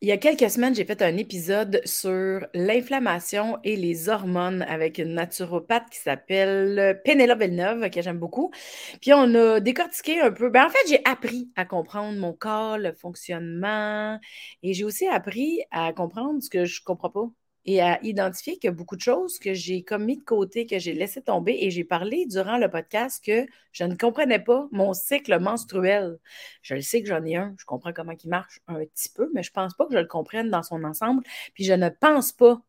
Il 0.00 0.08
y 0.08 0.12
a 0.12 0.16
quelques 0.16 0.48
semaines, 0.48 0.76
j'ai 0.76 0.84
fait 0.84 1.02
un 1.02 1.16
épisode 1.16 1.80
sur 1.84 2.46
l'inflammation 2.54 3.58
et 3.64 3.74
les 3.74 4.08
hormones 4.08 4.62
avec 4.62 4.98
une 4.98 5.14
naturopathe 5.14 5.90
qui 5.90 5.98
s'appelle 5.98 7.00
Pénélope 7.04 7.40
Villeneuve, 7.40 7.90
que 7.90 8.00
j'aime 8.00 8.18
beaucoup. 8.20 8.52
Puis 9.00 9.12
on 9.12 9.34
a 9.34 9.58
décortiqué 9.58 10.20
un 10.20 10.30
peu. 10.30 10.50
Ben, 10.50 10.66
en 10.66 10.70
fait, 10.70 10.78
j'ai 10.88 11.00
appris 11.04 11.50
à 11.56 11.64
comprendre 11.64 12.16
mon 12.16 12.32
corps, 12.32 12.78
le 12.78 12.92
fonctionnement, 12.92 14.20
et 14.62 14.72
j'ai 14.72 14.84
aussi 14.84 15.08
appris 15.08 15.62
à 15.72 15.92
comprendre 15.92 16.40
ce 16.42 16.48
que 16.50 16.64
je 16.64 16.80
ne 16.80 16.84
comprends 16.84 17.10
pas 17.10 17.28
et 17.64 17.82
à 17.82 17.98
identifier 18.02 18.58
qu'il 18.58 18.70
beaucoup 18.70 18.96
de 18.96 19.00
choses 19.00 19.38
que 19.38 19.52
j'ai 19.52 19.82
comme 19.82 20.04
mis 20.04 20.16
de 20.16 20.24
côté, 20.24 20.66
que 20.66 20.78
j'ai 20.78 20.94
laissé 20.94 21.22
tomber. 21.22 21.56
Et 21.60 21.70
j'ai 21.70 21.84
parlé 21.84 22.26
durant 22.26 22.56
le 22.58 22.70
podcast 22.70 23.22
que 23.24 23.46
je 23.72 23.84
ne 23.84 23.94
comprenais 23.94 24.38
pas 24.38 24.68
mon 24.72 24.94
cycle 24.94 25.38
menstruel. 25.38 26.18
Je 26.62 26.74
le 26.74 26.80
sais 26.80 27.02
que 27.02 27.08
j'en 27.08 27.24
ai 27.24 27.36
un, 27.36 27.54
je 27.58 27.64
comprends 27.64 27.92
comment 27.92 28.14
il 28.22 28.28
marche 28.28 28.60
un 28.68 28.84
petit 28.84 29.10
peu, 29.10 29.30
mais 29.34 29.42
je 29.42 29.50
ne 29.50 29.54
pense 29.54 29.74
pas 29.74 29.86
que 29.86 29.92
je 29.92 29.98
le 29.98 30.06
comprenne 30.06 30.50
dans 30.50 30.62
son 30.62 30.84
ensemble. 30.84 31.22
Puis 31.54 31.64
je 31.64 31.74
ne 31.74 31.88
pense 31.88 32.32
pas 32.32 32.62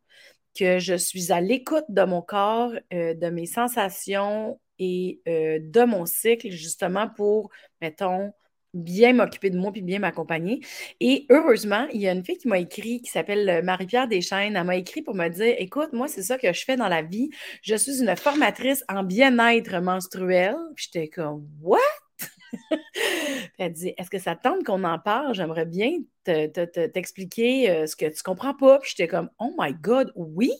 que 0.58 0.78
je 0.78 0.94
suis 0.94 1.32
à 1.32 1.40
l'écoute 1.40 1.84
de 1.88 2.02
mon 2.02 2.22
corps, 2.22 2.72
euh, 2.92 3.14
de 3.14 3.30
mes 3.30 3.46
sensations 3.46 4.60
et 4.78 5.20
euh, 5.28 5.58
de 5.62 5.84
mon 5.84 6.06
cycle, 6.06 6.50
justement 6.50 7.08
pour, 7.08 7.50
mettons, 7.80 8.32
bien 8.74 9.12
m'occuper 9.12 9.50
de 9.50 9.58
moi 9.58 9.72
puis 9.72 9.82
bien 9.82 9.98
m'accompagner. 9.98 10.60
Et 11.00 11.26
heureusement, 11.30 11.86
il 11.92 12.00
y 12.00 12.08
a 12.08 12.12
une 12.12 12.24
fille 12.24 12.38
qui 12.38 12.48
m'a 12.48 12.58
écrit, 12.58 13.00
qui 13.02 13.10
s'appelle 13.10 13.48
euh, 13.48 13.62
Marie-Pierre 13.62 14.08
Deschaines. 14.08 14.56
Elle 14.56 14.64
m'a 14.64 14.76
écrit 14.76 15.02
pour 15.02 15.14
me 15.14 15.28
dire 15.28 15.54
Écoute, 15.58 15.92
moi, 15.92 16.08
c'est 16.08 16.22
ça 16.22 16.38
que 16.38 16.52
je 16.52 16.64
fais 16.64 16.76
dans 16.76 16.88
la 16.88 17.02
vie. 17.02 17.30
Je 17.62 17.74
suis 17.74 18.00
une 18.00 18.14
formatrice 18.16 18.84
en 18.88 19.02
bien-être 19.02 19.80
menstruel. 19.80 20.56
J'étais 20.76 21.08
comme 21.08 21.46
What? 21.60 21.78
elle 23.58 23.72
dit 23.72 23.94
Est-ce 23.96 24.10
que 24.10 24.18
ça 24.18 24.36
tente 24.36 24.64
qu'on 24.64 24.84
en 24.84 24.98
parle? 24.98 25.34
J'aimerais 25.34 25.66
bien 25.66 25.98
t'expliquer 26.24 27.70
euh, 27.70 27.86
ce 27.86 27.96
que 27.96 28.06
tu 28.06 28.22
comprends 28.22 28.54
pas. 28.54 28.78
Puis 28.78 28.94
j'étais 28.96 29.08
comme 29.08 29.30
Oh 29.38 29.54
my 29.58 29.74
God, 29.74 30.12
oui. 30.14 30.52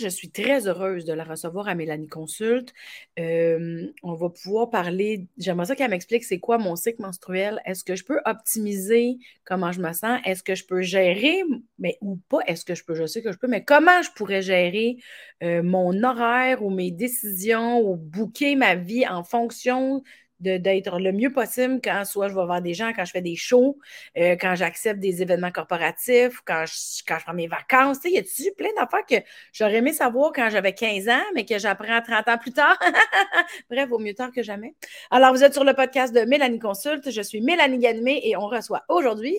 Je 0.00 0.08
suis 0.08 0.30
très 0.30 0.66
heureuse 0.66 1.04
de 1.04 1.12
la 1.12 1.22
recevoir 1.22 1.68
à 1.68 1.76
Mélanie 1.76 2.08
Consulte. 2.08 2.74
on 3.16 4.14
va 4.14 4.28
pouvoir 4.30 4.70
parler. 4.70 5.28
J'aimerais 5.38 5.66
ça 5.66 5.76
qu'elle 5.76 5.90
m'explique 5.90 6.24
c'est 6.24 6.40
quoi 6.40 6.58
mon 6.58 6.74
cycle 6.74 7.00
menstruel. 7.00 7.60
Est-ce 7.64 7.84
que 7.84 7.94
je 7.94 8.04
peux 8.04 8.20
optimiser 8.24 9.18
comment 9.44 9.70
je 9.70 9.80
me 9.80 9.92
sens? 9.92 10.20
Est-ce 10.24 10.42
que 10.42 10.56
je 10.56 10.66
peux 10.66 10.82
gérer, 10.82 11.42
mais 11.78 11.96
ou 12.00 12.16
pas? 12.28 12.40
Est-ce 12.48 12.64
que 12.64 12.74
je 12.74 12.84
peux? 12.84 12.94
Je 12.94 13.06
sais 13.06 13.22
que 13.22 13.30
je 13.30 13.38
peux, 13.38 13.46
mais 13.46 13.64
comment 13.64 14.02
je 14.02 14.10
pourrais 14.16 14.42
gérer 14.42 14.96
mon 15.40 16.02
horaire 16.02 16.64
ou 16.64 16.70
mes 16.70 16.90
décisions 16.90 17.80
ou 17.80 17.96
booker 17.96 18.56
ma 18.56 18.74
vie 18.74 19.06
en 19.06 19.22
fonction 19.22 20.02
d'être 20.42 20.98
le 20.98 21.12
mieux 21.12 21.32
possible 21.32 21.80
quand 21.82 22.04
soit 22.04 22.28
je 22.28 22.34
vais 22.34 22.44
voir 22.44 22.60
des 22.60 22.74
gens, 22.74 22.92
quand 22.94 23.04
je 23.04 23.12
fais 23.12 23.22
des 23.22 23.36
shows, 23.36 23.78
euh, 24.16 24.36
quand 24.40 24.54
j'accepte 24.54 25.00
des 25.00 25.22
événements 25.22 25.50
corporatifs, 25.50 26.40
quand 26.44 26.64
je, 26.66 27.02
quand 27.06 27.18
prends 27.24 27.34
mes 27.34 27.46
vacances. 27.46 27.98
Sais, 28.02 28.10
y 28.10 28.18
a-tu 28.18 28.52
plein 28.56 28.70
d'affaires 28.76 29.06
que 29.08 29.16
j'aurais 29.52 29.76
aimé 29.76 29.92
savoir 29.92 30.32
quand 30.32 30.50
j'avais 30.50 30.74
15 30.74 31.08
ans, 31.08 31.22
mais 31.34 31.44
que 31.44 31.58
j'apprends 31.58 32.00
30 32.00 32.28
ans 32.28 32.38
plus 32.38 32.52
tard? 32.52 32.78
Bref, 33.70 33.88
vaut 33.88 33.98
mieux 33.98 34.14
tard 34.14 34.30
que 34.32 34.42
jamais. 34.42 34.74
Alors, 35.10 35.32
vous 35.32 35.44
êtes 35.44 35.54
sur 35.54 35.64
le 35.64 35.74
podcast 35.74 36.14
de 36.14 36.20
Mélanie 36.20 36.58
Consulte. 36.58 37.10
Je 37.10 37.22
suis 37.22 37.40
Mélanie 37.40 37.78
Ganmé 37.78 38.20
et 38.24 38.36
on 38.36 38.46
reçoit 38.46 38.82
aujourd'hui 38.88 39.38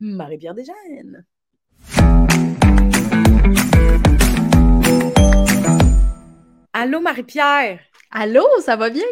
Marie-Pierre 0.00 0.54
Desjeunes. 0.54 1.24
Allô, 6.72 7.00
Marie-Pierre? 7.00 7.80
Allô, 8.10 8.44
ça 8.60 8.76
va 8.76 8.90
bien? 8.90 9.04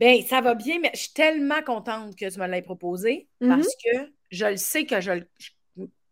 Bien, 0.00 0.20
ça 0.26 0.40
va 0.40 0.54
bien, 0.54 0.78
mais 0.80 0.90
je 0.94 1.00
suis 1.00 1.12
tellement 1.12 1.62
contente 1.62 2.16
que 2.16 2.30
tu 2.30 2.38
me 2.38 2.46
l'aies 2.46 2.62
proposé 2.62 3.28
parce 3.40 3.66
mm-hmm. 3.66 4.04
que 4.04 4.12
je 4.30 4.46
le 4.46 4.56
sais 4.56 4.86
que 4.86 5.00
je, 5.00 5.12
le, 5.12 5.28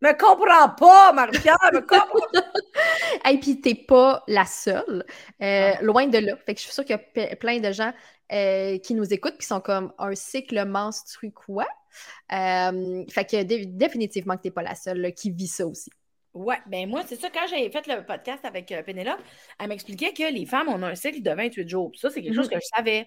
me 0.04 0.12
comprends 0.12 0.68
pas, 0.70 1.12
Marie-Pierre, 1.12 1.56
me 1.72 1.80
comprends 1.80 2.20
pas. 2.32 3.30
Et 3.30 3.38
puis, 3.38 3.60
t'es 3.60 3.74
pas 3.74 4.22
la 4.28 4.44
seule, 4.44 5.04
euh, 5.42 5.72
ah. 5.74 5.82
loin 5.82 6.06
de 6.06 6.18
là. 6.18 6.36
Fait 6.44 6.54
que 6.54 6.60
je 6.60 6.64
suis 6.64 6.74
sûre 6.74 6.84
qu'il 6.84 6.98
y 7.16 7.20
a 7.20 7.36
plein 7.36 7.58
de 7.60 7.72
gens 7.72 7.92
euh, 8.32 8.78
qui 8.78 8.94
nous 8.94 9.12
écoutent 9.12 9.38
qui 9.38 9.46
sont 9.46 9.60
comme 9.60 9.92
un 9.98 10.14
cycle 10.14 10.64
menstru 10.64 11.30
quoi. 11.32 11.66
Euh, 12.32 13.04
fait 13.08 13.24
que 13.24 13.42
définitivement 13.42 14.36
que 14.36 14.42
t'es 14.42 14.50
pas 14.50 14.62
la 14.62 14.74
seule 14.74 15.12
qui 15.14 15.30
vit 15.30 15.46
ça 15.46 15.66
aussi. 15.66 15.90
Ouais, 16.34 16.58
ben 16.66 16.88
moi, 16.88 17.02
c'est 17.06 17.14
ça, 17.14 17.30
quand 17.30 17.46
j'ai 17.48 17.70
fait 17.70 17.86
le 17.86 18.04
podcast 18.04 18.44
avec 18.44 18.72
euh, 18.72 18.82
Pénélope, 18.82 19.20
elle 19.60 19.68
m'expliquait 19.68 20.12
que 20.12 20.32
les 20.32 20.46
femmes 20.46 20.68
ont 20.68 20.82
un 20.82 20.96
cycle 20.96 21.22
de 21.22 21.30
28 21.30 21.68
jours. 21.68 21.92
ça, 21.94 22.10
c'est 22.10 22.22
quelque 22.22 22.34
chose 22.34 22.50
mhm. 22.50 22.54
que 22.54 22.60
je 22.60 22.66
savais. 22.76 23.06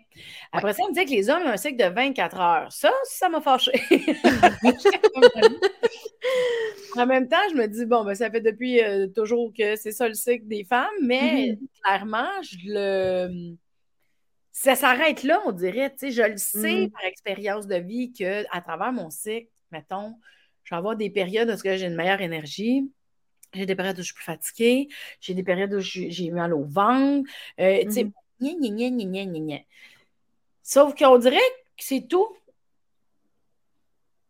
Après 0.53 0.71
ça, 0.71 0.83
elle 0.83 0.91
me 0.91 0.93
disait 0.93 1.05
que 1.05 1.11
les 1.11 1.29
hommes 1.29 1.43
ont 1.43 1.49
un 1.49 1.57
cycle 1.57 1.75
de 1.75 1.93
24 1.93 2.39
heures. 2.39 2.71
Ça, 2.71 2.89
ça 3.03 3.27
m'a 3.27 3.41
fâché. 3.41 3.73
en 6.95 7.05
même 7.05 7.27
temps, 7.27 7.35
je 7.51 7.55
me 7.55 7.67
dis, 7.67 7.85
bon, 7.85 8.05
ben, 8.05 8.15
ça 8.15 8.31
fait 8.31 8.39
depuis 8.39 8.81
euh, 8.81 9.07
toujours 9.07 9.51
que 9.53 9.75
c'est 9.75 9.91
ça 9.91 10.07
le 10.07 10.13
cycle 10.13 10.47
des 10.47 10.63
femmes, 10.63 10.87
mais 11.01 11.57
mhm. 11.59 11.67
clairement, 11.83 12.31
je 12.43 12.55
le. 12.63 13.57
Ça 14.53 14.75
s'arrête 14.75 15.23
là, 15.23 15.41
on 15.45 15.51
dirait. 15.51 15.91
Tu 15.91 15.97
sais, 15.97 16.11
je 16.11 16.23
le 16.31 16.37
sais 16.37 16.83
mhm. 16.83 16.91
par 16.91 17.03
expérience 17.03 17.67
de 17.67 17.75
vie 17.75 18.13
qu'à 18.13 18.61
travers 18.61 18.93
mon 18.93 19.09
cycle, 19.09 19.51
mettons, 19.69 20.15
je 20.63 20.73
vais 20.73 20.77
avoir 20.77 20.95
des 20.95 21.09
périodes 21.09 21.49
où 21.49 21.57
j'ai 21.61 21.85
une 21.85 21.95
meilleure 21.95 22.21
énergie 22.21 22.89
j'ai 23.53 23.65
des 23.65 23.75
périodes 23.75 23.97
où 23.97 24.01
je 24.01 24.07
suis 24.07 24.15
plus 24.15 24.23
fatiguée. 24.23 24.87
J'ai 25.19 25.33
des 25.33 25.43
périodes 25.43 25.73
où 25.73 25.79
j'ai 25.79 26.31
mal 26.31 26.53
au 26.53 26.63
ventre. 26.63 27.29
Euh, 27.59 27.83
tu 27.83 27.91
sais, 27.91 28.07
mm-hmm. 28.41 29.63
Sauf 30.63 30.95
qu'on 30.95 31.17
dirait 31.17 31.37
que 31.77 31.83
c'est 31.83 32.07
tout. 32.07 32.27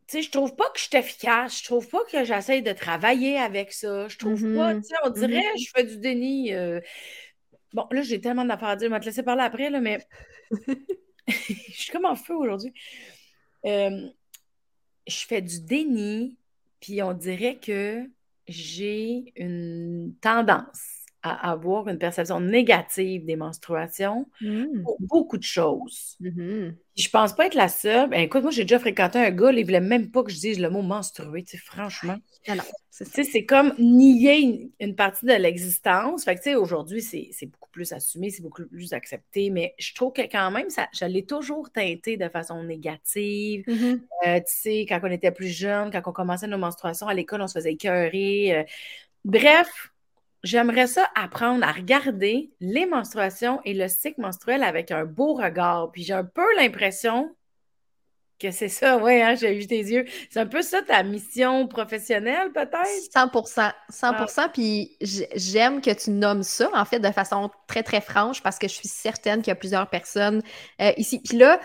Tu 0.08 0.18
sais, 0.18 0.22
je 0.22 0.32
trouve 0.32 0.56
pas 0.56 0.70
que 0.70 0.80
je 0.80 0.86
suis 0.86 0.98
efficace. 0.98 1.60
Je 1.60 1.66
trouve 1.66 1.88
pas 1.90 2.04
que 2.10 2.24
j'essaie 2.24 2.62
de 2.62 2.72
travailler 2.72 3.38
avec 3.38 3.74
ça. 3.74 4.08
Je 4.08 4.18
trouve 4.18 4.42
pas, 4.42 4.74
mm-hmm. 4.74 4.82
tu 4.82 4.88
sais, 4.88 4.96
on 5.04 5.10
dirait 5.10 5.42
que 5.42 5.58
mm-hmm. 5.58 5.66
je 5.66 5.72
fais 5.76 5.84
du 5.84 5.98
déni. 5.98 6.54
Euh. 6.54 6.80
Bon, 7.74 7.88
là, 7.92 8.02
j'ai 8.02 8.22
tellement 8.22 8.46
d'affaires 8.46 8.70
à 8.70 8.76
dire. 8.76 8.88
Je 8.88 8.94
vais 8.94 9.00
te 9.00 9.06
laisser 9.06 9.24
parler 9.24 9.44
après, 9.44 9.70
là, 9.70 9.82
mais 9.82 10.00
je 11.28 11.54
suis 11.74 11.92
comme 11.92 12.06
en 12.06 12.16
feu 12.16 12.36
aujourd'hui. 12.36 12.74
Euh, 13.66 14.08
je 15.08 15.26
fais 15.26 15.42
du 15.42 15.62
déni, 15.62 16.38
puis 16.80 17.02
on 17.02 17.14
dirait 17.14 17.58
que 17.58 18.08
j'ai 18.48 19.34
une 19.36 20.16
tendance 20.22 20.97
à 21.24 21.52
avoir 21.52 21.88
une 21.88 21.98
perception 21.98 22.40
négative 22.40 23.26
des 23.26 23.36
menstruations 23.36 24.28
mmh. 24.42 24.84
pour 24.84 24.98
beaucoup 25.00 25.38
de 25.38 25.44
choses. 25.44 26.16
Mmh 26.20 26.70
je 26.98 27.10
pense 27.10 27.34
pas 27.34 27.46
être 27.46 27.56
la 27.56 27.68
seule. 27.68 28.10
Ben, 28.10 28.22
écoute, 28.22 28.42
moi, 28.42 28.52
j'ai 28.52 28.64
déjà 28.64 28.80
fréquenté 28.80 29.20
un 29.20 29.30
gars, 29.30 29.52
il 29.52 29.64
voulait 29.64 29.80
même 29.80 30.10
pas 30.10 30.24
que 30.24 30.32
je 30.32 30.40
dise 30.40 30.60
le 30.60 30.70
mot 30.70 30.82
menstrué, 30.82 31.44
tu 31.44 31.52
sais, 31.52 31.58
franchement. 31.58 32.18
Alors, 32.48 32.66
ah 32.68 33.06
c'est 33.24 33.46
comme 33.46 33.74
nier 33.78 34.72
une, 34.80 34.96
partie 34.96 35.28
de 35.28 35.34
l'existence. 35.34 36.24
Fait 36.24 36.34
que, 36.34 36.40
tu 36.40 36.50
sais, 36.50 36.56
aujourd'hui, 36.56 37.04
c'est 37.04 37.46
beaucoup 37.46 37.70
plus 37.72 37.92
assumé, 37.94 38.32
c'est 38.32 38.42
beaucoup 38.42 38.66
plus 38.66 38.94
accepté, 38.94 39.52
mais 39.52 39.76
je 39.78 39.94
trouve 39.94 40.12
que 40.12 40.24
quand 40.24 40.50
même, 40.50 40.72
ça, 40.72 40.88
je 40.92 41.06
l'ai 41.06 41.24
toujours 41.24 41.72
teinté 41.72 42.18
de 42.18 42.30
façon 42.30 42.64
négative. 42.64 43.64
Mmh 43.68 44.00
euh, 44.26 44.40
tu 44.40 44.46
sais, 44.48 44.86
quand 44.90 45.00
on 45.04 45.12
était 45.12 45.32
plus 45.32 45.50
jeune, 45.50 45.92
quand 45.92 46.02
on 46.08 46.12
commençait 46.12 46.48
nos 46.48 46.58
menstruations 46.58 47.08
à 47.08 47.14
l'école, 47.14 47.44
on 47.44 47.48
se 47.48 47.54
faisait 47.54 47.74
écœurer. 47.74 48.58
Euh. 48.58 48.64
bref, 49.24 49.92
J'aimerais 50.48 50.88
ça 50.88 51.10
apprendre 51.14 51.68
à 51.68 51.74
regarder 51.74 52.54
les 52.62 52.86
menstruations 52.86 53.60
et 53.66 53.74
le 53.74 53.90
cycle 53.90 54.22
menstruel 54.22 54.64
avec 54.64 54.92
un 54.92 55.04
beau 55.04 55.34
regard. 55.34 55.92
Puis 55.92 56.04
j'ai 56.04 56.14
un 56.14 56.24
peu 56.24 56.46
l'impression 56.56 57.36
que 58.40 58.52
c'est 58.52 58.70
ça, 58.70 58.98
oui, 58.98 59.22
hein, 59.22 59.36
j'ai 59.36 59.54
vu 59.54 59.68
tes 59.68 59.82
yeux. 59.82 60.06
C'est 60.30 60.40
un 60.40 60.46
peu 60.46 60.62
ça 60.62 60.82
ta 60.82 61.04
mission 61.04 61.68
professionnelle, 61.68 62.54
peut-être? 62.54 63.12
100% 63.14 63.74
100% 63.92 64.52
Puis 64.54 64.96
j'aime 65.36 65.82
que 65.82 65.92
tu 65.92 66.12
nommes 66.12 66.44
ça, 66.44 66.70
en 66.74 66.86
fait, 66.86 67.00
de 67.00 67.12
façon 67.12 67.50
très, 67.68 67.84
très 67.84 68.00
franche, 68.00 68.42
parce 68.42 68.58
que 68.58 68.70
je 68.70 68.74
suis 68.74 68.88
certaine 68.88 69.42
qu'il 69.42 69.50
y 69.50 69.52
a 69.52 69.56
plusieurs 69.56 69.90
personnes 69.90 70.42
euh, 70.80 70.94
ici. 70.96 71.20
Puis 71.20 71.38
là, 71.38 71.60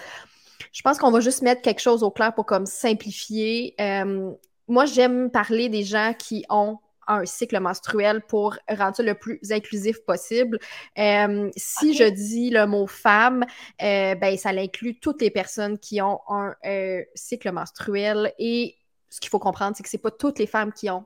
je 0.72 0.82
pense 0.82 0.98
qu'on 0.98 1.12
va 1.12 1.20
juste 1.20 1.42
mettre 1.42 1.62
quelque 1.62 1.80
chose 1.80 2.02
au 2.02 2.10
clair 2.10 2.34
pour 2.34 2.46
comme 2.46 2.66
simplifier. 2.66 3.76
Euh, 3.80 4.32
moi, 4.66 4.86
j'aime 4.86 5.30
parler 5.30 5.68
des 5.68 5.84
gens 5.84 6.14
qui 6.18 6.44
ont 6.50 6.78
un 7.06 7.24
cycle 7.24 7.58
menstruel 7.60 8.22
pour 8.22 8.56
rendre 8.68 8.96
ça 8.96 9.02
le 9.02 9.14
plus 9.14 9.40
inclusif 9.50 10.04
possible. 10.04 10.58
Euh, 10.98 11.50
si 11.56 11.94
je 11.94 12.04
dis 12.04 12.50
le 12.50 12.66
mot 12.66 12.86
femme, 12.86 13.44
euh, 13.82 14.14
ben, 14.14 14.36
ça 14.36 14.50
inclut 14.50 14.98
toutes 14.98 15.20
les 15.20 15.30
personnes 15.30 15.78
qui 15.78 16.00
ont 16.00 16.20
un 16.28 16.54
euh, 16.64 17.02
cycle 17.14 17.50
menstruel 17.52 18.32
et 18.38 18.76
ce 19.10 19.20
qu'il 19.20 19.30
faut 19.30 19.38
comprendre, 19.38 19.76
c'est 19.76 19.82
que 19.82 19.88
c'est 19.88 19.98
pas 19.98 20.10
toutes 20.10 20.38
les 20.38 20.46
femmes 20.46 20.72
qui 20.72 20.88
ont 20.88 21.04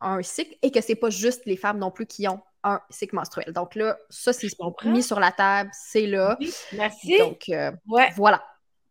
un 0.00 0.22
cycle 0.22 0.56
et 0.62 0.70
que 0.70 0.80
c'est 0.80 0.94
pas 0.94 1.10
juste 1.10 1.46
les 1.46 1.56
femmes 1.56 1.78
non 1.78 1.90
plus 1.90 2.06
qui 2.06 2.28
ont 2.28 2.40
un 2.64 2.80
cycle 2.90 3.14
menstruel. 3.14 3.52
Donc 3.52 3.74
là, 3.76 3.96
ça, 4.10 4.32
c'est 4.32 4.48
mis 4.84 5.02
sur 5.02 5.20
la 5.20 5.32
table, 5.32 5.70
c'est 5.72 6.06
là. 6.06 6.36
merci. 6.72 7.16
Donc, 7.18 7.44
ouais. 7.48 8.10
voilà. 8.16 8.42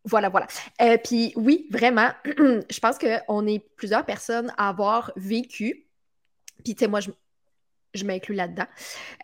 Voilà, 0.08 0.28
voilà. 0.28 0.46
Puis 1.02 1.32
oui, 1.34 1.66
vraiment, 1.70 2.10
je 2.24 2.78
pense 2.78 2.96
qu'on 2.96 3.46
est 3.48 3.58
plusieurs 3.76 4.04
personnes 4.04 4.52
à 4.56 4.68
avoir 4.68 5.10
vécu 5.16 5.85
puis, 6.64 6.74
tu 6.74 6.84
sais, 6.84 6.88
moi, 6.88 7.00
je, 7.00 7.10
je 7.96 8.04
m'inclus 8.04 8.34
là-dedans. 8.34 8.66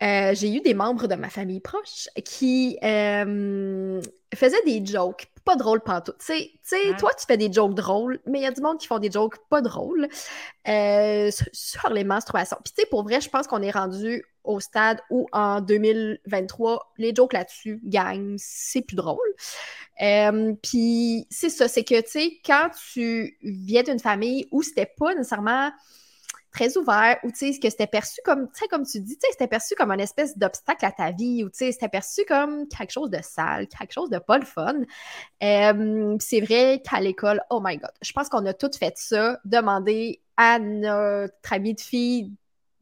Euh, 0.01 0.33
j'ai 0.33 0.53
eu 0.53 0.61
des 0.61 0.73
membres 0.73 1.07
de 1.07 1.15
ma 1.15 1.29
famille 1.29 1.61
proche 1.61 2.09
qui 2.25 2.77
euh, 2.83 4.01
faisaient 4.33 4.63
des 4.65 4.85
jokes 4.85 5.27
pas 5.45 5.55
drôles 5.57 5.81
pantoute. 5.81 6.17
Tu 6.25 6.33
sais, 6.61 6.79
toi, 6.97 7.11
tu 7.19 7.25
fais 7.25 7.35
des 7.35 7.51
jokes 7.51 7.75
drôles, 7.75 8.21
mais 8.25 8.39
il 8.39 8.43
y 8.43 8.45
a 8.45 8.51
du 8.51 8.61
monde 8.61 8.77
qui 8.77 8.87
font 8.87 8.99
des 8.99 9.11
jokes 9.11 9.37
pas 9.49 9.61
drôles 9.61 10.07
euh, 10.69 11.29
sur 11.51 11.89
les 11.89 12.05
menstruations. 12.05 12.57
Puis 12.63 12.73
tu 12.73 12.81
sais, 12.81 12.87
pour 12.89 13.03
vrai, 13.03 13.19
je 13.19 13.29
pense 13.29 13.47
qu'on 13.47 13.61
est 13.61 13.71
rendu 13.71 14.23
au 14.45 14.61
stade 14.61 15.01
où 15.09 15.27
en 15.33 15.59
2023, 15.59 16.93
les 16.97 17.13
jokes 17.13 17.33
là-dessus 17.33 17.81
gagnent, 17.83 18.35
c'est 18.37 18.81
plus 18.81 18.95
drôle. 18.95 19.19
Puis 20.61 21.27
c'est 21.29 21.49
ça, 21.49 21.67
c'est 21.67 21.83
que, 21.83 21.99
tu 22.01 22.09
sais, 22.09 22.39
quand 22.45 22.69
tu 22.93 23.37
viens 23.43 23.83
d'une 23.83 23.99
famille 23.99 24.47
où 24.51 24.63
c'était 24.63 24.91
pas 24.97 25.13
nécessairement 25.13 25.71
très 26.53 26.77
ouvert, 26.77 27.17
ou 27.23 27.31
tu 27.31 27.51
sais, 27.51 27.59
que 27.59 27.69
c'était 27.69 27.87
perçu 27.87 28.21
comme, 28.23 28.47
tu 28.47 28.59
sais, 28.59 28.67
comme 28.67 28.85
tu 28.85 28.99
dis, 28.99 29.17
tu 29.17 29.21
sais, 29.21 29.31
c'était 29.31 29.47
perçu 29.47 29.73
comme 29.75 29.91
un 29.91 29.97
espèce 29.97 30.37
d'obstacle 30.37 30.85
à 30.85 30.91
ta 30.91 31.11
vie, 31.11 31.43
ou 31.43 31.49
tu 31.49 31.57
sais, 31.57 31.71
c'était 31.71 31.89
perçu 31.89 32.23
comme 32.27 32.67
quelque 32.67 32.91
chose 32.91 33.09
de 33.09 33.19
sale, 33.21 33.67
quelque 33.67 33.91
chose 33.91 34.09
de 34.09 34.19
pas 34.19 34.37
le 34.37 34.45
fun. 34.45 34.75
Euh, 35.41 36.15
c'est 36.19 36.41
vrai 36.41 36.81
qu'à 36.87 37.01
l'école, 37.01 37.41
oh 37.49 37.59
my 37.63 37.77
god, 37.77 37.91
je 38.01 38.11
pense 38.13 38.29
qu'on 38.29 38.45
a 38.45 38.53
toutes 38.53 38.77
fait 38.77 38.97
ça, 38.97 39.39
demander 39.43 40.21
à 40.37 40.59
notre 40.59 41.51
ami 41.51 41.73
de 41.73 41.81
fille 41.81 42.31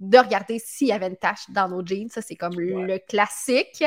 de 0.01 0.18
regarder 0.18 0.57
s'il 0.57 0.88
y 0.88 0.91
avait 0.91 1.07
une 1.07 1.15
tache 1.15 1.50
dans 1.50 1.69
nos 1.69 1.85
jeans. 1.85 2.09
Ça, 2.09 2.21
c'est 2.21 2.35
comme 2.35 2.59
le 2.59 2.97
classique. 2.97 3.83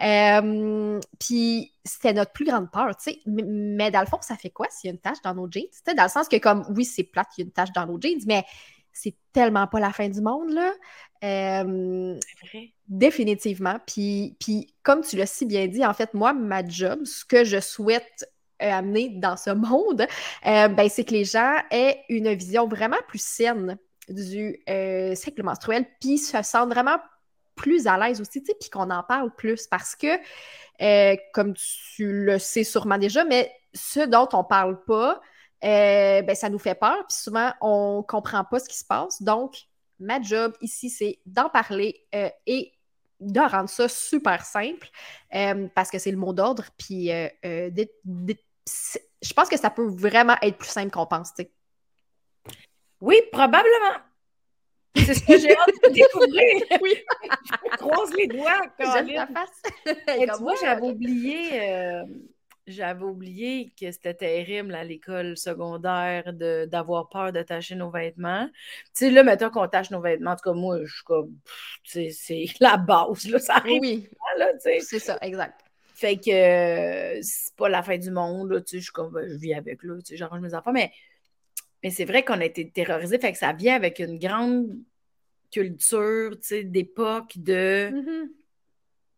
Euh, 0.00 1.00
puis 1.18 1.74
c'était 1.84 2.12
notre 2.12 2.30
plus 2.30 2.44
grande 2.44 2.70
peur, 2.70 2.96
tu 2.96 3.10
sais. 3.10 3.18
Mais, 3.26 3.90
dans 3.90 4.00
le 4.00 4.06
fond, 4.06 4.18
ça 4.20 4.36
fait 4.36 4.50
quoi 4.50 4.68
s'il 4.70 4.88
y 4.88 4.90
a 4.92 4.94
une 4.94 5.00
tache 5.00 5.20
dans 5.24 5.34
nos 5.34 5.50
jeans? 5.50 5.64
Tu 5.84 5.94
dans 5.94 6.04
le 6.04 6.08
sens 6.08 6.28
que, 6.28 6.36
comme, 6.36 6.64
oui, 6.76 6.84
c'est 6.84 7.02
plate 7.02 7.28
qu'il 7.34 7.42
y 7.42 7.44
a 7.44 7.48
une 7.48 7.52
tache 7.52 7.72
dans 7.72 7.84
nos 7.84 8.00
jeans, 8.00 8.20
mais 8.26 8.44
c'est 8.92 9.14
tellement 9.32 9.66
pas 9.66 9.80
la 9.80 9.92
fin 9.92 10.08
du 10.08 10.20
monde, 10.20 10.50
là. 10.50 10.72
Euh, 11.22 12.18
vrai. 12.52 12.72
Définitivement. 12.88 13.78
Puis, 13.86 14.36
puis, 14.40 14.74
comme 14.82 15.02
tu 15.02 15.16
l'as 15.16 15.26
si 15.26 15.46
bien 15.46 15.66
dit, 15.66 15.84
en 15.84 15.94
fait, 15.94 16.14
moi, 16.14 16.32
ma 16.32 16.66
job, 16.66 17.04
ce 17.04 17.24
que 17.24 17.44
je 17.44 17.60
souhaite 17.60 18.26
euh, 18.62 18.70
amener 18.70 19.10
dans 19.10 19.36
ce 19.36 19.50
monde, 19.50 20.06
euh, 20.46 20.68
ben, 20.68 20.88
c'est 20.88 21.04
que 21.04 21.12
les 21.12 21.24
gens 21.24 21.54
aient 21.70 22.02
une 22.08 22.32
vision 22.34 22.66
vraiment 22.66 22.96
plus 23.08 23.22
saine 23.22 23.78
du 24.08 24.58
cycle 25.14 25.42
menstruel, 25.44 25.86
puis 26.00 26.18
se 26.18 26.42
sentent 26.42 26.70
vraiment 26.70 26.96
plus 27.54 27.86
à 27.86 27.96
l'aise 27.96 28.20
aussi, 28.20 28.40
puis 28.40 28.70
qu'on 28.70 28.90
en 28.90 29.04
parle 29.04 29.32
plus 29.36 29.68
parce 29.68 29.94
que, 29.94 30.16
comme 31.32 31.54
tu 31.54 32.10
le 32.10 32.40
sais 32.40 32.64
sûrement 32.64 32.98
déjà, 32.98 33.24
mais 33.24 33.52
ce 33.72 34.00
dont 34.00 34.28
on 34.32 34.42
parle 34.42 34.82
pas, 34.84 35.20
euh, 35.62 36.22
ben, 36.22 36.34
ça 36.34 36.48
nous 36.48 36.58
fait 36.58 36.74
peur. 36.74 37.06
Puis 37.08 37.16
souvent, 37.16 37.52
on 37.60 37.98
ne 37.98 38.02
comprend 38.02 38.44
pas 38.44 38.58
ce 38.58 38.68
qui 38.68 38.78
se 38.78 38.84
passe. 38.84 39.22
Donc, 39.22 39.56
ma 39.98 40.20
job 40.20 40.54
ici, 40.60 40.90
c'est 40.90 41.18
d'en 41.26 41.48
parler 41.48 42.06
euh, 42.14 42.30
et 42.46 42.72
de 43.20 43.40
rendre 43.40 43.68
ça 43.68 43.88
super 43.88 44.44
simple 44.46 44.88
euh, 45.34 45.68
parce 45.74 45.90
que 45.90 45.98
c'est 45.98 46.10
le 46.10 46.16
mot 46.16 46.32
d'ordre. 46.32 46.64
Puis 46.78 47.10
je 47.42 49.32
pense 49.34 49.48
que 49.48 49.58
ça 49.58 49.68
peut 49.68 49.86
vraiment 49.86 50.36
être 50.40 50.56
plus 50.56 50.70
simple 50.70 50.90
qu'on 50.90 51.06
pense. 51.06 51.32
Oui, 53.00 53.16
probablement. 53.30 53.98
C'est 54.96 55.14
ce 55.14 55.24
que 55.24 55.38
j'ai 55.38 55.56
hâte 55.56 55.68
de 55.84 55.90
découvrir. 55.90 56.62
oui. 56.82 56.94
je 57.70 57.76
croise 57.76 58.12
les 58.14 58.26
doigts. 58.26 58.60
J'aime 58.78 59.14
ta 59.14 59.26
face. 59.26 59.62
Et 60.18 60.26
tu 60.26 60.42
vois, 60.42 60.54
j'avais 60.60 60.82
oublié 60.82 62.02
j'avais 62.66 63.04
oublié 63.04 63.72
que 63.78 63.90
c'était 63.90 64.14
terrible 64.14 64.74
à 64.74 64.84
l'école 64.84 65.36
secondaire 65.36 66.32
d'avoir 66.32 67.08
peur 67.08 67.32
de 67.32 67.42
tacher 67.42 67.74
nos 67.74 67.90
vêtements. 67.90 68.48
Tu 68.94 69.06
sais, 69.06 69.10
là, 69.10 69.22
maintenant 69.22 69.50
qu'on 69.50 69.68
tâche 69.68 69.90
nos 69.90 70.00
vêtements, 70.00 70.32
en 70.32 70.36
tout 70.36 70.50
cas, 70.50 70.52
moi, 70.52 70.78
je 70.84 70.92
suis 70.92 71.04
comme, 71.04 71.36
c'est 71.84 72.44
la 72.60 72.76
base, 72.76 73.28
là, 73.28 73.38
ça 73.38 73.54
arrive. 73.56 73.80
Oui, 73.80 74.08
c'est 74.60 74.98
ça, 74.98 75.18
exact. 75.22 75.60
Fait 75.94 76.16
que 76.16 76.30
euh, 76.30 77.18
c'est 77.22 77.54
pas 77.56 77.68
la 77.68 77.82
fin 77.82 77.98
du 77.98 78.10
monde, 78.10 78.52
là, 78.52 78.60
tu 78.60 78.68
sais, 78.68 78.78
je 78.78 78.84
suis 78.84 78.92
comme, 78.92 79.12
ben, 79.12 79.28
je 79.28 79.36
vis 79.36 79.54
avec, 79.54 79.82
là, 79.82 79.96
tu 79.96 80.06
sais, 80.06 80.16
j'arrange 80.16 80.40
mes 80.40 80.54
enfants, 80.54 80.72
mais, 80.72 80.90
mais 81.82 81.90
c'est 81.90 82.06
vrai 82.06 82.24
qu'on 82.24 82.40
a 82.40 82.44
été 82.44 82.70
terrorisés, 82.70 83.18
fait 83.18 83.32
que 83.32 83.38
ça 83.38 83.52
vient 83.52 83.74
avec 83.74 83.98
une 83.98 84.18
grande 84.18 84.78
culture, 85.50 86.30
tu 86.36 86.48
sais, 86.48 86.64
d'époque 86.64 87.32
de... 87.36 87.90
Mm-hmm 87.90 88.39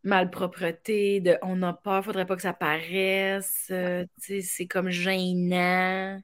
malpropreté, 0.05 1.21
de 1.21 1.39
on 1.43 1.63
a 1.63 1.73
peur, 1.73 2.05
faudrait 2.05 2.27
pas 2.27 2.37
que 2.37 2.43
ça 2.43 2.53
paraisse, 2.53 3.69
euh, 3.71 4.05
c'est 4.19 4.67
comme 4.67 4.91
gênant. 4.91 6.21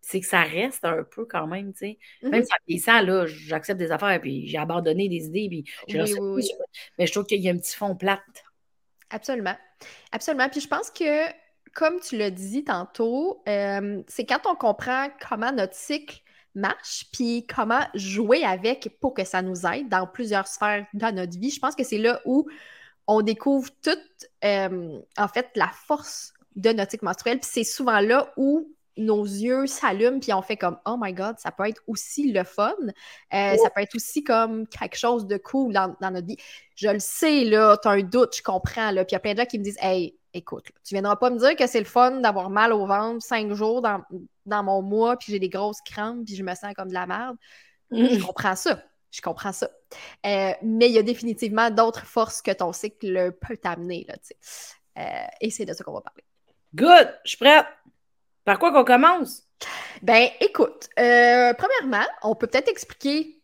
C'est 0.00 0.20
que 0.20 0.26
ça 0.26 0.42
reste 0.42 0.84
un 0.84 1.04
peu 1.04 1.26
quand 1.26 1.46
même, 1.46 1.72
tu 1.72 1.78
sais. 1.78 1.98
Même 2.22 2.42
mm-hmm. 2.42 2.78
ça 2.80 3.02
là, 3.02 3.26
j'accepte 3.26 3.78
des 3.78 3.92
affaires, 3.92 4.20
puis 4.20 4.48
j'ai 4.48 4.58
abandonné 4.58 5.08
des 5.08 5.26
idées, 5.26 5.46
puis 5.48 5.64
Mais 6.98 7.06
je 7.06 7.12
trouve 7.12 7.24
qu'il 7.24 7.40
y 7.40 7.48
a 7.48 7.52
un 7.52 7.58
petit 7.58 7.76
fond 7.76 7.94
plate. 7.94 8.20
Absolument. 9.10 9.54
Absolument. 10.10 10.48
Puis 10.48 10.60
je 10.60 10.68
pense 10.68 10.90
que, 10.90 11.30
comme 11.74 12.00
tu 12.00 12.16
l'as 12.16 12.30
dit 12.30 12.64
tantôt, 12.64 13.42
euh, 13.48 14.02
c'est 14.08 14.24
quand 14.24 14.40
on 14.46 14.56
comprend 14.56 15.08
comment 15.28 15.52
notre 15.52 15.74
cycle 15.74 16.20
marche, 16.54 17.06
puis 17.12 17.46
comment 17.46 17.80
jouer 17.94 18.44
avec 18.44 18.96
pour 19.00 19.14
que 19.14 19.24
ça 19.24 19.42
nous 19.42 19.66
aide 19.66 19.88
dans 19.88 20.06
plusieurs 20.06 20.46
sphères 20.46 20.86
de 20.92 21.06
notre 21.06 21.38
vie. 21.38 21.50
Je 21.50 21.60
pense 21.60 21.74
que 21.74 21.84
c'est 21.84 21.98
là 21.98 22.20
où 22.24 22.46
on 23.12 23.22
découvre 23.22 23.70
toute, 23.82 24.26
euh, 24.44 24.98
en 25.16 25.28
fait, 25.28 25.48
la 25.54 25.70
force 25.86 26.32
de 26.56 26.70
notre 26.70 26.92
cycle 26.92 27.04
menstruel. 27.04 27.38
Puis 27.40 27.50
c'est 27.52 27.64
souvent 27.64 28.00
là 28.00 28.32
où 28.36 28.68
nos 28.98 29.24
yeux 29.24 29.66
s'allument, 29.66 30.20
puis 30.20 30.34
on 30.34 30.42
fait 30.42 30.58
comme 30.58 30.78
Oh 30.84 30.96
my 31.00 31.14
God, 31.14 31.36
ça 31.38 31.50
peut 31.50 31.66
être 31.66 31.82
aussi 31.86 32.30
le 32.30 32.44
fun. 32.44 32.74
Euh, 33.32 33.56
ça 33.56 33.70
peut 33.70 33.80
être 33.80 33.94
aussi 33.94 34.22
comme 34.22 34.66
quelque 34.66 34.98
chose 34.98 35.26
de 35.26 35.38
cool 35.38 35.72
dans, 35.72 35.96
notre 36.00 36.26
vie. 36.26 36.36
Je 36.76 36.88
le 36.88 36.98
sais, 36.98 37.44
là, 37.44 37.78
tu 37.80 37.88
as 37.88 37.92
un 37.92 38.02
doute, 38.02 38.36
je 38.36 38.42
comprends. 38.42 38.90
Là. 38.90 39.04
Puis 39.04 39.12
il 39.12 39.14
y 39.14 39.16
a 39.16 39.20
plein 39.20 39.32
de 39.32 39.38
gens 39.38 39.46
qui 39.46 39.58
me 39.58 39.64
disent 39.64 39.78
Hey, 39.80 40.18
écoute, 40.34 40.66
tu 40.84 40.94
viendras 40.94 41.16
pas 41.16 41.30
me 41.30 41.38
dire 41.38 41.56
que 41.56 41.66
c'est 41.66 41.78
le 41.78 41.86
fun 41.86 42.20
d'avoir 42.20 42.50
mal 42.50 42.72
au 42.72 42.86
ventre 42.86 43.24
cinq 43.24 43.52
jours 43.54 43.80
dans, 43.80 44.02
dans 44.44 44.62
mon 44.62 44.82
mois, 44.82 45.16
puis 45.16 45.32
j'ai 45.32 45.38
des 45.38 45.48
grosses 45.48 45.80
crampes, 45.82 46.26
puis 46.26 46.36
je 46.36 46.42
me 46.42 46.54
sens 46.54 46.74
comme 46.74 46.88
de 46.88 46.94
la 46.94 47.06
merde. 47.06 47.36
Je 47.90 48.24
comprends 48.24 48.56
ça. 48.56 48.82
Je 49.12 49.20
comprends 49.20 49.52
ça. 49.52 49.68
Euh, 50.26 50.52
mais 50.62 50.88
il 50.88 50.92
y 50.92 50.98
a 50.98 51.02
définitivement 51.02 51.70
d'autres 51.70 52.06
forces 52.06 52.40
que 52.40 52.50
ton 52.50 52.72
cycle 52.72 53.32
peut 53.32 53.58
t'amener. 53.58 54.06
Là, 54.08 54.14
euh, 54.98 55.26
et 55.40 55.50
c'est 55.50 55.66
de 55.66 55.74
ça 55.74 55.84
qu'on 55.84 55.92
va 55.92 56.00
parler. 56.00 56.24
Good! 56.74 57.14
Je 57.24 57.28
suis 57.28 57.38
prête. 57.38 57.66
Par 58.44 58.58
quoi 58.58 58.72
qu'on 58.72 58.84
commence? 58.84 59.46
Ben, 60.00 60.30
écoute, 60.40 60.88
euh, 60.98 61.52
premièrement, 61.54 62.06
on 62.22 62.34
peut 62.34 62.46
peut-être 62.46 62.68
expliquer 62.68 63.40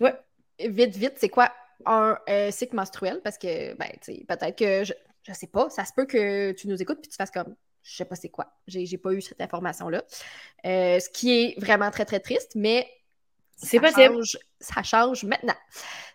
ouais. 0.00 0.18
vite, 0.58 0.96
vite, 0.96 1.14
c'est 1.18 1.28
quoi 1.28 1.52
un 1.86 2.16
cycle 2.50 2.74
menstruel, 2.74 3.20
parce 3.22 3.38
que, 3.38 3.74
ben, 3.74 3.88
tu 4.02 4.14
sais, 4.14 4.24
peut-être 4.26 4.58
que, 4.58 4.84
je, 4.84 4.92
je 5.22 5.32
sais 5.32 5.46
pas, 5.46 5.70
ça 5.70 5.84
se 5.84 5.92
peut 5.94 6.04
que 6.04 6.52
tu 6.52 6.66
nous 6.66 6.82
écoutes 6.82 7.00
puis 7.00 7.08
tu 7.08 7.16
fasses 7.16 7.30
comme, 7.30 7.54
je 7.82 7.96
sais 7.96 8.04
pas 8.04 8.16
c'est 8.16 8.28
quoi, 8.28 8.52
j'ai 8.66 8.98
pas 8.98 9.12
eu 9.12 9.22
cette 9.22 9.40
information-là. 9.40 10.02
ce 10.64 11.08
qui 11.10 11.32
est 11.32 11.60
vraiment 11.60 11.90
très, 11.90 12.04
très 12.04 12.20
triste, 12.20 12.52
mais 12.54 12.90
c'est 13.56 13.80
possible. 13.80 14.22
Ça 14.60 14.82
change 14.82 15.24
maintenant. 15.24 15.54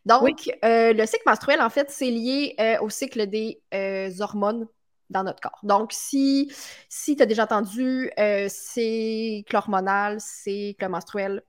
Donc, 0.06 0.50
euh, 0.64 0.94
le 0.94 1.06
cycle 1.06 1.24
menstruel, 1.26 1.62
en 1.62 1.70
fait, 1.70 1.90
c'est 1.90 2.12
lié 2.12 2.56
euh, 2.60 2.78
au 2.82 2.90
cycle 2.90 3.26
des 3.28 3.62
euh, 3.74 4.12
hormones 4.20 4.68
dans 5.10 5.24
notre 5.24 5.42
corps. 5.42 5.60
Donc, 5.64 5.92
si, 5.92 6.52
si 6.88 7.16
tu 7.16 7.24
as 7.24 7.26
déjà 7.26 7.44
entendu 7.44 8.12
cycle 8.48 9.56
hormonal, 9.56 10.20
cycle 10.20 10.88
menstruel, 10.88 11.44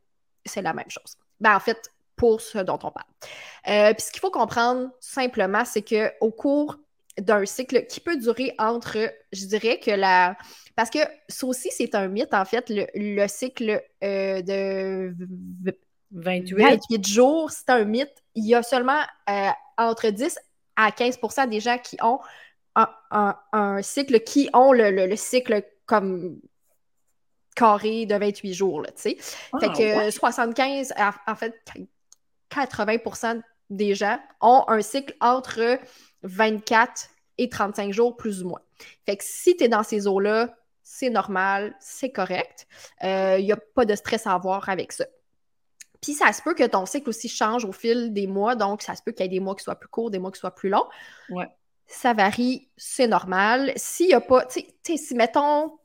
c'est 0.45 0.63
la 0.63 0.73
même 0.73 0.89
chose. 0.91 1.17
Ben, 1.41 1.55
en 1.55 1.61
fait, 1.61 1.91
pour 2.17 2.41
ce 2.41 2.59
dont 2.59 2.79
on 2.83 2.91
parle. 2.91 3.95
Puis 3.95 4.07
ce 4.07 4.11
qu'il 4.11 4.21
faut 4.21 4.31
comprendre 4.31 4.91
simplement, 5.01 5.65
c'est 5.67 5.83
qu'au 5.83 6.31
cours 6.31 6.79
d'un 7.19 7.45
cycle 7.45 7.87
qui 7.87 8.01
peut 8.01 8.17
durer 8.17 8.55
entre, 8.59 8.99
je 9.33 9.47
dirais 9.47 9.81
que 9.81 9.91
la... 9.91 10.37
Parce 10.77 10.91
que 10.91 10.99
ça 11.29 11.47
aussi, 11.47 11.71
c'est 11.71 11.95
un 11.95 12.09
mythe, 12.09 12.33
en 12.35 12.45
fait, 12.45 12.69
le, 12.69 12.87
le 12.95 13.27
cycle 13.27 13.83
de 14.03 15.15
28. 16.13 17.07
jours, 17.07 17.51
c'est 17.51 17.71
un 17.71 17.85
mythe. 17.85 18.23
Il 18.35 18.47
y 18.47 18.55
a 18.55 18.63
seulement 18.63 19.01
euh, 19.29 19.49
entre 19.79 20.09
10 20.09 20.39
à 20.77 20.91
15% 20.91 21.49
des 21.49 21.61
gens 21.61 21.79
qui 21.79 21.97
ont 22.03 22.21
un, 23.11 23.83
cycle, 23.83 24.21
qui 24.21 24.51
ont 24.53 24.73
le, 24.73 25.17
cycle 25.17 25.63
comme 25.87 26.39
carré 27.55 28.05
de 28.05 28.15
28 28.15 28.53
jours, 28.53 28.83
tu 28.87 28.93
sais. 28.97 29.17
Ah, 29.53 29.59
fait 29.61 29.69
que 29.71 30.11
75, 30.11 30.93
en 31.27 31.35
fait, 31.35 31.55
80% 32.51 33.43
des 33.71 33.95
gens 33.95 34.19
ont 34.41 34.65
un 34.69 34.83
cycle 34.83 35.15
entre 35.21 35.79
24 36.23 37.09
et 37.39 37.49
35 37.49 37.93
jours, 37.93 38.17
plus 38.17 38.43
ou 38.43 38.49
moins. 38.49 38.61
Fait 39.07 39.17
que 39.17 39.25
si 39.25 39.57
tu 39.57 39.65
es 39.65 39.69
dans 39.69 39.83
ces 39.83 40.07
eaux-là, 40.07 40.55
c'est 40.83 41.11
normal, 41.11 41.75
c'est 41.81 42.11
correct. 42.11 42.67
Il 43.03 43.09
euh, 43.09 43.41
n'y 43.41 43.53
a 43.53 43.57
pas 43.57 43.85
de 43.85 43.95
stress 43.95 44.27
à 44.27 44.35
avoir 44.35 44.69
avec 44.69 44.93
ça. 44.93 45.05
Puis 46.07 46.15
ça 46.15 46.33
se 46.33 46.41
peut 46.41 46.55
que 46.55 46.63
ton 46.63 46.87
cycle 46.87 47.09
aussi 47.09 47.29
change 47.29 47.65
au 47.65 47.73
fil 47.73 48.13
des 48.13 48.29
mois, 48.29 48.55
donc 48.55 48.81
ça 48.81 48.95
se 48.95 49.03
peut 49.03 49.11
qu'il 49.11 49.25
y 49.25 49.27
ait 49.27 49.29
des 49.29 49.41
mois 49.41 49.57
qui 49.57 49.65
soient 49.65 49.75
plus 49.75 49.89
courts, 49.89 50.13
des 50.13 50.21
mois 50.21 50.31
qui 50.31 50.39
soient 50.39 50.55
plus 50.55 50.69
longs. 50.69 50.87
Ouais. 51.31 51.49
Ça 51.89 52.13
varie, 52.13 52.71
c'est 52.77 53.09
normal. 53.09 53.73
S'il 53.75 54.07
n'y 54.07 54.15
a 54.15 54.21
pas, 54.21 54.47
tu 54.47 54.61
sais, 54.85 54.97
si 54.97 55.15
mettons, 55.17 55.71
tu 55.71 55.77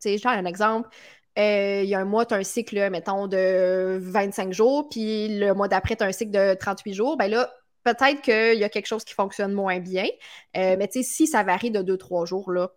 sais, 0.00 0.18
genre 0.18 0.32
un 0.32 0.44
exemple, 0.44 0.88
il 1.36 1.84
y 1.84 1.94
a 1.94 2.00
un 2.00 2.04
mois, 2.04 2.26
tu 2.26 2.34
as 2.34 2.38
un 2.38 2.42
cycle, 2.42 2.90
mettons, 2.90 3.28
de 3.28 3.96
25 4.02 4.52
jours, 4.52 4.88
puis 4.88 5.38
le 5.38 5.54
mois 5.54 5.68
d'après, 5.68 5.94
tu 5.94 6.02
as 6.02 6.08
un 6.08 6.12
cycle 6.12 6.32
de 6.32 6.54
38 6.54 6.92
jours, 6.92 7.16
ben 7.16 7.28
là, 7.28 7.54
peut-être 7.84 8.22
qu'il 8.22 8.58
y 8.58 8.64
a 8.64 8.68
quelque 8.68 8.88
chose 8.88 9.04
qui 9.04 9.14
fonctionne 9.14 9.52
moins 9.52 9.78
bien. 9.78 10.08
mais 10.52 10.88
tu 10.88 11.04
sais, 11.04 11.08
si 11.08 11.26
ça 11.28 11.44
varie 11.44 11.70
de 11.70 11.80
2-3 11.80 12.26
jours, 12.26 12.50
là, 12.50 12.72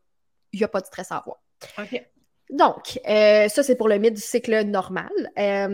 il 0.51 0.59
n'y 0.59 0.63
a 0.63 0.67
pas 0.67 0.79
de 0.79 0.85
stress 0.85 1.11
à 1.11 1.17
avoir. 1.17 1.37
OK. 1.79 2.05
Donc, 2.53 2.99
ça, 3.05 3.63
c'est 3.63 3.75
pour 3.75 3.89
le 3.89 3.97
mythe 3.97 4.13
du 4.13 4.21
cycle 4.21 4.63
normal. 4.63 5.11
Ah, 5.35 5.67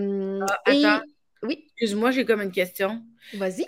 attends. 0.65 1.05
Oui. 1.43 1.65
Excuse-moi, 1.67 2.11
j'ai 2.11 2.25
comme 2.25 2.41
une 2.41 2.51
question. 2.51 3.01
Vas-y. 3.35 3.65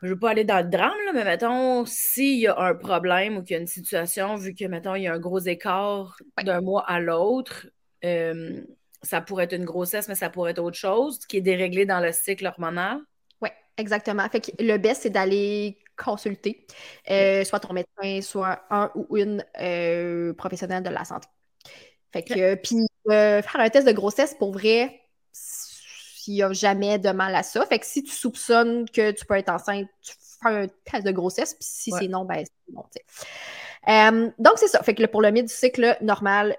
Je 0.00 0.08
ne 0.08 0.14
veux 0.14 0.18
pas 0.18 0.30
aller 0.30 0.44
dans 0.44 0.58
le 0.58 0.68
drame, 0.68 0.98
là, 1.06 1.12
mais 1.14 1.24
mettons, 1.24 1.86
s'il 1.86 2.40
y 2.40 2.48
a 2.48 2.58
un 2.58 2.74
problème 2.74 3.36
ou 3.36 3.42
qu'il 3.42 3.54
y 3.54 3.56
a 3.56 3.60
une 3.60 3.68
situation, 3.68 4.34
vu 4.34 4.52
que, 4.52 4.64
mettons, 4.64 4.96
il 4.96 5.04
y 5.04 5.06
a 5.06 5.14
un 5.14 5.20
gros 5.20 5.38
écart 5.38 6.16
d'un 6.42 6.60
mois 6.60 6.84
à 6.88 6.98
l'autre, 6.98 7.68
euh, 8.04 8.60
ça 9.00 9.20
pourrait 9.20 9.44
être 9.44 9.54
une 9.54 9.64
grossesse, 9.64 10.08
mais 10.08 10.16
ça 10.16 10.28
pourrait 10.28 10.50
être 10.50 10.58
autre 10.58 10.76
chose 10.76 11.20
qui 11.26 11.36
est 11.36 11.40
déréglé 11.40 11.86
dans 11.86 12.00
le 12.00 12.10
cycle 12.10 12.46
hormonal? 12.46 12.98
Oui, 13.40 13.50
exactement. 13.76 14.28
Fait 14.28 14.40
que 14.40 14.50
le 14.62 14.76
best, 14.76 15.02
c'est 15.02 15.10
d'aller 15.10 15.78
consulter, 15.96 16.66
euh, 17.08 17.44
soit 17.44 17.60
ton 17.60 17.72
médecin, 17.72 18.20
soit 18.22 18.64
un 18.70 18.90
ou 18.96 19.16
une 19.16 19.44
euh, 19.60 20.34
professionnelle 20.34 20.82
de 20.82 20.90
la 20.90 21.04
santé. 21.04 21.28
Fait 22.12 22.22
que, 22.22 22.54
puis 22.56 22.86
faire 23.08 23.60
un 23.60 23.70
test 23.70 23.86
de 23.86 23.92
grossesse, 23.92 24.34
pour 24.34 24.52
vrai, 24.52 25.00
il 26.26 26.34
n'y 26.34 26.42
a 26.42 26.52
jamais 26.52 26.98
de 26.98 27.10
mal 27.10 27.34
à 27.34 27.42
ça. 27.42 27.64
Fait 27.66 27.78
que 27.78 27.86
si 27.86 28.02
tu 28.02 28.12
soupçonnes 28.12 28.88
que 28.88 29.10
tu 29.10 29.24
peux 29.24 29.34
être 29.34 29.48
enceinte, 29.48 29.88
tu 30.02 30.12
fais 30.42 30.48
un 30.48 30.66
test 30.90 31.04
de 31.04 31.12
grossesse, 31.12 31.54
puis 31.54 31.64
si 31.64 31.90
c'est 31.90 32.08
non, 32.08 32.24
ben 32.24 32.44
c'est 32.44 32.74
non, 32.74 32.84
euh, 33.88 34.30
donc, 34.38 34.54
c'est 34.56 34.68
ça. 34.68 34.82
Fait 34.82 34.94
que 34.94 35.04
pour 35.06 35.22
le 35.22 35.30
mythe 35.30 35.46
du 35.46 35.52
cycle 35.52 35.96
normal, 36.00 36.56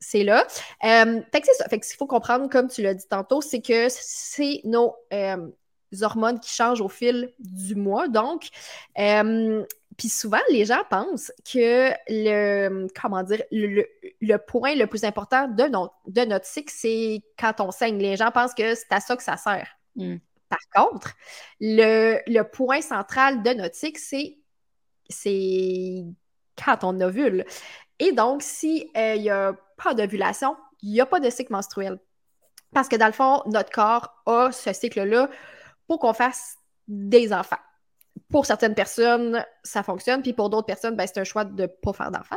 c'est 0.00 0.24
là. 0.24 0.46
Euh, 0.84 1.20
fait 1.32 1.40
que 1.40 1.46
c'est 1.46 1.54
ça. 1.54 1.68
Fait 1.68 1.78
que 1.78 1.86
ce 1.86 1.92
qu'il 1.92 1.98
faut 1.98 2.06
comprendre, 2.06 2.48
comme 2.48 2.68
tu 2.68 2.82
l'as 2.82 2.94
dit 2.94 3.06
tantôt, 3.08 3.40
c'est 3.40 3.60
que 3.60 3.86
c'est 3.88 4.60
nos 4.64 4.94
euh, 5.12 5.48
hormones 6.02 6.40
qui 6.40 6.50
changent 6.50 6.80
au 6.80 6.88
fil 6.88 7.32
du 7.38 7.74
mois. 7.74 8.08
Donc, 8.08 8.48
puis 9.96 10.08
souvent, 10.08 10.40
les 10.50 10.64
gens 10.66 10.82
pensent 10.90 11.32
que 11.50 11.90
le, 12.08 12.86
comment 13.00 13.22
dire, 13.22 13.42
le, 13.50 14.36
point 14.36 14.74
le 14.74 14.86
plus 14.86 15.04
important 15.04 15.48
de, 15.48 15.64
de 16.10 16.24
notre 16.26 16.44
cycle, 16.44 16.72
c'est 16.74 17.22
quand 17.38 17.60
on 17.60 17.70
saigne. 17.70 17.98
Les 17.98 18.16
gens 18.16 18.30
pensent 18.30 18.54
que 18.54 18.74
c'est 18.74 18.92
à 18.92 19.00
ça 19.00 19.16
que 19.16 19.22
ça 19.22 19.36
sert. 19.36 19.68
Mm. 19.94 20.16
Par 20.48 20.58
contre, 20.74 21.14
le, 21.60 22.42
point 22.42 22.82
central 22.82 23.42
de 23.42 23.50
notre 23.50 23.74
cycle, 23.74 24.00
c'est, 24.00 24.38
c'est 25.08 26.04
quand 26.62 26.84
on 26.84 27.00
ovule. 27.00 27.44
Et 27.98 28.12
donc, 28.12 28.42
s'il 28.42 28.86
euh, 28.96 29.16
n'y 29.16 29.30
a 29.30 29.56
pas 29.82 29.94
d'ovulation, 29.94 30.56
il 30.82 30.92
n'y 30.92 31.00
a 31.00 31.06
pas 31.06 31.20
de 31.20 31.30
cycle 31.30 31.52
menstruel. 31.52 31.98
Parce 32.74 32.88
que 32.88 32.96
dans 32.96 33.06
le 33.06 33.12
fond, 33.12 33.42
notre 33.46 33.70
corps 33.70 34.22
a 34.26 34.52
ce 34.52 34.72
cycle-là 34.72 35.30
pour 35.86 35.98
qu'on 36.00 36.12
fasse 36.12 36.58
des 36.86 37.32
enfants 37.32 37.56
pour 38.30 38.46
certaines 38.46 38.74
personnes, 38.74 39.44
ça 39.62 39.82
fonctionne, 39.82 40.22
puis 40.22 40.32
pour 40.32 40.50
d'autres 40.50 40.66
personnes, 40.66 40.96
ben, 40.96 41.06
c'est 41.06 41.20
un 41.20 41.24
choix 41.24 41.44
de 41.44 41.62
ne 41.62 41.66
pas 41.66 41.92
faire 41.92 42.10
d'enfant, 42.10 42.36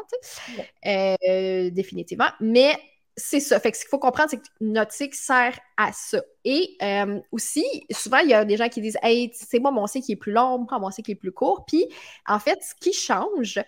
euh, 0.86 1.70
définitivement. 1.72 2.30
Mais 2.40 2.78
c'est 3.20 3.40
ça. 3.40 3.60
Fait 3.60 3.72
que 3.72 3.78
ce 3.78 3.84
qu'il 3.84 3.90
faut 3.90 4.00
comprendre, 4.00 4.30
c'est 4.30 4.38
que 4.38 4.48
notre 4.62 4.92
cycle 4.94 5.16
sert 5.16 5.60
à 5.78 5.92
ça. 5.92 6.22
Et 6.46 6.78
euh, 6.82 7.20
aussi, 7.32 7.66
souvent, 7.92 8.20
il 8.20 8.30
y 8.30 8.34
a 8.34 8.46
des 8.46 8.58
gens 8.58 8.70
qui 8.70 8.82
disent 8.82 8.98
Hey, 9.04 9.32
c'est 9.34 9.60
moi, 9.60 9.72
mon 9.72 9.88
cycle 9.88 10.06
qui 10.06 10.12
est 10.14 10.16
plus 10.16 10.32
long, 10.32 10.60
moi, 10.60 10.80
mon 10.80 10.92
cycle 10.92 11.08
qui 11.08 11.12
est 11.12 11.16
plus 11.16 11.32
court. 11.32 11.66
Puis, 11.66 11.86
en 12.28 12.40
fait, 12.40 12.60
ce 12.62 12.76
qui 12.76 12.94
change, 12.94 13.60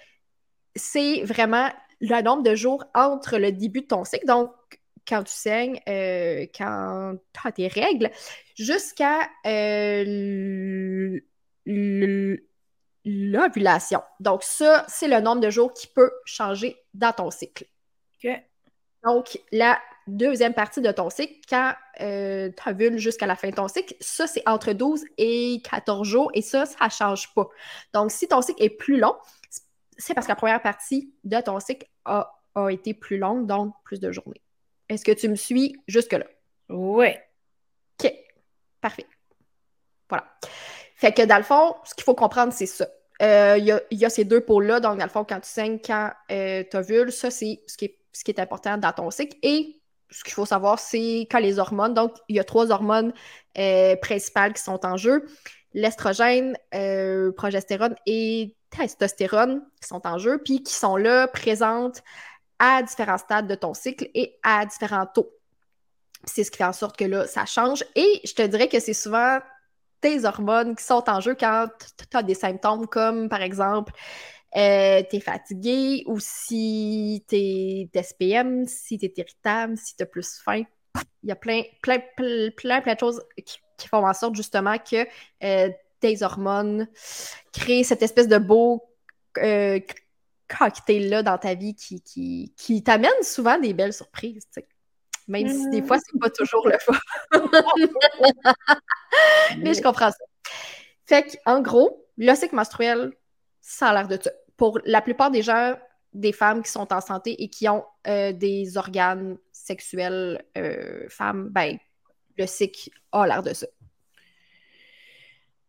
c'est 0.75 1.23
vraiment 1.23 1.69
le 1.99 2.21
nombre 2.21 2.43
de 2.43 2.55
jours 2.55 2.83
entre 2.95 3.37
le 3.37 3.51
début 3.51 3.81
de 3.81 3.87
ton 3.87 4.05
cycle. 4.05 4.25
Donc, 4.25 4.51
quand 5.07 5.23
tu 5.23 5.33
saignes, 5.33 5.79
euh, 5.89 6.45
quand 6.55 7.15
tu 7.33 7.47
as 7.47 7.51
tes 7.51 7.67
règles, 7.67 8.11
jusqu'à 8.55 9.29
l'ovulation. 11.65 14.01
Donc, 14.19 14.43
ça, 14.43 14.85
c'est 14.87 15.07
le 15.07 15.19
nombre 15.19 15.41
de 15.41 15.49
jours 15.49 15.73
qui 15.73 15.87
peut 15.87 16.11
changer 16.25 16.77
dans 16.93 17.13
ton 17.13 17.31
cycle. 17.31 17.65
Donc, 19.03 19.39
la 19.51 19.79
deuxième 20.07 20.53
partie 20.53 20.81
de 20.81 20.91
ton 20.91 21.09
cycle, 21.09 21.39
quand 21.49 21.73
euh, 22.01 22.51
tu 22.51 22.69
ovules 22.69 22.97
jusqu'à 22.97 23.25
la 23.25 23.35
fin 23.35 23.49
de 23.49 23.55
ton 23.55 23.67
cycle, 23.67 23.95
ça, 23.99 24.27
c'est 24.27 24.47
entre 24.47 24.73
12 24.73 25.03
et 25.17 25.61
14 25.63 26.07
jours 26.07 26.31
et 26.33 26.41
ça, 26.41 26.65
ça 26.65 26.85
ne 26.85 26.89
change 26.89 27.33
pas. 27.33 27.47
Donc, 27.93 28.11
si 28.11 28.27
ton 28.27 28.41
cycle 28.41 28.61
est 28.61 28.69
plus 28.69 28.99
long, 28.99 29.15
c'est 29.97 30.13
parce 30.13 30.27
que 30.27 30.31
la 30.31 30.35
première 30.35 30.61
partie 30.61 31.13
de 31.23 31.39
ton 31.41 31.59
cycle 31.59 31.87
a, 32.05 32.31
a 32.55 32.69
été 32.69 32.93
plus 32.93 33.17
longue, 33.17 33.47
donc 33.47 33.73
plus 33.83 33.99
de 33.99 34.11
journées. 34.11 34.41
Est-ce 34.89 35.05
que 35.05 35.11
tu 35.11 35.29
me 35.29 35.35
suis 35.35 35.75
jusque-là? 35.87 36.25
Oui. 36.69 37.07
OK. 38.03 38.13
Parfait. 38.81 39.05
Voilà. 40.09 40.25
Fait 41.01 41.11
que 41.11 41.23
dans 41.23 41.37
le 41.37 41.43
fond, 41.43 41.75
ce 41.83 41.95
qu'il 41.95 42.03
faut 42.03 42.13
comprendre, 42.13 42.53
c'est 42.53 42.67
ça. 42.67 42.87
Euh, 43.23 43.57
il 43.57 43.97
y, 43.97 44.05
a, 44.05 44.09
ces 44.09 44.23
deux 44.23 44.41
pôles-là. 44.41 44.79
Donc, 44.79 44.99
dans 44.99 45.03
le 45.03 45.09
fond, 45.09 45.25
quand 45.27 45.39
tu 45.39 45.49
saignes, 45.49 45.79
quand 45.83 46.11
euh, 46.31 46.63
tu 46.69 46.77
ovules, 46.77 47.11
ça, 47.11 47.31
c'est 47.31 47.59
ce 47.65 47.75
qui, 47.75 47.85
est, 47.85 47.97
ce 48.13 48.23
qui 48.23 48.29
est 48.29 48.39
important 48.39 48.77
dans 48.77 48.91
ton 48.91 49.09
cycle. 49.09 49.35
Et 49.41 49.81
ce 50.11 50.23
qu'il 50.23 50.33
faut 50.33 50.45
savoir, 50.45 50.77
c'est 50.77 51.27
quand 51.31 51.39
les 51.39 51.57
hormones, 51.57 51.95
donc 51.95 52.13
il 52.29 52.35
y 52.35 52.39
a 52.39 52.43
trois 52.43 52.71
hormones 52.71 53.13
euh, 53.57 53.95
principales 53.95 54.53
qui 54.53 54.61
sont 54.61 54.85
en 54.85 54.95
jeu 54.95 55.25
l'estrogène, 55.73 56.57
progestérone 57.37 57.95
et 58.05 58.57
testostérone 58.71 59.63
qui 59.81 59.87
sont 59.87 60.05
en 60.05 60.17
jeu, 60.17 60.41
puis 60.43 60.61
qui 60.63 60.73
sont 60.73 60.97
là, 60.97 61.29
présentes 61.29 62.03
à 62.59 62.83
différents 62.83 63.17
stades 63.17 63.47
de 63.47 63.55
ton 63.55 63.73
cycle 63.73 64.09
et 64.13 64.37
à 64.43 64.65
différents 64.65 65.05
taux. 65.05 65.31
C'est 66.25 66.43
ce 66.43 66.51
qui 66.51 66.57
fait 66.57 66.65
en 66.65 66.73
sorte 66.73 66.97
que 66.97 67.05
là, 67.05 67.25
ça 67.25 67.45
change. 67.45 67.85
Et 67.95 68.19
je 68.25 68.33
te 68.33 68.41
dirais 68.41 68.67
que 68.67 68.81
c'est 68.81 68.93
souvent 68.93 69.39
tes 70.01 70.25
hormones 70.25 70.75
qui 70.75 70.83
sont 70.83 71.03
en 71.07 71.19
jeu 71.19 71.35
quand 71.39 71.67
tu 71.97 72.17
as 72.17 72.23
des 72.23 72.33
symptômes 72.33 72.87
comme, 72.87 73.29
par 73.29 73.41
exemple, 73.41 73.93
euh, 74.57 75.01
tu 75.09 75.15
es 75.15 75.19
fatigué 75.19 76.03
ou 76.07 76.19
si 76.19 77.23
tu 77.29 77.35
es 77.35 77.89
SPM, 77.93 78.65
si 78.67 78.97
tu 78.97 79.05
es 79.05 79.13
irritable, 79.15 79.77
si 79.77 79.95
tu 79.95 80.03
as 80.03 80.05
plus 80.05 80.39
faim. 80.43 80.63
Il 81.23 81.29
y 81.29 81.31
a 81.31 81.35
plein, 81.35 81.61
plein, 81.81 81.99
plein, 82.17 82.49
plein, 82.57 82.81
plein 82.81 82.93
de 82.93 82.99
choses 82.99 83.23
qui, 83.45 83.59
font 83.87 84.05
en 84.05 84.13
sorte 84.13 84.35
justement 84.35 84.77
que 84.77 85.07
euh, 85.43 85.69
tes 85.99 86.21
hormones 86.21 86.87
créent 87.51 87.83
cette 87.83 88.03
espèce 88.03 88.27
de 88.27 88.37
beau 88.37 88.83
euh, 89.39 89.79
cocktail-là 90.47 91.23
dans 91.23 91.37
ta 91.37 91.55
vie 91.55 91.73
qui, 91.73 92.01
qui, 92.01 92.53
qui 92.57 92.83
t'amène 92.83 93.09
souvent 93.23 93.57
des 93.57 93.73
belles 93.73 93.93
surprises. 93.93 94.47
Même 95.31 95.47
si 95.47 95.69
des 95.69 95.81
fois, 95.81 95.97
c'est 95.97 96.19
pas 96.19 96.29
toujours 96.29 96.67
le 96.67 96.77
fun. 96.77 96.99
Mais 99.59 99.73
je 99.73 99.81
comprends 99.81 100.11
ça. 100.11 100.25
Fait 101.05 101.39
qu'en 101.45 101.61
gros, 101.61 102.05
le 102.17 102.35
cycle 102.35 102.53
menstruel, 102.53 103.13
ça 103.61 103.87
a 103.87 103.93
l'air 103.93 104.09
de 104.09 104.21
ça. 104.21 104.31
Pour 104.57 104.79
la 104.83 105.01
plupart 105.01 105.31
des 105.31 105.41
gens, 105.41 105.75
des 106.13 106.33
femmes 106.33 106.61
qui 106.61 106.69
sont 106.69 106.91
en 106.91 106.99
santé 106.99 107.41
et 107.41 107.49
qui 107.49 107.69
ont 107.69 107.85
euh, 108.07 108.33
des 108.33 108.77
organes 108.77 109.37
sexuels 109.53 110.43
euh, 110.57 111.05
femmes, 111.07 111.47
ben, 111.49 111.77
le 112.37 112.45
cycle 112.45 112.89
a 113.13 113.25
l'air 113.25 113.41
de 113.41 113.53
ça. 113.53 113.67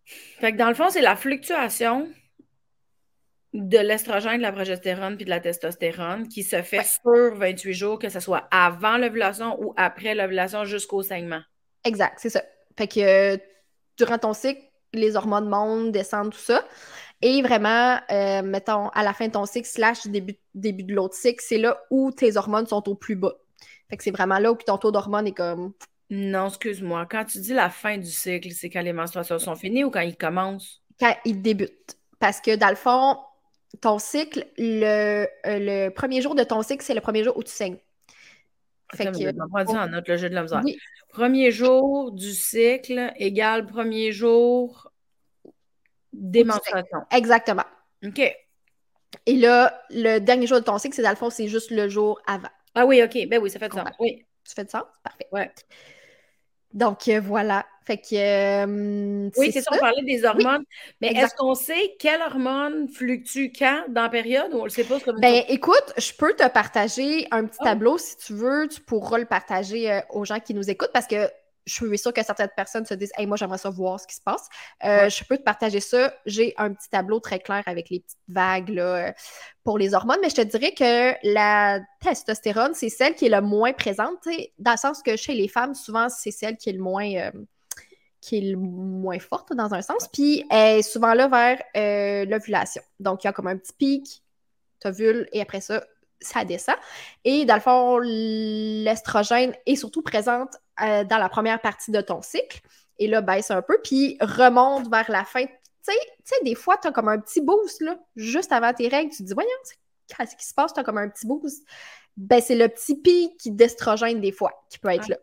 Fait 0.04 0.52
que 0.52 0.57
dans 0.57 0.69
le 0.69 0.75
fond, 0.75 0.90
c'est 0.90 1.02
la 1.02 1.14
fluctuation 1.14 2.09
de 3.52 3.78
l'estrogène, 3.78 4.38
de 4.38 4.42
la 4.42 4.52
progestérone 4.52 5.16
puis 5.16 5.25
de 5.25 5.30
la 5.30 5.40
testostérone 5.40 6.28
qui 6.28 6.42
se 6.42 6.62
fait 6.62 6.85
sur 6.85 7.35
28 7.37 7.73
jours, 7.75 7.99
que 7.99 8.09
ce 8.09 8.21
soit 8.21 8.49
avant 8.50 8.97
l'ovulation 8.97 9.62
ou 9.62 9.75
après 9.76 10.14
l'ovulation 10.14 10.64
jusqu'au 10.64 11.02
saignement. 11.02 11.42
Exact, 11.85 12.14
c'est 12.18 12.30
ça. 12.30 12.42
Fait 12.78 12.87
que 12.87 13.00
euh, 13.00 13.37
durant 13.99 14.18
ton 14.18 14.32
cycle, 14.32 14.62
les 14.94 15.16
hormones 15.16 15.49
montent, 15.49 15.92
descendent, 15.92 16.32
tout 16.32 16.38
ça. 16.38 16.64
Et 17.21 17.42
vraiment, 17.42 18.00
euh, 18.11 18.42
mettons, 18.42 18.88
à 18.88 19.02
la 19.02 19.12
fin 19.12 19.28
de 19.28 19.32
ton 19.32 19.47
cycle, 19.47 19.68
slash 19.68 20.06
début, 20.06 20.37
début 20.54 20.82
de 20.82 20.94
l'autre 20.94 21.14
cycle, 21.14 21.42
c'est 21.47 21.59
là 21.59 21.80
où 21.90 22.11
tes 22.11 22.37
hormones 22.37 22.66
sont 22.66 22.88
au 22.88 22.94
plus 22.94 23.16
bas. 23.16 23.35
Fait 23.88 23.97
que 23.97 24.02
c'est 24.02 24.11
vraiment 24.11 24.38
là 24.38 24.50
où 24.50 24.56
ton 24.56 24.78
taux 24.78 24.90
d'hormones 24.90 25.26
est 25.26 25.35
comme. 25.35 25.73
Non, 26.11 26.49
excuse-moi. 26.49 27.06
Quand 27.11 27.25
tu 27.25 27.38
dis 27.38 27.54
la 27.54 27.71
fin 27.71 27.97
du 27.97 28.11
cycle, 28.11 28.50
c'est 28.52 28.71
quand 28.71 28.82
les 28.82 28.92
menstruations 28.92 29.38
sont 29.38 29.54
finies 29.54 29.85
ou 29.85 29.90
quand 29.90 30.00
ils 30.00 30.16
commencent? 30.16 30.82
Quand 30.99 31.14
ils 31.25 31.40
débutent. 31.40 31.97
Parce 32.18 32.40
que 32.40 32.56
dans 32.56 32.68
le 32.68 32.76
fond, 32.76 33.16
ton 33.81 33.99
cycle, 33.99 34.47
le, 34.59 35.26
euh, 35.47 35.59
le 35.59 35.88
premier 35.91 36.21
jour 36.21 36.35
de 36.35 36.45
ton 36.45 36.62
cycle, 36.62 36.85
c'est 36.85 36.95
le 36.95 37.00
premier 37.00 37.25
jour 37.25 37.37
où 37.37 37.43
tu 37.43 37.52
saignes. 37.52 37.79
Fait 38.95 39.07
que, 39.07 39.73
en 39.73 39.88
note 39.88 40.07
le 40.07 40.17
jeu 40.17 40.29
de 40.29 40.35
la 40.35 40.43
misère. 40.43 40.62
Premier 41.09 41.50
jour 41.50 42.12
du 42.12 42.33
cycle 42.33 43.12
égale 43.17 43.67
premier 43.67 44.12
jour 44.12 44.93
des 46.12 46.45
menstruations. 46.45 47.00
Exactement. 47.11 47.64
OK. 48.05 48.21
Et 49.26 49.37
là, 49.37 49.83
le 49.91 50.19
dernier 50.19 50.47
jour 50.47 50.59
de 50.59 50.64
ton 50.64 50.79
cycle, 50.79 50.95
c'est 50.95 51.02
dans 51.02 51.11
le 51.11 51.17
fond, 51.17 51.31
c'est 51.31 51.49
juste 51.49 51.71
le 51.71 51.88
jour 51.88 52.21
avant. 52.26 52.49
Ah 52.75 52.87
oui, 52.87 53.02
OK. 53.02 53.29
Ben 53.29 53.41
oui, 53.41 53.50
ça 53.50 53.59
fait 53.59 53.69
du 53.69 53.76
sens. 53.76 53.88
Oui. 53.99 54.25
Ça 54.45 54.55
fait 54.55 54.64
du 54.64 54.71
sens? 54.71 54.85
Parfait. 55.02 55.29
Ouais. 55.33 55.50
Donc 56.75 57.09
voilà. 57.09 57.67
Fait 57.85 57.97
que. 57.97 58.14
Euh, 58.14 59.31
oui, 59.37 59.50
c'est 59.52 59.62
ça, 59.62 59.71
on 59.75 59.79
parlait 59.79 60.02
des 60.02 60.25
hormones. 60.25 60.64
mais 61.00 61.09
est-ce 61.09 61.35
qu'on 61.35 61.55
sait 61.55 61.95
quelle 61.99 62.21
hormone 62.23 62.88
fluctue 62.88 63.50
quand 63.57 63.85
dans 63.88 64.02
la 64.02 64.09
période 64.09 64.52
ou 64.55 64.59
on 64.59 64.64
le 64.64 64.71
sait 64.71 64.85
pas? 64.85 65.00
Comme 65.00 65.19
ben, 65.21 65.43
écoute, 65.49 65.93
je 65.99 66.12
peux 66.12 66.33
te 66.35 66.47
partager 66.49 67.26
un 67.31 67.45
petit 67.45 67.59
oh. 67.61 67.64
tableau 67.64 67.99
si 67.99 68.17
tu 68.17 68.35
veux. 68.35 68.69
Tu 68.69 68.81
pourras 68.81 69.19
le 69.19 69.25
partager 69.25 69.91
euh, 69.91 70.00
aux 70.11 70.25
gens 70.25 70.38
qui 70.38 70.55
nous 70.55 70.71
écoutent 70.71 70.93
parce 70.93 71.09
que 71.09 71.29
je 71.64 71.75
suis 71.75 71.99
sûre 71.99 72.12
que 72.12 72.25
certaines 72.25 72.50
personnes 72.57 72.87
se 72.87 72.95
disent 72.95 73.12
Hey, 73.16 73.26
moi, 73.26 73.37
j'aimerais 73.37 73.59
ça 73.59 73.71
voir 73.71 74.00
ce 74.00 74.07
qui 74.07 74.16
se 74.16 74.21
passe. 74.21 74.49
Euh, 74.85 75.09
je 75.09 75.25
peux 75.25 75.37
te 75.37 75.42
partager 75.42 75.81
ça. 75.81 76.12
J'ai 76.26 76.54
un 76.57 76.73
petit 76.73 76.88
tableau 76.88 77.21
très 77.21 77.38
clair 77.38 77.62
avec 77.66 77.90
les 77.90 78.00
petites 78.00 78.19
vagues 78.28 78.71
là, 78.71 79.14
pour 79.64 79.78
les 79.78 79.95
hormones, 79.95 80.19
mais 80.23 80.31
je 80.31 80.37
te 80.37 80.42
dirais 80.42 80.73
que 80.73 81.14
la 81.23 81.81
testostérone, 82.00 82.75
c'est 82.75 82.88
celle 82.88 83.14
qui 83.14 83.26
est 83.26 83.31
le 83.31 83.40
moins 83.40 83.73
présente, 83.73 84.26
dans 84.59 84.73
le 84.73 84.76
sens 84.76 85.02
que 85.02 85.16
chez 85.16 85.35
les 85.35 85.49
femmes, 85.49 85.75
souvent, 85.75 86.09
c'est 86.09 86.31
celle 86.31 86.57
qui 86.57 86.71
est 86.71 86.75
le 86.75 86.83
moins 86.83 87.31
qui 88.23 88.38
est 88.38 88.52
le 88.52 88.57
moins 88.57 89.19
forte 89.19 89.52
dans 89.52 89.75
un 89.75 89.83
sens, 89.83 90.09
puis 90.12 90.47
elle 90.49 90.78
est 90.78 90.83
souvent 90.83 91.12
là 91.12 91.26
vers 91.26 91.61
euh, 91.76 92.25
l'ovulation. 92.25 92.81
Donc, 93.00 93.25
il 93.25 93.26
y 93.26 93.31
a 93.31 93.33
comme 93.33 93.49
un 93.49 93.57
petit 93.57 93.73
pic, 93.73 94.23
t'ovules, 94.78 95.28
et 95.33 95.42
après 95.42 95.61
ça, 95.61 95.85
ça 96.21 96.45
descend. 96.45 96.76
Et 97.25 97.45
dans 97.45 97.57
le 97.57 97.61
fond, 97.61 97.99
l'estrogène 97.99 99.54
est 99.66 99.75
surtout 99.75 100.02
présente 100.02 100.57
euh, 100.81 101.05
dans 101.05 101.19
la 101.19 101.29
première 101.29 101.61
partie 101.61 101.91
de 101.91 102.00
ton 102.00 102.23
cycle, 102.23 102.61
et 102.99 103.07
là, 103.09 103.21
baisse 103.21 103.50
un 103.50 103.62
peu, 103.62 103.79
puis 103.83 104.17
remonte 104.21 104.91
vers 104.91 105.11
la 105.11 105.25
fin. 105.25 105.45
Tu 105.45 105.93
sais, 106.25 106.37
des 106.45 106.55
fois, 106.55 106.76
tu 106.81 106.88
as 106.88 106.93
comme 106.93 107.09
un 107.09 107.19
petit 107.19 107.41
boost, 107.41 107.81
là, 107.81 107.99
juste 108.17 108.52
avant 108.52 108.73
tes 108.73 108.88
règles, 108.88 109.11
tu 109.11 109.19
te 109.19 109.23
dis, 109.25 109.35
voyons, 109.35 109.50
qu'est-ce 110.07 110.37
qui 110.37 110.47
se 110.47 110.55
passe? 110.55 110.73
Tu 110.73 110.81
as 110.81 110.85
comme 110.85 110.99
un 110.99 111.09
petit 111.09 111.26
boost. 111.26 111.67
Ben, 112.17 112.41
c'est 112.41 112.55
le 112.55 112.69
petit 112.69 112.95
pic 112.97 113.57
d'estrogène, 113.57 114.21
des 114.21 114.33
fois, 114.33 114.52
qui 114.69 114.79
peut 114.79 114.91
être 114.91 115.09
là. 115.09 115.17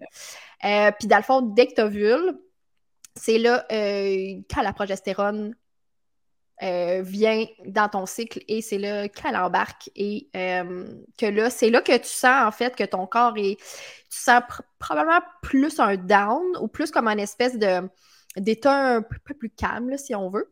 Euh, 0.66 0.92
puis 0.98 1.08
dans 1.08 1.18
le 1.18 1.24
fond, 1.24 1.42
dès 1.42 1.68
que 1.68 1.76
tu 1.76 1.82
ovules, 1.82 2.38
c'est 3.16 3.38
là 3.38 3.66
euh, 3.72 4.42
quand 4.54 4.62
la 4.62 4.74
progestérone 4.74 5.56
euh, 6.62 7.02
vient 7.02 7.46
dans 7.66 7.88
ton 7.88 8.06
cycle 8.06 8.42
et 8.48 8.62
c'est 8.62 8.78
là 8.78 9.08
qu'elle 9.08 9.36
embarque 9.36 9.90
et 9.96 10.30
euh, 10.36 10.86
que 11.18 11.26
là, 11.26 11.50
c'est 11.50 11.70
là 11.70 11.82
que 11.82 11.98
tu 11.98 12.10
sens 12.10 12.46
en 12.46 12.52
fait 12.52 12.76
que 12.76 12.84
ton 12.84 13.08
corps 13.08 13.38
est. 13.38 13.58
Tu 14.10 14.18
sens 14.18 14.42
probablement 14.80 15.22
plus 15.42 15.80
un 15.80 15.96
down 15.96 16.44
ou 16.60 16.68
plus 16.68 16.92
comme 16.92 17.08
une 17.08 17.20
espèce 17.20 17.58
de 17.58 17.82
d'état 18.38 18.96
un 18.96 19.02
peu 19.02 19.34
plus 19.34 19.50
calme, 19.50 19.98
si 19.98 20.14
on 20.14 20.30
veut. 20.30 20.52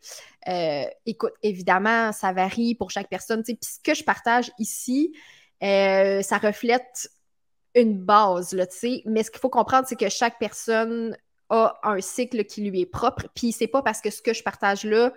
écoute, 1.06 1.34
évidemment, 1.44 2.12
ça 2.12 2.34
varie 2.34 2.74
pour 2.74 2.90
chaque 2.90 3.10
personne. 3.10 3.44
Puis 3.44 3.58
ce 3.62 3.80
que 3.84 3.94
je 3.94 4.04
partage 4.04 4.52
ici, 4.58 5.14
ça 5.62 6.38
reflète 6.42 7.10
une 7.76 7.98
base, 7.98 8.54
là, 8.54 8.66
mais 9.06 9.24
ce 9.24 9.32
qu'il 9.32 9.40
faut 9.40 9.50
comprendre, 9.50 9.88
c'est 9.88 9.96
que 9.96 10.10
chaque 10.10 10.40
personne 10.40 11.16
a 11.50 11.80
un 11.84 12.02
cycle 12.02 12.44
qui 12.46 12.62
lui 12.62 12.82
est 12.82 12.86
propre. 12.86 13.28
Puis 13.36 13.52
c'est 13.52 13.68
pas 13.68 13.82
parce 13.82 14.02
que 14.02 14.10
ce 14.10 14.22
que 14.22 14.34
je 14.34 14.44
partage 14.44 14.84
là, 14.84 15.14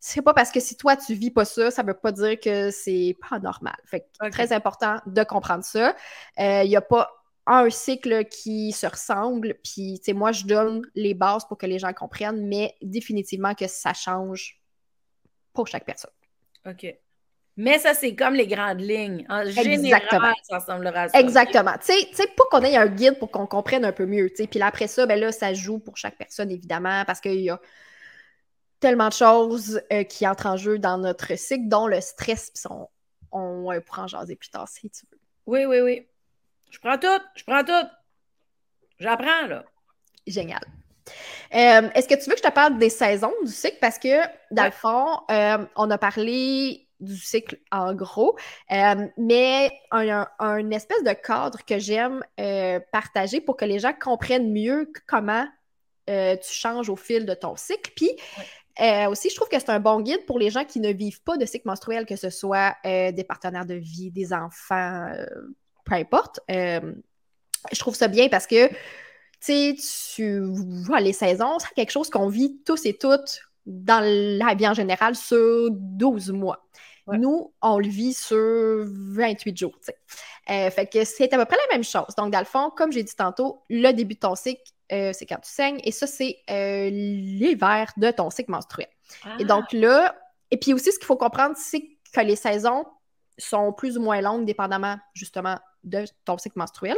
c'est 0.00 0.22
pas 0.22 0.34
parce 0.34 0.50
que 0.50 0.60
si 0.60 0.76
toi 0.76 0.96
tu 0.96 1.14
vis 1.14 1.30
pas 1.30 1.44
ça, 1.44 1.70
ça 1.70 1.82
veut 1.82 1.94
pas 1.94 2.12
dire 2.12 2.38
que 2.38 2.70
c'est 2.70 3.16
pas 3.28 3.38
normal. 3.38 3.76
Fait 3.84 4.00
que 4.00 4.30
très 4.30 4.52
important 4.52 5.00
de 5.06 5.22
comprendre 5.24 5.64
ça. 5.64 5.96
Il 6.38 6.44
euh, 6.44 6.64
y 6.64 6.76
a 6.76 6.80
pas 6.80 7.10
un 7.46 7.70
cycle 7.70 8.26
qui 8.26 8.72
se 8.72 8.86
ressemble, 8.86 9.54
puis 9.64 10.00
moi 10.08 10.32
je 10.32 10.44
donne 10.44 10.82
les 10.94 11.14
bases 11.14 11.46
pour 11.46 11.56
que 11.56 11.66
les 11.66 11.78
gens 11.78 11.92
comprennent, 11.92 12.46
mais 12.46 12.74
définitivement 12.82 13.54
que 13.54 13.66
ça 13.66 13.94
change 13.94 14.60
pour 15.52 15.66
chaque 15.66 15.86
personne. 15.86 16.12
OK. 16.66 16.94
Mais 17.56 17.80
ça, 17.80 17.92
c'est 17.92 18.14
comme 18.14 18.34
les 18.34 18.46
grandes 18.46 18.80
lignes. 18.80 19.26
En 19.28 19.44
général, 19.44 20.34
ça 20.44 20.60
ressemblera 20.60 21.02
à 21.02 21.08
ça. 21.08 21.18
Exactement. 21.18 21.72
Tu 21.84 21.92
sais, 22.12 22.26
pas 22.28 22.44
qu'on 22.52 22.60
ait 22.60 22.76
un 22.76 22.86
guide 22.86 23.18
pour 23.18 23.32
qu'on 23.32 23.48
comprenne 23.48 23.84
un 23.84 23.90
peu 23.90 24.06
mieux. 24.06 24.30
Puis 24.32 24.62
après 24.62 24.86
ça, 24.86 25.06
ben 25.06 25.18
là, 25.18 25.32
ça 25.32 25.52
joue 25.54 25.80
pour 25.80 25.96
chaque 25.96 26.16
personne, 26.16 26.52
évidemment, 26.52 27.02
parce 27.04 27.20
qu'il 27.20 27.40
y 27.40 27.50
a 27.50 27.60
tellement 28.80 29.08
de 29.08 29.14
choses 29.14 29.80
euh, 29.92 30.04
qui 30.04 30.26
entrent 30.26 30.46
en 30.46 30.56
jeu 30.56 30.78
dans 30.78 30.98
notre 30.98 31.36
cycle, 31.36 31.68
dont 31.68 31.86
le 31.86 32.00
stress. 32.00 32.50
Puis 32.50 32.64
on, 32.70 32.88
on, 33.32 33.80
pourra 33.82 34.04
en 34.04 34.06
jaser 34.06 34.36
plus 34.36 34.50
tard 34.50 34.68
si 34.68 34.90
tu 34.90 35.06
veux. 35.10 35.18
Oui, 35.46 35.64
oui, 35.64 35.80
oui. 35.80 36.06
Je 36.70 36.78
prends 36.78 36.98
tout. 36.98 37.22
Je 37.34 37.44
prends 37.44 37.64
tout. 37.64 37.88
J'apprends, 38.98 39.46
là. 39.46 39.64
Génial. 40.26 40.60
Euh, 41.54 41.88
est-ce 41.94 42.06
que 42.06 42.14
tu 42.14 42.28
veux 42.28 42.36
que 42.36 42.42
je 42.42 42.48
te 42.48 42.52
parle 42.52 42.78
des 42.78 42.90
saisons 42.90 43.32
du 43.44 43.52
cycle? 43.52 43.78
Parce 43.80 43.98
que, 43.98 44.22
dans 44.50 44.66
le 44.66 44.70
fond, 44.70 45.20
euh, 45.30 45.64
on 45.76 45.90
a 45.90 45.98
parlé 45.98 46.86
du 47.00 47.16
cycle 47.16 47.58
en 47.70 47.94
gros, 47.94 48.36
mais 48.68 49.72
un, 49.92 50.70
espèce 50.72 51.04
de 51.04 51.12
cadre 51.12 51.64
que 51.64 51.78
j'aime 51.78 52.22
partager 52.92 53.40
pour 53.40 53.56
que 53.56 53.64
les 53.64 53.78
gens 53.78 53.92
comprennent 53.94 54.52
mieux 54.52 54.92
comment 55.06 55.46
euh, 56.08 56.36
tu 56.36 56.52
changes 56.52 56.88
au 56.88 56.96
fil 56.96 57.26
de 57.26 57.34
ton 57.34 57.56
cycle. 57.56 57.92
Puis 57.94 58.10
aussi, 59.08 59.30
je 59.30 59.34
trouve 59.34 59.48
que 59.48 59.58
c'est 59.58 59.70
un 59.70 59.80
bon 59.80 60.00
guide 60.00 60.24
pour 60.26 60.38
les 60.38 60.50
gens 60.50 60.64
qui 60.64 60.80
ne 60.80 60.92
vivent 60.92 61.22
pas 61.22 61.36
de 61.36 61.44
cycle 61.44 61.66
menstruel, 61.66 62.06
que 62.06 62.16
ce 62.16 62.30
soit 62.30 62.76
des 62.84 63.24
partenaires 63.26 63.66
de 63.66 63.74
vie, 63.74 64.10
des 64.10 64.32
enfants, 64.32 65.10
peu 65.84 65.94
importe. 65.94 66.40
je 66.48 67.78
trouve 67.78 67.94
ça 67.94 68.08
bien 68.08 68.28
parce 68.28 68.46
que 68.46 68.68
tu 69.40 69.76
tu 70.14 70.40
vois 70.84 71.00
les 71.00 71.12
saisons, 71.12 71.58
c'est 71.58 71.74
quelque 71.74 71.92
chose 71.92 72.10
qu'on 72.10 72.28
vit 72.28 72.60
tous 72.64 72.86
et 72.86 72.96
toutes 72.96 73.40
dans 73.66 74.02
la 74.02 74.54
vie 74.54 74.66
en 74.66 74.74
général 74.74 75.14
sur 75.14 75.68
12 75.70 76.32
mois. 76.32 76.64
Nous, 77.16 77.54
on 77.62 77.78
le 77.78 77.88
vit 77.88 78.12
sur 78.12 78.84
28 78.86 79.56
jours. 79.56 79.78
Euh, 80.50 80.70
fait 80.70 80.86
que 80.86 81.04
c'est 81.04 81.32
à 81.32 81.38
peu 81.38 81.44
près 81.46 81.56
la 81.68 81.76
même 81.76 81.84
chose. 81.84 82.14
Donc, 82.16 82.32
dans 82.32 82.38
le 82.38 82.44
fond, 82.44 82.70
comme 82.76 82.92
j'ai 82.92 83.02
dit 83.02 83.14
tantôt, 83.14 83.62
le 83.70 83.92
début 83.92 84.14
de 84.14 84.20
ton 84.20 84.34
cycle, 84.34 84.62
euh, 84.92 85.12
c'est 85.12 85.26
quand 85.26 85.40
tu 85.40 85.50
saignes, 85.50 85.80
et 85.84 85.92
ça, 85.92 86.06
c'est 86.06 86.38
euh, 86.50 86.88
l'hiver 86.90 87.92
de 87.96 88.10
ton 88.10 88.30
cycle 88.30 88.50
menstruel. 88.50 88.88
Et 89.38 89.44
donc 89.44 89.64
ah! 89.72 89.76
là, 89.76 90.16
et 90.50 90.56
puis 90.56 90.72
aussi, 90.72 90.92
ce 90.92 90.98
qu'il 90.98 91.06
faut 91.06 91.16
comprendre, 91.16 91.56
c'est 91.56 91.80
que 92.12 92.20
les 92.20 92.36
saisons 92.36 92.84
sont 93.36 93.72
plus 93.72 93.98
ou 93.98 94.02
moins 94.02 94.20
longues, 94.20 94.44
dépendamment 94.44 94.96
justement 95.14 95.58
de 95.84 96.04
ton 96.24 96.38
cycle 96.38 96.58
menstruel. 96.58 96.96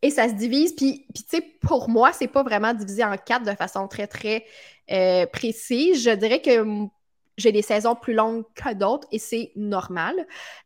Et 0.00 0.10
ça 0.10 0.28
se 0.28 0.34
divise, 0.34 0.74
puis, 0.74 1.06
puis 1.14 1.22
tu 1.22 1.36
sais, 1.36 1.42
pour 1.60 1.88
moi, 1.88 2.12
c'est 2.12 2.26
pas 2.26 2.42
vraiment 2.42 2.74
divisé 2.74 3.04
en 3.04 3.16
quatre 3.16 3.44
de 3.44 3.54
façon 3.54 3.86
très, 3.86 4.06
très 4.06 4.46
précise. 5.32 6.02
Je 6.02 6.10
dirais 6.10 6.42
que 6.42 6.88
j'ai 7.36 7.52
des 7.52 7.62
saisons 7.62 7.94
plus 7.94 8.14
longues 8.14 8.44
que 8.54 8.74
d'autres 8.74 9.08
et 9.10 9.18
c'est 9.18 9.52
normal. 9.56 10.14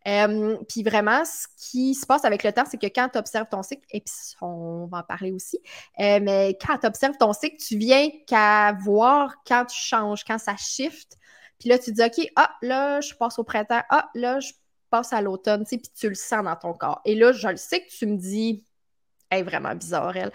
Euh, 0.06 0.56
puis 0.68 0.82
vraiment, 0.82 1.24
ce 1.24 1.46
qui 1.56 1.94
se 1.94 2.06
passe 2.06 2.24
avec 2.24 2.42
le 2.42 2.52
temps, 2.52 2.64
c'est 2.68 2.78
que 2.78 2.86
quand 2.86 3.08
tu 3.10 3.18
observes 3.18 3.48
ton 3.48 3.62
cycle, 3.62 3.84
et 3.90 4.00
puis 4.00 4.14
on 4.40 4.86
va 4.86 4.98
en 4.98 5.02
parler 5.02 5.32
aussi, 5.32 5.58
euh, 6.00 6.18
mais 6.22 6.56
quand 6.64 6.78
tu 6.78 6.86
observes 6.86 7.16
ton 7.18 7.32
cycle, 7.32 7.56
tu 7.56 7.76
viens 7.76 8.08
qu'à 8.26 8.72
voir 8.84 9.36
quand 9.46 9.64
tu 9.66 9.78
changes, 9.78 10.24
quand 10.24 10.38
ça 10.38 10.56
shift. 10.56 11.16
Puis 11.58 11.68
là, 11.68 11.78
tu 11.78 11.92
dis, 11.92 12.02
OK, 12.02 12.26
ah, 12.36 12.52
là, 12.62 13.00
je 13.00 13.14
passe 13.14 13.38
au 13.38 13.44
printemps, 13.44 13.82
ah, 13.88 14.10
là, 14.14 14.40
je 14.40 14.52
passe 14.90 15.12
à 15.12 15.22
l'automne, 15.22 15.64
tu 15.64 15.70
sais, 15.70 15.78
puis 15.78 15.90
tu 15.96 16.08
le 16.08 16.14
sens 16.14 16.44
dans 16.44 16.56
ton 16.56 16.74
corps. 16.74 17.00
Et 17.04 17.14
là, 17.14 17.32
je 17.32 17.48
le 17.48 17.56
sais 17.56 17.80
que 17.80 17.90
tu 17.90 18.06
me 18.06 18.16
dis, 18.16 18.64
elle 19.30 19.40
est 19.40 19.42
vraiment 19.42 19.74
bizarre, 19.74 20.16
elle. 20.16 20.32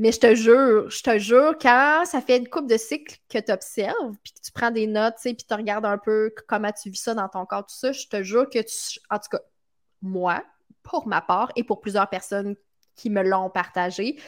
Mais 0.00 0.12
je 0.12 0.18
te 0.18 0.34
jure, 0.34 0.88
je 0.88 1.02
te 1.02 1.18
jure, 1.18 1.58
quand 1.60 2.04
ça 2.06 2.22
fait 2.22 2.38
une 2.38 2.48
coupe 2.48 2.66
de 2.66 2.78
cycles 2.78 3.18
que 3.28 3.36
tu 3.36 3.52
observes, 3.52 4.16
puis 4.24 4.32
tu 4.42 4.50
prends 4.50 4.70
des 4.70 4.86
notes, 4.86 5.16
puis 5.22 5.36
tu 5.36 5.54
regardes 5.54 5.84
un 5.84 5.98
peu 5.98 6.34
comment 6.48 6.72
tu 6.72 6.88
vis 6.88 7.02
ça 7.02 7.12
dans 7.12 7.28
ton 7.28 7.44
corps, 7.44 7.66
tout 7.66 7.74
ça, 7.74 7.92
je 7.92 8.06
te 8.06 8.22
jure 8.22 8.48
que 8.48 8.60
tu. 8.60 8.98
En 9.10 9.18
tout 9.18 9.28
cas, 9.30 9.40
moi, 10.00 10.42
pour 10.82 11.06
ma 11.06 11.20
part, 11.20 11.52
et 11.54 11.64
pour 11.64 11.82
plusieurs 11.82 12.08
personnes 12.08 12.56
qui 12.96 13.10
me 13.10 13.22
l'ont 13.22 13.50
partagé, 13.50 14.18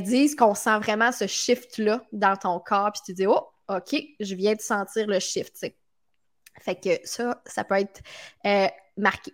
disent 0.00 0.36
qu'on 0.36 0.54
sent 0.54 0.78
vraiment 0.78 1.10
ce 1.10 1.26
shift-là 1.26 2.02
dans 2.12 2.36
ton 2.36 2.60
corps, 2.60 2.92
puis 2.92 3.00
tu 3.06 3.14
dis, 3.14 3.26
oh, 3.26 3.48
OK, 3.70 3.96
je 4.20 4.34
viens 4.34 4.56
de 4.56 4.60
sentir 4.60 5.06
le 5.06 5.20
shift, 5.20 5.54
tu 5.54 5.60
sais. 5.60 5.76
Fait 6.60 6.74
que 6.74 7.00
ça, 7.04 7.40
ça 7.46 7.64
peut 7.64 7.76
être 7.76 8.02
euh, 8.44 8.68
marqué. 8.98 9.32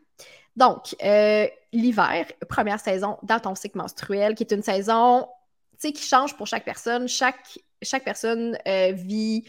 Donc, 0.55 0.95
euh, 1.03 1.49
l'hiver, 1.73 2.27
première 2.49 2.79
saison 2.79 3.19
dans 3.25 3.41
ton 3.41 3.57
cycle 3.57 3.77
menstruel, 3.77 4.37
qui 4.37 4.45
est 4.45 4.53
une 4.53 4.63
saison 4.63 5.27
qui 5.92 6.05
change 6.05 6.37
pour 6.37 6.47
chaque 6.47 6.64
personne. 6.64 7.09
Chaque, 7.09 7.59
chaque 7.83 8.05
personne 8.05 8.59
euh, 8.66 8.92
vit 8.92 9.44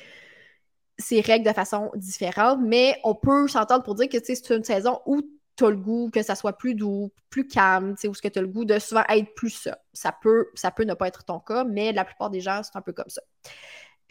ses 0.98 1.22
règles 1.22 1.46
de 1.46 1.54
façon 1.54 1.92
différente, 1.96 2.60
mais 2.64 3.00
on 3.04 3.16
peut 3.16 3.48
s'entendre 3.48 3.84
pour 3.84 3.96
dire 3.96 4.08
que 4.08 4.18
c'est 4.24 4.50
une 4.50 4.64
saison 4.64 5.02
où 5.06 5.22
tu 5.58 5.66
as 5.66 5.70
le 5.70 5.78
goût 5.78 6.10
que 6.12 6.22
ça 6.22 6.36
soit 6.36 6.58
plus 6.58 6.76
doux, 6.76 7.12
plus 7.30 7.48
calme, 7.48 7.96
ou 8.06 8.14
ce 8.14 8.22
que 8.22 8.28
tu 8.28 8.40
as 8.40 8.42
le 8.42 8.48
goût 8.48 8.66
de 8.66 8.80
souvent 8.80 9.04
être 9.10 9.34
plus 9.36 9.50
ça. 9.50 9.78
Ça 9.94 10.14
peut, 10.22 10.48
ça 10.54 10.72
peut 10.72 10.84
ne 10.84 10.94
pas 10.94 11.08
être 11.08 11.24
ton 11.24 11.40
cas, 11.40 11.64
mais 11.64 11.92
la 11.92 12.06
plupart 12.06 12.30
des 12.30 12.42
gens, 12.42 12.62
c'est 12.64 12.78
un 12.78 12.82
peu 12.82 12.94
comme 12.94 13.10
ça. 13.10 13.22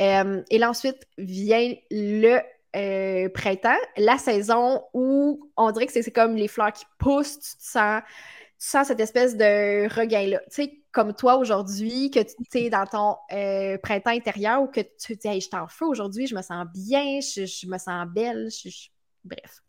Euh, 0.01 0.43
et 0.51 0.59
là, 0.59 0.71
ensuite 0.71 1.07
vient 1.19 1.75
le 1.91 2.41
euh, 2.77 3.29
printemps, 3.29 3.79
la 3.97 4.19
saison 4.19 4.83
où 4.95 5.51
on 5.57 5.71
dirait 5.71 5.87
que 5.87 5.93
c'est 5.93 6.11
comme 6.11 6.35
les 6.35 6.49
fleurs 6.49 6.73
qui 6.73 6.85
poussent, 6.99 7.39
tu 7.39 7.57
te 7.57 7.63
sens 7.63 8.03
tu 8.65 8.71
sens 8.71 8.87
cette 8.87 9.01
espèce 9.01 9.37
de 9.37 9.95
regain-là. 9.95 10.41
Tu 10.49 10.63
sais, 10.63 10.83
comme 10.91 11.13
toi 11.13 11.37
aujourd'hui, 11.37 12.11
que 12.11 12.21
tu 12.21 12.59
es 12.59 12.71
dans 12.71 12.87
ton 12.87 13.17
euh, 13.31 13.77
printemps 13.77 14.11
intérieur 14.11 14.63
ou 14.63 14.69
que 14.69 14.81
tu 14.81 15.15
te 15.17 15.21
dis, 15.21 15.29
hey, 15.29 15.41
je 15.43 15.51
t'en 15.51 15.69
feu 15.69 15.85
aujourd'hui, 15.85 16.27
je 16.27 16.35
me 16.35 16.41
sens 16.41 16.65
bien, 16.73 17.21
je, 17.21 17.67
me 17.67 17.77
sens 17.77 18.07
belle, 18.07 18.49
je, 18.51 18.71
Bref. 19.23 19.63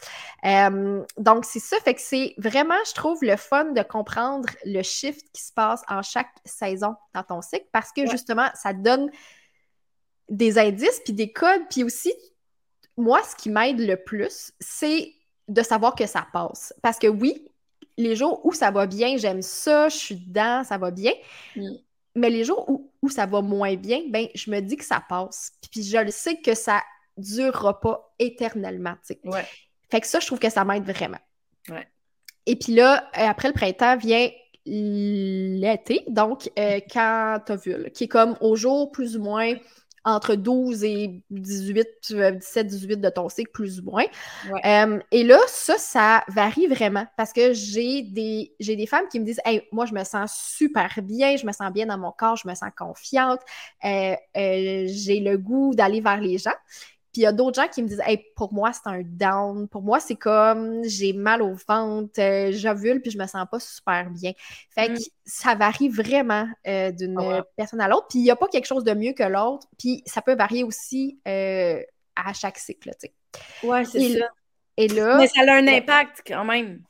Euh, 0.45 1.03
donc, 1.17 1.43
c'est 1.43 1.59
ça. 1.59 1.77
Fait 1.83 1.93
que 1.93 2.01
c'est 2.01 2.35
vraiment, 2.37 2.75
je 2.87 2.93
trouve, 2.93 3.19
le 3.21 3.35
fun 3.35 3.71
de 3.71 3.81
comprendre 3.81 4.47
le 4.65 4.81
shift 4.81 5.25
qui 5.33 5.41
se 5.41 5.51
passe 5.51 5.81
en 5.89 6.01
chaque 6.01 6.31
saison 6.45 6.95
dans 7.13 7.23
ton 7.23 7.41
cycle 7.41 7.67
parce 7.73 7.91
que 7.91 8.09
justement, 8.09 8.49
ça 8.53 8.73
donne 8.73 9.09
des 10.29 10.57
indices 10.57 11.01
puis 11.03 11.13
des 11.13 11.31
codes. 11.33 11.63
Puis 11.69 11.83
aussi, 11.83 12.13
moi, 12.97 13.21
ce 13.23 13.35
qui 13.35 13.49
m'aide 13.49 13.79
le 13.79 13.95
plus, 13.95 14.51
c'est 14.59 15.13
de 15.47 15.61
savoir 15.61 15.95
que 15.95 16.05
ça 16.05 16.27
passe. 16.33 16.73
Parce 16.81 16.99
que 16.99 17.07
oui, 17.07 17.47
les 17.97 18.15
jours 18.15 18.45
où 18.45 18.53
ça 18.53 18.71
va 18.71 18.87
bien, 18.87 19.17
j'aime 19.17 19.41
ça, 19.41 19.89
je 19.89 19.95
suis 19.95 20.15
dedans, 20.15 20.63
ça 20.63 20.77
va 20.77 20.91
bien. 20.91 21.13
Mm. 21.55 21.75
Mais 22.15 22.29
les 22.29 22.43
jours 22.43 22.69
où, 23.01 23.09
ça 23.09 23.25
va 23.25 23.41
moins 23.41 23.75
bien, 23.75 24.01
ben, 24.09 24.27
je 24.33 24.49
me 24.49 24.61
dis 24.61 24.77
que 24.77 24.85
ça 24.85 25.03
passe. 25.07 25.53
Puis 25.71 25.83
je 25.83 25.97
le 25.97 26.11
sais 26.11 26.37
que 26.37 26.55
ça 26.55 26.81
durera 27.17 27.79
pas 27.79 28.13
éternellement. 28.19 28.95
Ouais. 29.25 29.45
Fait 29.91 30.01
que 30.01 30.07
ça, 30.07 30.19
je 30.19 30.25
trouve 30.25 30.39
que 30.39 30.49
ça 30.49 30.63
m'aide 30.65 30.85
vraiment. 30.85 31.19
Ouais. 31.69 31.87
Et 32.45 32.55
puis 32.55 32.73
là, 32.73 33.09
euh, 33.17 33.27
après 33.27 33.49
le 33.49 33.53
printemps 33.53 33.97
vient 33.97 34.29
l'été, 34.65 36.03
donc 36.07 36.49
euh, 36.57 36.79
quand 36.91 37.51
vu, 37.63 37.91
qui 37.91 38.05
est 38.05 38.07
comme 38.07 38.35
au 38.41 38.55
jour 38.55 38.91
plus 38.91 39.15
ou 39.17 39.23
moins 39.23 39.53
entre 40.05 40.35
12 40.35 40.83
et 40.83 41.21
18, 41.31 41.87
17, 42.09 42.67
18 42.67 42.97
de 42.97 43.09
ton 43.09 43.27
cycle, 43.27 43.51
plus 43.51 43.79
ou 43.79 43.85
moins. 43.85 44.05
Euh, 44.65 44.99
et 45.11 45.23
là, 45.23 45.39
ça, 45.47 45.77
ça 45.77 46.23
varie 46.29 46.67
vraiment 46.67 47.05
parce 47.17 47.33
que 47.33 47.53
j'ai 47.53 48.03
des, 48.03 48.53
j'ai 48.59 48.75
des 48.75 48.85
femmes 48.85 49.07
qui 49.11 49.19
me 49.19 49.25
disent 49.25 49.41
Hey, 49.45 49.63
moi, 49.71 49.85
je 49.85 49.93
me 49.93 50.03
sens 50.03 50.33
super 50.57 50.89
bien, 51.01 51.35
je 51.37 51.45
me 51.45 51.51
sens 51.51 51.71
bien 51.73 51.87
dans 51.87 51.97
mon 51.97 52.11
corps, 52.11 52.37
je 52.37 52.47
me 52.47 52.53
sens 52.53 52.69
confiante, 52.77 53.39
euh, 53.83 54.15
euh, 54.37 54.85
j'ai 54.87 55.19
le 55.19 55.37
goût 55.37 55.73
d'aller 55.73 56.01
vers 56.01 56.21
les 56.21 56.37
gens. 56.37 56.51
Puis 57.15 57.21
il 57.21 57.23
y 57.23 57.27
a 57.27 57.31
d'autres 57.31 57.61
gens 57.61 57.69
qui 57.69 57.81
me 57.81 57.87
disent 57.87 58.01
Hey, 58.05 58.25
pour 58.35 58.51
moi, 58.51 58.73
c'est 58.73 58.89
un 58.89 59.01
down. 59.01 59.69
Pour 59.69 59.83
moi, 59.83 60.01
c'est 60.01 60.17
comme 60.17 60.83
j'ai 60.83 61.13
mal 61.13 61.41
au 61.41 61.53
ventre, 61.53 62.19
euh, 62.19 62.51
j'ovule, 62.51 63.01
puis 63.01 63.09
je 63.09 63.17
me 63.17 63.25
sens 63.25 63.47
pas 63.49 63.57
super 63.61 64.09
bien. 64.09 64.33
Fait 64.71 64.87
que 64.87 64.95
mm. 64.95 65.05
ça 65.23 65.55
varie 65.55 65.87
vraiment 65.87 66.45
euh, 66.67 66.91
d'une 66.91 67.17
ah 67.17 67.45
personne 67.55 67.79
à 67.79 67.87
l'autre. 67.87 68.07
Puis 68.09 68.19
il 68.19 68.23
n'y 68.23 68.31
a 68.31 68.35
pas 68.35 68.49
quelque 68.49 68.65
chose 68.65 68.83
de 68.83 68.93
mieux 68.93 69.13
que 69.13 69.23
l'autre. 69.23 69.65
Puis 69.79 70.03
ça 70.05 70.21
peut 70.21 70.35
varier 70.35 70.65
aussi 70.65 71.17
euh, 71.25 71.81
à 72.17 72.33
chaque 72.33 72.57
cycle. 72.57 72.91
sais. 72.99 73.13
Ouais, 73.63 73.85
c'est 73.85 74.19
ça. 74.19 74.27
Et 74.75 74.89
là. 74.89 75.17
Mais 75.17 75.27
ça 75.27 75.39
a 75.47 75.53
un 75.53 75.67
impact 75.69 76.21
quand 76.27 76.43
même. 76.43 76.81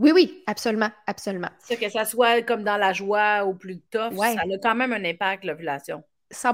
Oui, 0.00 0.10
oui, 0.12 0.42
absolument, 0.48 0.90
absolument. 1.06 1.50
Que 1.68 1.88
ça 1.90 2.04
soit 2.04 2.42
comme 2.42 2.64
dans 2.64 2.76
la 2.76 2.92
joie 2.92 3.44
ou 3.44 3.54
plus 3.54 3.78
tough, 3.92 4.16
ça 4.18 4.30
a 4.30 4.58
quand 4.60 4.74
même 4.74 4.92
un 4.92 5.04
impact, 5.04 5.44
l'ovulation. 5.44 6.02
100 6.30 6.52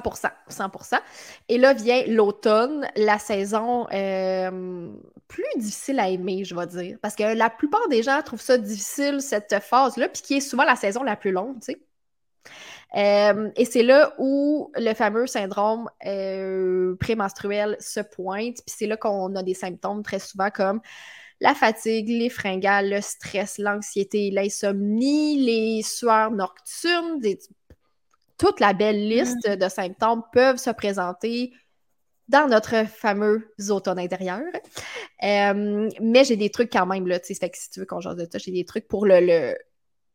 100% 0.49 0.99
Et 1.49 1.59
là 1.59 1.73
vient 1.73 2.03
l'automne, 2.07 2.87
la 2.97 3.19
saison 3.19 3.87
euh, 3.93 4.91
plus 5.29 5.45
difficile 5.57 6.01
à 6.01 6.09
aimer, 6.09 6.45
je 6.45 6.55
vais 6.55 6.67
dire. 6.67 6.99
Parce 7.03 7.15
que 7.15 7.35
la 7.35 7.51
plupart 7.51 7.89
des 7.89 8.03
gens 8.03 8.21
trouvent 8.23 8.41
ça 8.41 8.59
difficile, 8.59 9.21
cette 9.21 9.59
phase-là, 9.61 10.09
puis 10.09 10.23
qui 10.23 10.35
est 10.35 10.41
souvent 10.41 10.65
la 10.65 10.77
saison 10.77 11.03
la 11.03 11.17
plus 11.17 11.33
longue, 11.33 11.61
tu 11.61 11.73
sais. 11.73 11.81
Euh, 12.97 13.51
et 13.55 13.65
c'est 13.65 13.85
là 13.85 14.15
où 14.19 14.73
le 14.75 14.95
fameux 14.95 15.27
syndrome 15.29 15.89
euh, 16.07 16.97
prémenstruel 16.97 17.77
se 17.79 18.01
pointe, 18.01 18.57
puis 18.57 18.75
c'est 18.79 18.87
là 18.87 18.97
qu'on 18.97 19.35
a 19.37 19.43
des 19.43 19.55
symptômes 19.55 20.03
très 20.03 20.19
souvent 20.19 20.51
comme 20.51 20.81
la 21.41 21.55
fatigue, 21.55 22.09
les 22.09 22.29
fringales, 22.29 22.91
le 22.91 23.01
stress, 23.01 23.59
l'anxiété, 23.59 24.31
l'insomnie, 24.31 25.39
les 25.39 25.83
sueurs 25.83 26.33
nocturnes, 26.33 27.21
des 27.21 27.39
toute 28.41 28.59
la 28.59 28.73
belle 28.73 29.07
liste 29.07 29.47
mm. 29.47 29.57
de 29.57 29.69
symptômes 29.69 30.23
peuvent 30.33 30.57
se 30.57 30.71
présenter 30.71 31.53
dans 32.29 32.49
notre 32.49 32.87
fameux 32.87 33.53
automne 33.69 33.99
intérieur. 33.99 34.41
Euh, 35.23 35.91
mais 36.01 36.25
j'ai 36.25 36.37
des 36.37 36.49
trucs 36.49 36.73
quand 36.73 36.87
même, 36.87 37.07
là, 37.07 37.21
tu 37.21 37.35
sais, 37.35 37.51
si 37.53 37.71
tu 37.71 37.81
veux 37.81 37.87
qu'on 37.87 38.01
change 38.01 38.17
de 38.17 38.27
ça, 38.31 38.39
j'ai 38.39 38.53
des 38.53 38.65
trucs 38.65 38.89
pour 38.89 39.05
le, 39.05 39.21
le, 39.21 39.57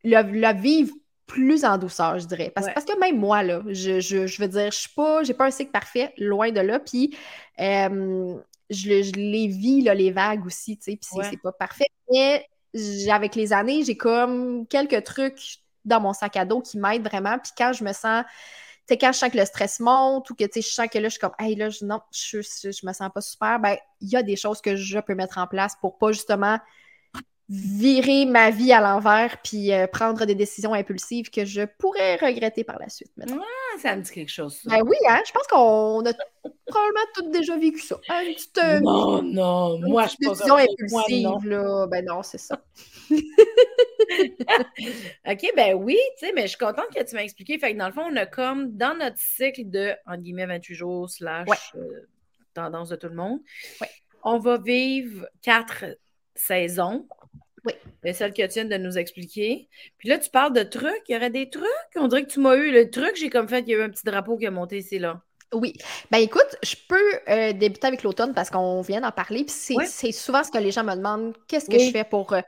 le, 0.04 0.54
vivre 0.54 0.94
plus 1.28 1.66
en 1.66 1.78
douceur, 1.78 2.18
je 2.18 2.26
dirais. 2.26 2.52
Parce, 2.56 2.68
parce 2.74 2.86
que 2.86 2.98
même 3.00 3.20
moi, 3.20 3.44
là, 3.44 3.62
je, 3.68 4.00
je, 4.00 4.42
veux 4.42 4.48
dire, 4.48 4.72
je 4.72 4.78
suis 4.78 4.94
pas, 4.96 5.24
j'ai 5.24 5.34
pas 5.34 5.46
un 5.46 5.52
cycle 5.52 5.72
parfait, 5.72 6.14
loin 6.18 6.52
de 6.52 6.62
là, 6.62 6.80
puis 6.80 7.16
euh, 7.60 8.36
je, 8.70 9.04
je, 9.04 9.12
les 9.12 9.48
vis, 9.48 9.82
là, 9.82 9.94
les 9.94 10.12
vagues 10.12 10.46
aussi, 10.46 10.78
tu 10.78 10.92
sais, 10.92 10.98
puis 10.98 11.28
c'est 11.30 11.42
pas 11.42 11.52
parfait. 11.52 11.90
Mais 12.12 12.48
avec 13.12 13.36
les 13.36 13.54
années, 13.54 13.84
j'ai 13.84 13.98
comme 13.98 14.66
quelques 14.68 15.04
trucs 15.04 15.65
dans 15.86 16.00
mon 16.02 16.14
sac 16.14 16.36
à 16.38 16.46
dos 16.46 16.62
qui 16.62 16.78
m'aide 16.78 17.04
vraiment. 17.04 17.38
Puis 17.40 17.52
quand 17.58 17.74
je 17.74 17.84
me 17.84 17.94
sens, 17.94 18.24
tu 18.88 18.94
sais, 18.94 18.98
quand 18.98 19.12
je 19.12 19.18
sens 19.18 19.30
que 19.32 19.38
le 19.38 19.46
stress 19.46 19.80
monte 19.80 20.30
ou 20.30 20.36
que, 20.36 20.46
tu 20.46 20.62
je 20.62 20.68
sens 20.68 20.88
que 20.92 20.98
là, 20.98 21.06
je 21.06 21.12
suis 21.12 21.20
comme, 21.20 21.36
hey, 21.40 21.56
là, 21.56 21.70
je, 21.70 21.86
non, 21.86 22.02
je, 22.12 22.42
je, 22.42 22.86
me 22.86 22.94
sens 22.94 23.10
pas 23.14 23.22
super, 23.22 23.60
ben, 23.60 23.78
il 24.02 24.10
y 24.10 24.16
a 24.16 24.24
des 24.24 24.36
choses 24.36 24.62
que 24.62 24.76
je 24.76 25.00
peux 25.00 25.16
mettre 25.16 25.38
en 25.38 25.48
place 25.48 25.76
pour 25.82 25.98
pas 25.98 26.12
justement 26.12 26.60
virer 27.48 28.26
ma 28.26 28.50
vie 28.50 28.74
à 28.74 28.82
l'envers 28.82 29.40
puis 29.44 29.72
euh, 29.72 29.86
prendre 29.86 30.26
des 30.26 30.34
décisions 30.34 30.74
impulsives 30.74 31.30
que 31.30 31.46
je 31.46 31.62
pourrais 31.78 32.16
regretter 32.16 32.64
par 32.64 32.80
la 32.80 32.90
suite. 32.90 33.12
Ouais, 33.18 33.38
ça 33.80 33.96
me 33.96 34.02
dit 34.02 34.12
quelque 34.12 34.32
chose. 34.32 34.62
Ben 34.66 34.82
oui, 34.84 34.98
hein? 35.08 35.22
Je 35.26 35.32
pense 35.32 35.46
qu'on 35.48 36.04
a 36.06 36.14
probablement 36.66 37.06
toutes 37.14 37.30
déjà 37.30 37.56
vécu 37.56 37.80
ça. 37.80 38.00
Une 38.10 38.34
petite, 38.34 38.58
euh, 38.58 38.80
non, 38.80 39.22
non, 39.22 39.80
moi 39.88 40.08
je 40.08 40.16
décision 40.28 40.56
impulsive, 40.56 41.48
là. 41.48 41.86
Ben 41.88 42.04
non, 42.06 42.24
c'est 42.24 42.40
ça. 42.40 42.60
OK, 45.28 45.52
ben 45.56 45.76
oui, 45.76 46.00
tu 46.18 46.26
sais, 46.26 46.34
mais 46.34 46.44
je 46.44 46.48
suis 46.48 46.58
contente 46.58 46.88
que 46.96 47.04
tu 47.04 47.16
m'as 47.16 47.24
expliqué. 47.24 47.60
Fait 47.60 47.74
que 47.74 47.78
dans 47.78 47.88
le 47.88 47.94
fond, 47.94 48.08
on 48.10 48.16
a 48.16 48.26
comme 48.26 48.76
dans 48.76 48.98
notre 48.98 49.20
cycle 49.20 49.70
de, 49.70 49.94
entre 50.08 50.22
guillemets, 50.24 50.48
28 50.48 50.74
jours 50.74 51.10
slash 51.10 51.48
euh, 51.76 52.08
tendance 52.56 52.90
de 52.90 52.96
tout 52.96 53.10
le 53.10 53.16
monde, 53.16 53.40
on 54.24 54.40
va 54.40 54.58
vivre 54.58 55.28
quatre 55.44 55.86
saisons 56.34 57.08
oui. 57.66 57.74
C'est 58.04 58.14
celle 58.14 58.34
que 58.34 58.46
tu 58.48 58.66
de 58.66 58.78
nous 58.78 58.98
expliquer. 58.98 59.68
Puis 59.98 60.10
là, 60.10 60.20
tu 60.20 60.30
parles 60.30 60.54
de 60.54 60.64
trucs. 60.64 61.04
Il 61.10 61.14
y 61.14 61.16
aurait 61.16 61.32
des 61.32 61.50
trucs. 61.50 61.66
On 61.96 62.08
dirait 62.08 62.24
que 62.24 62.32
tu 62.32 62.40
m'as 62.40 62.56
eu 62.56 62.72
le 62.72 62.90
truc. 62.90 63.16
J'ai 63.16 63.30
comme 63.30 63.48
fait 63.48 63.64
qu'il 63.64 63.74
y 63.74 63.76
a 63.76 63.80
eu 63.80 63.84
un 63.84 63.90
petit 63.90 64.06
drapeau 64.06 64.38
qui 64.38 64.46
a 64.46 64.52
monté 64.52 64.78
ici, 64.78 65.00
là. 65.00 65.24
Oui. 65.54 65.74
Ben 66.12 66.18
écoute, 66.18 66.58
je 66.64 66.76
peux 66.88 67.20
euh, 67.30 67.54
débuter 67.54 67.88
avec 67.88 68.04
l'automne 68.04 68.34
parce 68.34 68.50
qu'on 68.50 68.82
vient 68.82 69.02
d'en 69.02 69.12
parler. 69.12 69.46
Puis 69.46 69.56
c'est 69.86 70.12
souvent 70.12 70.44
ce 70.44 70.52
que 70.52 70.58
les 70.58 70.72
gens 70.72 70.84
me 70.84 70.96
demandent 70.96 71.34
qu'est-ce 71.48 71.70
que 71.70 71.80
je 71.80 71.92
fais 71.92 72.04
pour 72.04 72.34
euh, 72.34 72.42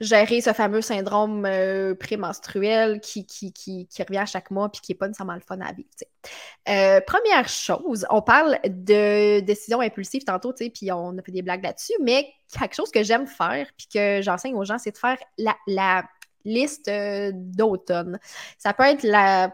gérer 0.00 0.40
ce 0.40 0.52
fameux 0.52 0.82
syndrome 0.82 1.44
euh, 1.46 1.94
prémenstruel 1.94 3.00
qui, 3.00 3.26
qui, 3.26 3.52
qui, 3.52 3.86
revient 3.98 4.18
à 4.18 4.26
chaque 4.26 4.50
mois 4.50 4.70
puis 4.70 4.80
qui 4.80 4.92
n'est 4.92 4.98
pas 4.98 5.08
nécessairement 5.08 5.34
le 5.34 5.40
fun 5.40 5.58
à 5.60 5.72
vivre. 5.72 7.02
première 7.06 7.48
chose, 7.48 8.06
on 8.10 8.22
parle 8.22 8.58
de 8.64 9.40
décision 9.40 9.80
impulsive 9.80 10.24
tantôt, 10.24 10.52
puis 10.52 10.92
on 10.92 11.18
a 11.18 11.22
fait 11.22 11.32
des 11.32 11.42
blagues 11.42 11.64
là-dessus, 11.64 11.94
mais 12.00 12.28
quelque 12.56 12.74
chose 12.74 12.90
que 12.90 13.02
j'aime 13.02 13.26
faire 13.26 13.66
puis 13.76 13.88
que 13.92 14.20
j'enseigne 14.22 14.54
aux 14.54 14.64
gens, 14.64 14.78
c'est 14.78 14.92
de 14.92 14.98
faire 14.98 15.18
la, 15.38 15.56
la 15.66 16.04
liste 16.44 16.90
d'automne. 17.32 18.18
Ça 18.58 18.72
peut 18.74 18.84
être 18.84 19.02
la 19.04 19.52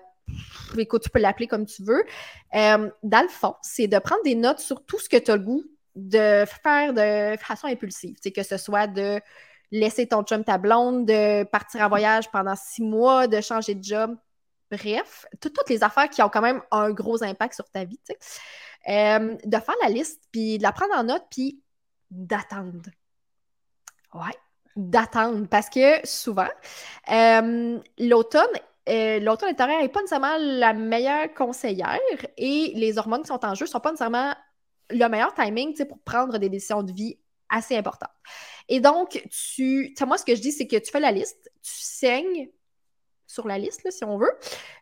écoute, 0.76 1.02
tu 1.02 1.10
peux 1.10 1.18
l'appeler 1.18 1.46
comme 1.46 1.66
tu 1.66 1.82
veux. 1.82 2.04
Euh, 2.54 2.90
dans 3.02 3.22
le 3.22 3.28
fond, 3.28 3.54
c'est 3.62 3.86
de 3.86 3.98
prendre 3.98 4.22
des 4.24 4.34
notes 4.34 4.60
sur 4.60 4.84
tout 4.84 4.98
ce 4.98 5.08
que 5.08 5.16
tu 5.16 5.30
as 5.30 5.36
le 5.36 5.42
goût 5.42 5.64
de 5.94 6.44
faire 6.62 6.92
de 6.94 7.36
façon 7.38 7.66
impulsive. 7.66 8.16
Que 8.34 8.42
ce 8.42 8.56
soit 8.56 8.86
de 8.86 9.20
laisser 9.70 10.06
ton 10.06 10.22
chum 10.22 10.44
ta 10.44 10.58
blonde, 10.58 11.06
de 11.06 11.44
partir 11.44 11.82
en 11.82 11.88
voyage 11.88 12.30
pendant 12.30 12.54
six 12.56 12.82
mois, 12.82 13.26
de 13.26 13.40
changer 13.40 13.74
de 13.74 13.82
job. 13.82 14.16
Bref, 14.70 15.26
toutes 15.40 15.68
les 15.68 15.82
affaires 15.82 16.10
qui 16.10 16.22
ont 16.22 16.28
quand 16.28 16.42
même 16.42 16.62
un 16.70 16.90
gros 16.90 17.22
impact 17.22 17.54
sur 17.54 17.68
ta 17.70 17.84
vie. 17.84 17.98
Euh, 18.88 19.36
de 19.44 19.56
faire 19.58 19.74
la 19.82 19.88
liste, 19.88 20.22
puis 20.30 20.58
de 20.58 20.62
la 20.62 20.72
prendre 20.72 20.94
en 20.94 21.04
note, 21.04 21.24
puis 21.30 21.62
d'attendre. 22.10 22.90
Ouais, 24.14 24.34
d'attendre. 24.76 25.46
Parce 25.48 25.68
que 25.68 26.06
souvent, 26.06 26.48
euh, 27.10 27.78
l'automne 27.98 28.46
euh, 28.88 29.20
n'est 29.20 29.55
pas 29.88 30.01
nécessairement 30.01 30.37
la 30.38 30.72
meilleure 30.72 31.33
conseillère 31.35 31.98
et 32.37 32.72
les 32.74 32.98
hormones 32.98 33.22
qui 33.22 33.29
sont 33.29 33.44
en 33.44 33.55
jeu 33.55 33.64
ne 33.66 33.70
sont 33.70 33.81
pas 33.81 33.90
nécessairement 33.90 34.35
le 34.90 35.09
meilleur 35.09 35.35
timing 35.35 35.77
pour 35.87 35.98
prendre 36.01 36.38
des 36.38 36.48
décisions 36.48 36.83
de 36.83 36.92
vie 36.92 37.18
assez 37.48 37.77
importantes. 37.77 38.11
Et 38.68 38.81
donc, 38.81 39.22
tu, 39.31 39.94
moi, 40.07 40.18
ce 40.18 40.24
que 40.24 40.35
je 40.35 40.40
dis, 40.40 40.53
c'est 40.53 40.66
que 40.66 40.77
tu 40.77 40.90
fais 40.90 41.01
la 41.01 41.12
liste, 41.12 41.51
tu 41.62 41.72
saignes 41.72 42.48
sur 43.28 43.46
la 43.46 43.58
liste, 43.58 43.88
si 43.90 44.04
on 44.04 44.16
veut. 44.16 44.32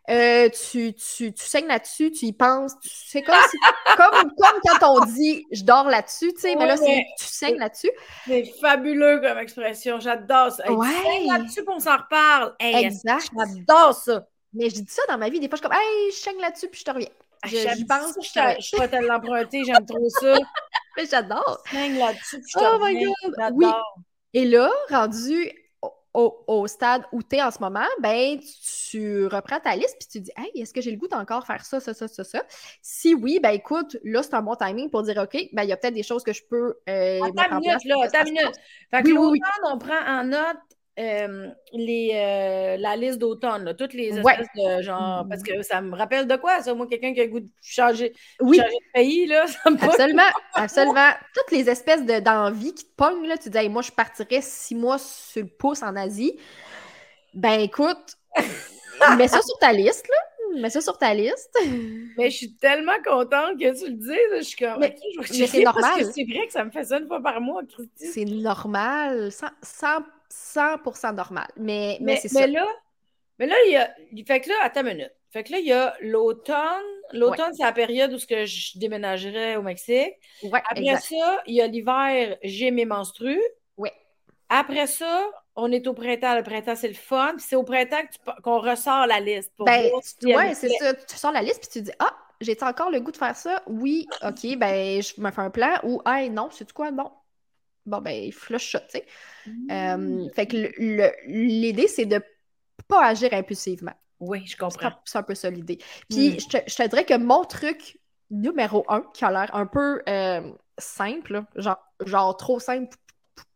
Euh, 0.09 0.49
tu, 0.49 0.93
tu, 0.93 1.33
tu 1.33 1.45
saignes 1.45 1.67
là-dessus, 1.67 2.11
tu 2.11 2.25
y 2.25 2.33
penses. 2.33 2.71
C'est 2.81 3.21
comme, 3.21 3.35
comme, 3.97 4.31
comme 4.35 4.61
quand 4.65 4.95
on 4.95 5.05
dit 5.05 5.45
je 5.51 5.63
dors 5.63 5.87
là-dessus, 5.89 6.33
tu 6.33 6.39
sais, 6.39 6.55
mais 6.55 6.65
là, 6.65 6.77
c'est 6.77 7.03
tu 7.19 7.25
saignes 7.25 7.57
là-dessus. 7.57 7.91
C'est 8.25 8.45
fabuleux 8.59 9.19
comme 9.19 9.37
expression. 9.37 9.99
J'adore 9.99 10.51
ça. 10.53 10.71
ouais. 10.71 10.87
Tu 10.87 11.03
saignes 11.03 11.31
là-dessus, 11.31 11.63
on 11.67 11.79
s'en 11.79 11.97
reparle. 11.97 12.55
exact. 12.59 13.29
J'adore 13.37 13.93
ça? 13.93 14.25
Mais 14.53 14.69
je 14.69 14.75
dis 14.75 14.91
ça 14.91 15.01
dans 15.09 15.17
ma 15.17 15.29
vie. 15.29 15.41
Des 15.41 15.49
fois, 15.49 15.57
je 15.57 15.61
suis 15.61 15.69
comme 15.69 15.77
Hey, 15.77 16.11
je 16.11 16.15
saigne 16.15 16.39
là-dessus, 16.39 16.69
puis 16.69 16.79
je 16.79 16.85
te 16.85 16.91
reviens. 16.91 17.09
Je, 17.43 17.49
je 17.51 17.85
pense 17.85 18.13
que 18.13 18.23
je, 18.23 18.71
je 18.71 18.79
vais 18.79 18.87
te 18.87 18.95
l'emprunter, 18.95 19.63
j'aime 19.65 19.85
trop 19.85 20.09
ça. 20.09 20.35
mais 20.97 21.05
j'adore. 21.05 21.61
Saigne 21.69 21.97
là-dessus, 21.97 22.41
puis 22.41 22.51
je 22.53 22.59
te 22.59 22.63
oh 22.63 22.77
reviens. 22.77 23.11
Oui. 23.51 23.67
Et 24.33 24.45
là, 24.45 24.71
rendu 24.89 25.51
au, 26.17 26.67
stade 26.67 27.03
où 27.11 27.21
tu 27.21 27.35
es 27.35 27.41
en 27.41 27.51
ce 27.51 27.59
moment, 27.59 27.85
ben 27.99 28.39
tu 28.89 29.27
reprends 29.27 29.59
ta 29.59 29.75
liste 29.75 29.97
puis 29.99 30.07
tu 30.11 30.19
dis 30.21 30.31
Hey, 30.35 30.61
est-ce 30.61 30.73
que 30.73 30.81
j'ai 30.81 30.91
le 30.91 30.97
goût 30.97 31.07
d'encore 31.07 31.45
faire 31.45 31.63
ça, 31.63 31.79
ça, 31.79 31.93
ça, 31.93 32.07
ça, 32.07 32.23
ça? 32.23 32.43
Si 32.81 33.13
oui, 33.13 33.39
ben 33.41 33.51
écoute, 33.51 33.97
là, 34.03 34.23
c'est 34.23 34.33
un 34.33 34.41
bon 34.41 34.55
timing 34.55 34.89
pour 34.89 35.03
dire 35.03 35.17
OK, 35.17 35.37
ben 35.53 35.63
il 35.63 35.69
y 35.69 35.71
a 35.71 35.77
peut-être 35.77 35.93
des 35.93 36.03
choses 36.03 36.23
que 36.23 36.33
je 36.33 36.43
peux. 36.49 36.75
Euh, 36.89 37.19
attends 37.23 37.57
une 37.57 37.59
minute, 37.59 37.85
là, 37.85 37.95
attends 38.03 38.25
une 38.25 38.33
minute. 38.33 38.55
Fait 38.89 39.03
que 39.03 39.11
oui, 39.11 39.39
on 39.65 39.77
prend 39.77 40.05
en 40.07 40.23
note 40.23 40.57
euh, 40.99 41.49
les, 41.73 42.11
euh, 42.15 42.77
la 42.79 42.95
liste 42.95 43.19
d'automne, 43.19 43.75
toutes 43.77 43.93
les 43.93 44.17
espèces 44.17 44.47
de 44.55 44.81
genre. 44.81 45.25
Parce 45.29 45.43
que 45.43 45.61
ça 45.61 45.79
me 45.79 45.95
rappelle 45.95 46.25
de 46.25 46.35
quoi, 46.37 46.61
ça? 46.63 46.73
Moi, 46.73 46.87
quelqu'un 46.87 47.13
qui 47.13 47.21
a 47.21 47.25
le 47.25 47.29
goût 47.29 47.39
de 47.39 47.49
changer, 47.61 48.13
changer 48.39 48.57
de 48.57 48.91
pays, 48.93 49.27
là, 49.27 49.45
ça 49.47 49.69
me 49.69 49.83
Absolument, 49.83 50.23
absolument. 50.55 51.11
Toutes 51.35 51.51
les 51.51 51.69
espèces 51.69 52.03
d'envie 52.03 52.73
qui 52.73 52.85
te 52.85 52.95
pognent, 52.95 53.27
là, 53.27 53.37
tu 53.37 53.49
dis, 53.49 53.69
moi, 53.69 53.83
je 53.83 53.91
partirais 53.91 54.41
six 54.41 54.73
mois 54.73 54.97
sur 54.97 55.43
le 55.43 55.47
pouce 55.47 55.83
en 55.83 55.95
Asie. 55.95 56.39
Ben, 57.35 57.59
écoute, 57.59 58.17
mets 59.17 59.27
ça 59.27 59.41
sur 59.41 59.57
ta 59.59 59.71
liste, 59.71 60.07
là. 60.07 60.59
Mets 60.59 60.71
ça 60.71 60.81
sur 60.81 60.97
ta 60.97 61.13
liste. 61.13 61.55
Mais 62.17 62.31
je 62.31 62.37
suis 62.37 62.53
tellement 62.55 62.97
contente 63.05 63.59
que 63.59 63.77
tu 63.77 63.91
le 63.91 63.97
dises. 63.97 64.37
Je 64.37 64.41
suis 64.41 64.57
comme, 64.57 64.79
mais, 64.79 64.95
c'est 65.21 65.61
normal. 65.61 66.05
c'est 66.11 66.23
vrai 66.23 66.47
que 66.47 66.53
ça 66.53 66.65
me 66.65 66.71
fait 66.71 66.85
ça 66.85 66.97
une 66.97 67.05
fois 67.05 67.21
par 67.21 67.39
mois, 67.39 67.61
Christy. 67.65 68.07
C'est 68.07 68.25
normal. 68.25 69.31
Sans, 69.31 69.49
sans 69.61 69.99
100% 70.31 71.15
normal. 71.15 71.47
Mais, 71.57 71.97
mais, 72.01 72.17
c'est 72.17 72.29
ça. 72.29 72.47
Là, 72.47 72.65
mais 73.39 73.47
là, 73.47 73.55
il 73.65 73.71
y 73.71 73.77
a. 73.77 73.93
Fait 74.25 74.41
que 74.41 74.49
là, 74.49 74.55
attends 74.63 74.81
une 74.81 74.97
minute. 74.97 75.13
Fait 75.31 75.43
que 75.43 75.51
là, 75.51 75.59
il 75.59 75.67
y 75.67 75.73
a 75.73 75.95
l'automne. 76.01 76.55
L'automne, 77.11 77.53
c'est 77.53 77.63
la 77.63 77.73
période 77.73 78.13
où 78.13 78.17
que 78.17 78.45
je 78.45 78.77
déménagerais 78.79 79.55
au 79.55 79.61
Mexique. 79.61 80.13
Après 80.51 80.97
ça, 80.97 81.41
il 81.45 81.55
y 81.55 81.61
a 81.61 81.67
l'hiver, 81.67 82.37
j'ai 82.43 82.71
mes 82.71 82.85
menstrues. 82.85 83.43
Oui. 83.77 83.89
Après 84.49 84.87
ça, 84.87 85.29
on 85.55 85.71
est 85.71 85.85
au 85.87 85.93
printemps. 85.93 86.35
Le 86.35 86.43
printemps, 86.43 86.75
c'est 86.75 86.87
le 86.87 86.93
fun. 86.93 87.35
c'est 87.39 87.55
au 87.55 87.63
printemps 87.63 88.03
qu'on 88.43 88.59
ressort 88.59 89.05
la 89.05 89.19
liste. 89.19 89.51
ben, 89.59 89.91
ouais, 90.23 90.53
c'est 90.53 90.69
ça. 90.69 90.93
Tu 90.93 91.17
sors 91.17 91.31
la 91.31 91.41
liste 91.41 91.59
puis 91.59 91.69
tu 91.69 91.81
dis 91.81 91.91
Ah, 91.99 92.15
j'ai 92.39 92.57
encore 92.61 92.89
le 92.89 92.99
goût 92.99 93.11
de 93.11 93.17
faire 93.17 93.35
ça? 93.35 93.61
Oui, 93.67 94.07
OK, 94.23 94.57
ben, 94.57 95.01
je 95.01 95.19
me 95.19 95.31
fais 95.31 95.41
un 95.41 95.49
plan. 95.49 95.75
Ou, 95.83 96.01
hey, 96.05 96.29
non, 96.29 96.49
c'est 96.51 96.71
quoi? 96.71 96.91
Non, 96.91 97.11
bon, 97.87 98.01
ben, 98.01 98.31
flush 98.31 98.71
ça, 98.71 98.79
tu 98.81 98.99
sais. 98.99 99.05
Mmh. 99.47 100.29
fait 100.35 100.47
que 100.47 100.71
l'idée, 101.27 101.87
c'est 101.87 102.05
de 102.05 102.21
pas 102.87 103.05
agir 103.05 103.33
impulsivement. 103.33 103.93
Oui, 104.19 104.45
je 104.45 104.57
comprends. 104.57 104.91
C'est 105.05 105.17
un 105.17 105.23
peu 105.23 105.35
ça 105.35 105.49
l'idée. 105.49 105.79
Puis 106.09 106.31
mmh. 106.31 106.39
je, 106.39 106.47
te, 106.47 106.57
je, 106.67 106.75
te, 106.75 106.87
dirais 106.87 107.05
que 107.05 107.17
mon 107.17 107.43
truc 107.43 107.99
numéro 108.29 108.85
un, 108.89 109.01
qui 109.13 109.25
a 109.25 109.31
l'air 109.31 109.55
un 109.55 109.65
peu 109.65 110.01
simple, 110.77 111.43
genre, 111.55 111.79
genre 112.05 112.35
trop 112.37 112.59
simple 112.59 112.95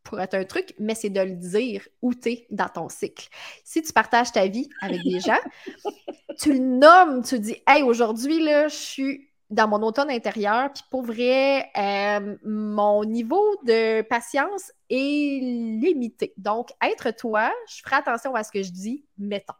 pour 0.03 0.19
être 0.19 0.33
un 0.33 0.43
truc, 0.43 0.73
mais 0.79 0.95
c'est 0.95 1.09
de 1.09 1.21
le 1.21 1.35
dire 1.35 1.87
où 2.01 2.13
tu 2.13 2.31
es 2.31 2.47
dans 2.49 2.67
ton 2.67 2.89
cycle. 2.89 3.27
Si 3.63 3.81
tu 3.81 3.93
partages 3.93 4.31
ta 4.31 4.47
vie 4.47 4.69
avec 4.81 5.01
des 5.03 5.19
gens, 5.19 5.39
tu 6.39 6.53
le 6.53 6.59
nommes, 6.59 7.23
tu 7.23 7.39
dis 7.39 7.57
Hey, 7.67 7.83
aujourd'hui, 7.83 8.43
là, 8.43 8.67
je 8.67 8.75
suis 8.75 9.30
dans 9.51 9.67
mon 9.67 9.81
automne 9.83 10.09
intérieur. 10.09 10.71
Puis 10.73 10.83
pour 10.89 11.03
vrai, 11.03 11.69
euh, 11.77 12.37
mon 12.43 13.03
niveau 13.03 13.55
de 13.63 14.01
patience 14.01 14.71
est 14.89 15.39
limité. 15.81 16.33
Donc, 16.37 16.69
être 16.81 17.11
toi, 17.11 17.51
je 17.67 17.81
ferai 17.83 17.97
attention 17.97 18.33
à 18.33 18.43
ce 18.43 18.51
que 18.51 18.63
je 18.63 18.71
dis, 18.71 19.05
mettons. 19.17 19.53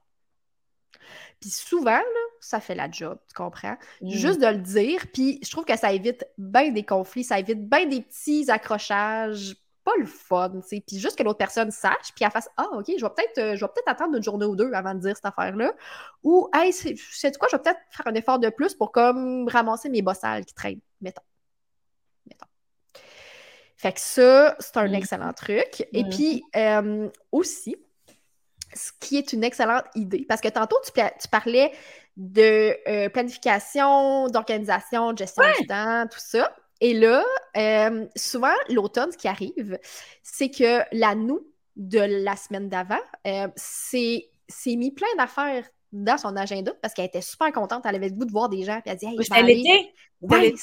Puis 1.40 1.50
souvent, 1.50 2.00
ça 2.40 2.60
fait 2.60 2.76
la 2.76 2.90
job, 2.90 3.20
tu 3.28 3.34
comprends? 3.34 3.76
Mm. 4.02 4.10
Juste 4.10 4.40
de 4.40 4.48
le 4.48 4.60
dire, 4.60 5.06
puis 5.14 5.40
je 5.44 5.52
trouve 5.52 5.66
que 5.66 5.78
ça 5.78 5.92
évite 5.92 6.26
bien 6.38 6.72
des 6.72 6.84
conflits, 6.84 7.24
ça 7.24 7.40
évite 7.40 7.68
bien 7.68 7.86
des 7.86 8.02
petits 8.02 8.50
accrochages 8.50 9.56
pas 9.84 9.94
le 9.98 10.06
fun, 10.06 10.52
tu 10.62 10.68
sais. 10.68 10.84
Puis 10.86 11.00
juste 11.00 11.18
que 11.18 11.24
l'autre 11.24 11.38
personne 11.38 11.72
sache, 11.72 12.14
puis 12.16 12.24
elle 12.24 12.32
fasse 12.32 12.50
Ah, 12.58 12.68
OK, 12.74 12.86
je 12.88 13.04
vais 13.04 13.12
peut-être 13.12 13.38
euh, 13.40 13.68
peut 13.68 13.82
attendre 13.86 14.16
une 14.16 14.24
journée 14.24 14.46
ou 14.46 14.56
deux 14.56 14.72
avant 14.74 14.94
de 14.94 15.00
dire 15.00 15.16
cette 15.16 15.26
affaire-là. 15.26 15.74
Ou 16.24 16.50
Hey, 16.54 16.74
c'est 16.74 17.38
quoi, 17.38 17.48
je 17.52 17.56
vais 17.56 17.62
peut-être 17.62 17.80
faire 17.90 18.08
un 18.08 18.14
effort 18.16 18.40
de 18.40 18.50
plus 18.50 18.76
pour 18.76 18.92
comme 18.92 19.48
ramasser 19.48 19.90
mes 19.90 20.02
bossales 20.02 20.46
qui 20.46 20.54
traînent, 20.54 20.82
mettons. 21.02 21.24
Mettons. 22.28 22.48
Fait 23.78 23.94
que 23.94 24.00
ça, 24.00 24.56
c'est 24.60 24.78
un 24.78 24.88
mm. 24.88 24.96
excellent 24.96 25.34
truc. 25.34 25.88
Et 25.94 26.04
mm. 26.04 26.10
puis 26.10 26.44
euh, 26.56 27.10
aussi, 27.32 27.76
ce 28.74 28.92
qui 29.00 29.18
est 29.18 29.34
une 29.34 29.44
excellente 29.44 29.86
idée, 29.96 30.26
parce 30.28 30.42
que 30.42 30.50
tantôt, 30.50 30.78
tu, 30.86 30.92
tu 30.92 31.28
parlais 31.30 31.72
de 32.18 32.78
euh, 32.88 33.10
planification, 33.10 34.28
d'organisation, 34.28 35.14
de 35.14 35.18
gestion 35.18 35.44
du 35.60 35.68
temps, 35.68 36.06
tout 36.12 36.20
ça. 36.20 36.54
Et 36.82 36.96
là, 36.96 37.24
euh, 37.56 38.08
souvent, 38.16 38.54
l'automne, 38.68 39.12
ce 39.12 39.18
qui 39.18 39.28
arrive, 39.28 39.80
c'est 40.24 40.50
que 40.50 40.82
la 40.92 41.14
nous 41.14 41.48
de 41.76 42.00
la 42.00 42.36
semaine 42.36 42.70
d'avant 42.70 43.00
euh, 43.28 43.48
s'est 43.56 44.26
mis 44.66 44.92
plein 44.92 45.08
d'affaires 45.18 45.64
dans 45.92 46.18
son 46.18 46.36
agenda 46.36 46.74
parce 46.82 46.94
qu'elle 46.94 47.06
était 47.06 47.22
super 47.22 47.52
contente. 47.52 47.84
Elle 47.86 47.96
avait 47.96 48.10
le 48.10 48.16
goût 48.16 48.26
de 48.26 48.32
voir 48.32 48.50
des 48.50 48.64
gens. 48.64 48.82
Puis 48.82 48.92
elle 48.92 48.98
dit 48.98 49.06
hey, 49.06 49.18
je 49.22 49.30
vais 49.30 49.40
aller. 49.40 49.94
Ouais. 50.22 50.54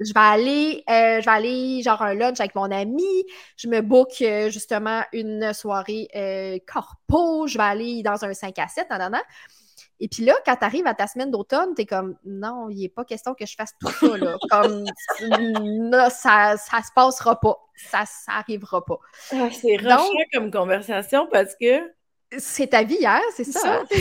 Je 0.00 0.12
vais 0.12 0.20
aller, 0.20 0.84
euh, 0.88 1.20
je 1.20 1.24
vais 1.24 1.30
aller 1.30 1.82
genre 1.82 2.00
un 2.02 2.14
lunch 2.14 2.40
avec 2.40 2.54
mon 2.54 2.70
ami. 2.70 3.24
Je 3.56 3.68
me 3.68 3.80
book 3.80 4.22
justement 4.48 5.02
une 5.12 5.52
soirée 5.52 6.62
corpo. 6.66 7.46
Je 7.46 7.58
vais 7.58 7.64
aller 7.64 8.02
dans 8.02 8.24
un 8.24 8.32
5 8.32 8.58
à 8.58 8.68
7. 8.68 8.86
Nan, 8.90 9.10
nan, 9.10 9.20
et 10.00 10.08
puis 10.08 10.24
là, 10.24 10.34
quand 10.44 10.54
tu 10.56 10.64
arrives 10.64 10.86
à 10.86 10.94
ta 10.94 11.08
semaine 11.08 11.30
d'automne, 11.30 11.74
tu 11.74 11.82
es 11.82 11.86
comme 11.86 12.16
non, 12.24 12.68
il 12.70 12.80
n'est 12.82 12.88
pas 12.88 13.04
question 13.04 13.34
que 13.34 13.44
je 13.46 13.54
fasse 13.54 13.74
tout 13.80 13.90
ça. 13.90 14.16
Là. 14.16 14.36
comme 14.50 14.84
non, 15.20 16.08
ça 16.10 16.52
ne 16.52 16.58
se 16.58 16.92
passera 16.94 17.40
pas. 17.40 17.56
Ça 17.74 18.04
n'arrivera 18.28 18.84
pas. 18.84 18.98
Ah, 19.32 19.48
c'est 19.50 19.76
rushant 19.76 20.08
comme 20.32 20.50
conversation 20.50 21.28
parce 21.30 21.56
que. 21.60 21.80
C'est 22.36 22.68
ta 22.68 22.82
vie 22.84 22.98
hier, 23.00 23.20
c'est 23.34 23.44
ça. 23.44 23.82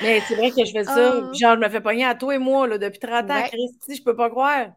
Mais 0.00 0.20
c'est 0.28 0.36
vrai 0.36 0.50
que 0.50 0.64
je 0.64 0.72
fais 0.72 0.84
ça. 0.84 1.14
Ah. 1.14 1.32
Genre, 1.32 1.54
je 1.54 1.58
me 1.58 1.68
fais 1.68 1.80
pogner 1.80 2.04
à 2.04 2.14
toi 2.14 2.34
et 2.34 2.38
moi 2.38 2.66
là, 2.68 2.78
depuis 2.78 3.00
30 3.00 3.30
ans. 3.30 3.42
Christy, 3.42 3.96
je 3.96 4.02
peux 4.02 4.16
pas 4.16 4.30
croire. 4.30 4.68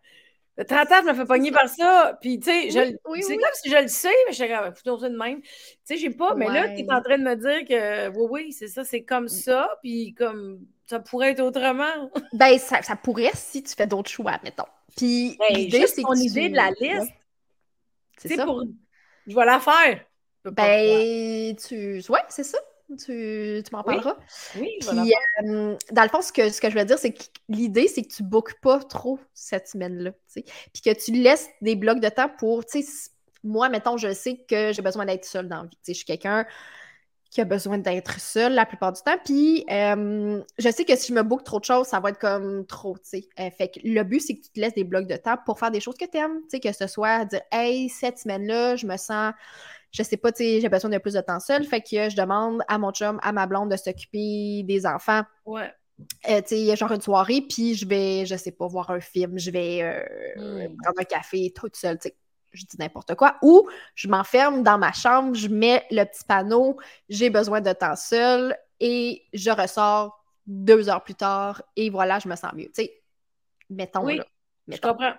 30 0.63 0.91
ans, 0.91 0.95
je 1.03 1.09
me 1.09 1.13
fais 1.13 1.25
pogner 1.25 1.51
par 1.51 1.67
ça. 1.67 2.17
Puis, 2.21 2.39
tu 2.39 2.45
sais, 2.45 2.69
c'est 2.71 2.97
comme 3.03 3.53
si 3.61 3.69
je 3.69 3.81
le 3.81 3.87
sais, 3.87 4.13
mais 4.25 4.33
je 4.33 4.43
suis 4.43 4.83
comme, 4.83 4.99
ça 4.99 5.09
de 5.09 5.17
même. 5.17 5.41
Tu 5.41 5.49
sais, 5.83 5.97
j'ai 5.97 6.11
pas. 6.11 6.33
Mais 6.35 6.47
là, 6.47 6.69
tu 6.69 6.81
es 6.81 6.91
en 6.91 7.01
train 7.01 7.17
de 7.17 7.23
me 7.23 7.35
dire 7.35 7.67
que, 7.67 8.09
oui, 8.09 8.27
oui, 8.29 8.51
c'est 8.53 8.67
ça, 8.67 8.83
c'est 8.83 9.03
comme 9.03 9.27
ça. 9.27 9.69
Puis, 9.81 10.13
comme, 10.13 10.65
ça 10.87 10.99
pourrait 10.99 11.31
être 11.31 11.41
autrement. 11.41 12.09
ben, 12.33 12.57
ça, 12.57 12.81
ça, 12.81 12.95
pourrait 12.95 13.31
si 13.33 13.63
tu 13.63 13.73
fais 13.75 13.87
d'autres 13.87 14.09
choix, 14.09 14.39
mettons. 14.43 14.63
Puis, 14.95 15.35
ben, 15.39 15.57
l'idée, 15.57 15.87
c'est 15.87 16.03
ton 16.03 16.13
idée 16.13 16.49
de 16.49 16.55
la 16.55 16.71
liste. 16.79 17.11
C'est 18.17 18.35
ça. 18.35 18.45
Pour... 18.45 18.63
Je 19.27 19.35
vais 19.35 19.45
la 19.45 19.59
faire. 19.59 20.05
Ben, 20.45 21.55
tu. 21.55 22.01
Ouais, 22.09 22.21
c'est 22.29 22.43
ça 22.43 22.59
tu, 23.05 23.63
m'en 23.71 23.83
parleras. 23.83 24.15
Oui, 24.57 24.69
Puis, 24.79 25.13
euh, 25.43 25.75
dans 25.91 26.03
le 26.03 26.09
fond, 26.09 26.21
ce 26.21 26.31
que, 26.31 26.49
ce 26.49 26.61
que 26.61 26.69
je 26.69 26.77
veux 26.77 26.85
dire, 26.85 26.99
c'est 26.99 27.13
que 27.13 27.23
l'idée, 27.49 27.87
c'est 27.87 28.03
que 28.03 28.13
tu 28.13 28.23
ne 28.23 28.27
bookes 28.27 28.59
pas 28.61 28.79
trop 28.79 29.19
cette 29.33 29.67
semaine-là. 29.67 30.11
Puis 30.33 30.81
que 30.83 30.93
tu 30.93 31.11
laisses 31.11 31.49
des 31.61 31.75
blocs 31.75 31.99
de 31.99 32.09
temps 32.09 32.29
pour. 32.37 32.63
Moi, 33.43 33.69
mettons, 33.69 33.97
je 33.97 34.11
sais 34.13 34.37
que 34.47 34.73
j'ai 34.73 34.81
besoin 34.81 35.05
d'être 35.05 35.25
seule 35.25 35.47
dans 35.47 35.63
la 35.63 35.63
vie. 35.63 35.77
Je 35.87 35.93
suis 35.93 36.05
quelqu'un 36.05 36.45
qui 37.35 37.41
a 37.41 37.45
besoin 37.45 37.77
d'être 37.77 38.19
seul 38.19 38.53
la 38.53 38.65
plupart 38.65 38.93
du 38.93 39.01
temps. 39.01 39.17
Puis 39.25 39.65
euh, 39.69 40.41
je 40.57 40.69
sais 40.69 40.85
que 40.85 40.95
si 40.95 41.09
je 41.09 41.13
me 41.13 41.21
book 41.21 41.43
trop 41.43 41.59
de 41.59 41.65
choses, 41.65 41.87
ça 41.87 41.99
va 41.99 42.09
être 42.09 42.17
comme 42.17 42.65
trop, 42.65 42.97
tu 42.97 43.19
sais. 43.19 43.29
Euh, 43.39 43.49
fait 43.51 43.67
que 43.67 43.81
le 43.83 44.03
but, 44.03 44.21
c'est 44.21 44.35
que 44.35 44.41
tu 44.41 44.51
te 44.51 44.59
laisses 44.59 44.73
des 44.73 44.85
blocs 44.85 45.05
de 45.05 45.17
temps 45.17 45.35
pour 45.45 45.59
faire 45.59 45.69
des 45.69 45.81
choses 45.81 45.95
que 45.97 46.05
tu 46.05 46.17
aimes, 46.17 46.39
tu 46.43 46.51
sais, 46.51 46.59
que 46.61 46.71
ce 46.71 46.87
soit 46.87 47.25
dire, 47.25 47.41
hey, 47.51 47.89
cette 47.89 48.19
semaine-là, 48.19 48.77
je 48.77 48.87
me 48.87 48.95
sens 48.95 49.33
je 49.95 50.03
sais 50.03 50.17
pas, 50.17 50.31
tu 50.33 50.43
sais, 50.43 50.61
j'ai 50.61 50.67
besoin 50.67 50.89
de 50.89 50.97
plus 50.97 51.13
de 51.13 51.21
temps 51.21 51.39
seul. 51.39 51.63
Fait 51.63 51.79
que 51.79 52.09
je 52.09 52.15
demande 52.17 52.61
à 52.67 52.77
mon 52.77 52.91
chum, 52.91 53.17
à 53.23 53.31
ma 53.31 53.47
blonde 53.47 53.71
de 53.71 53.77
s'occuper 53.77 54.63
des 54.63 54.85
enfants. 54.85 55.21
Ouais. 55.45 55.73
Euh, 56.29 56.41
tu 56.41 56.67
sais, 56.67 56.75
genre 56.75 56.91
une 56.91 57.01
soirée, 57.01 57.41
puis 57.41 57.75
je 57.75 57.87
vais, 57.87 58.25
je 58.25 58.35
sais 58.35 58.51
pas, 58.51 58.67
voir 58.67 58.89
un 58.89 58.99
film, 58.99 59.39
je 59.39 59.51
vais 59.51 59.81
euh, 59.81 60.67
hmm. 60.67 60.75
prendre 60.83 60.99
un 60.99 61.03
café 61.05 61.53
toute 61.55 61.77
seule, 61.77 61.97
tu 61.97 62.09
sais. 62.09 62.15
Je 62.51 62.65
dis 62.65 62.77
n'importe 62.77 63.15
quoi. 63.15 63.37
Ou 63.41 63.67
je 63.95 64.07
m'enferme 64.07 64.63
dans 64.63 64.77
ma 64.77 64.93
chambre, 64.93 65.35
je 65.35 65.49
mets 65.49 65.85
le 65.91 66.03
petit 66.05 66.23
panneau, 66.25 66.77
j'ai 67.09 67.29
besoin 67.29 67.59
de 67.59 67.73
temps 67.73 67.97
seul 67.97 68.55
et 68.79 69.23
je 69.33 69.51
ressors 69.51 70.23
deux 70.45 70.87
heures 70.87 71.03
plus 71.03 71.15
tard 71.15 71.61
et 71.75 71.89
voilà, 71.89 72.19
je 72.19 72.29
me 72.29 72.35
sens 72.35 72.53
mieux. 72.53 72.67
Tu 72.67 72.83
sais, 72.83 73.03
mettons 73.69 74.05
oui, 74.05 74.17
là. 74.17 74.25
Je 74.69 74.79
comprends. 74.79 75.13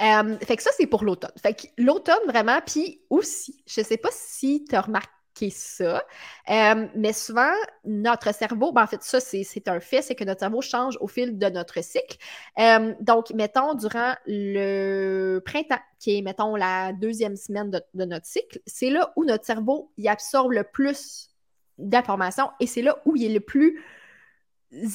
Euh, 0.00 0.38
fait 0.38 0.56
que 0.56 0.62
ça, 0.62 0.70
c'est 0.76 0.86
pour 0.86 1.04
l'automne. 1.04 1.32
Fait 1.42 1.54
que 1.54 1.66
l'automne, 1.76 2.22
vraiment, 2.26 2.60
puis 2.64 3.02
aussi, 3.10 3.62
je 3.66 3.82
sais 3.82 3.98
pas 3.98 4.08
si 4.12 4.64
tu 4.64 4.74
as 4.74 4.80
remarqué 4.82 5.50
ça, 5.50 6.04
euh, 6.50 6.86
mais 6.94 7.12
souvent, 7.12 7.52
notre 7.84 8.34
cerveau, 8.34 8.72
ben 8.72 8.82
en 8.82 8.86
fait, 8.86 9.02
ça, 9.02 9.20
c'est 9.20 9.68
un 9.68 9.80
fait, 9.80 10.02
c'est 10.02 10.14
que 10.14 10.24
notre 10.24 10.40
cerveau 10.40 10.60
change 10.60 10.98
au 11.00 11.06
fil 11.06 11.38
de 11.38 11.46
notre 11.46 11.82
cycle. 11.82 12.18
Euh, 12.58 12.94
donc, 13.00 13.30
mettons, 13.30 13.74
durant 13.74 14.14
le 14.26 15.38
printemps, 15.44 15.80
qui 15.98 16.18
est, 16.18 16.22
mettons, 16.22 16.56
la 16.56 16.92
deuxième 16.92 17.36
semaine 17.36 17.70
de, 17.70 17.80
de 17.94 18.04
notre 18.04 18.26
cycle, 18.26 18.60
c'est 18.66 18.90
là 18.90 19.12
où 19.16 19.24
notre 19.24 19.44
cerveau, 19.44 19.92
il 19.96 20.08
absorbe 20.08 20.52
le 20.52 20.64
plus 20.64 21.30
d'informations 21.78 22.50
et 22.60 22.66
c'est 22.66 22.82
là 22.82 22.98
où 23.06 23.16
il 23.16 23.24
est 23.24 23.34
le 23.34 23.40
plus 23.40 23.82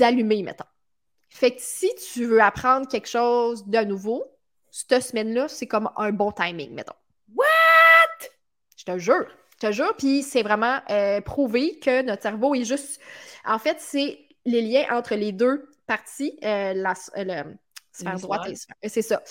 allumé, 0.01 0.43
mettons. 0.43 0.65
Fait 1.29 1.51
que 1.51 1.57
si 1.59 1.89
tu 2.13 2.25
veux 2.25 2.41
apprendre 2.41 2.87
quelque 2.87 3.09
chose 3.09 3.65
de 3.67 3.79
nouveau, 3.79 4.35
cette 4.75 5.01
semaine-là, 5.01 5.47
c'est 5.47 5.67
comme 5.67 5.89
un 5.95 6.11
bon 6.11 6.33
timing, 6.33 6.73
mettons. 6.73 6.95
What? 7.33 8.27
Je 8.75 8.83
te 8.83 8.97
jure. 8.97 9.25
Je 9.53 9.67
te 9.67 9.71
jure. 9.71 9.95
Puis 9.97 10.21
c'est 10.21 10.43
vraiment 10.43 10.81
euh, 10.89 11.21
prouvé 11.21 11.79
que 11.79 12.01
notre 12.01 12.23
cerveau 12.23 12.53
est 12.55 12.65
juste. 12.65 12.99
En 13.45 13.57
fait, 13.57 13.77
c'est 13.79 14.19
les 14.43 14.61
liens 14.61 14.85
entre 14.91 15.15
les 15.15 15.31
deux 15.31 15.69
parties, 15.88 16.38
euh, 16.43 16.73
la, 16.73 16.93
sphère 16.93 18.19
droite 18.19 18.51
et 18.81 18.89
C'est 18.89 19.01
ça. 19.01 19.23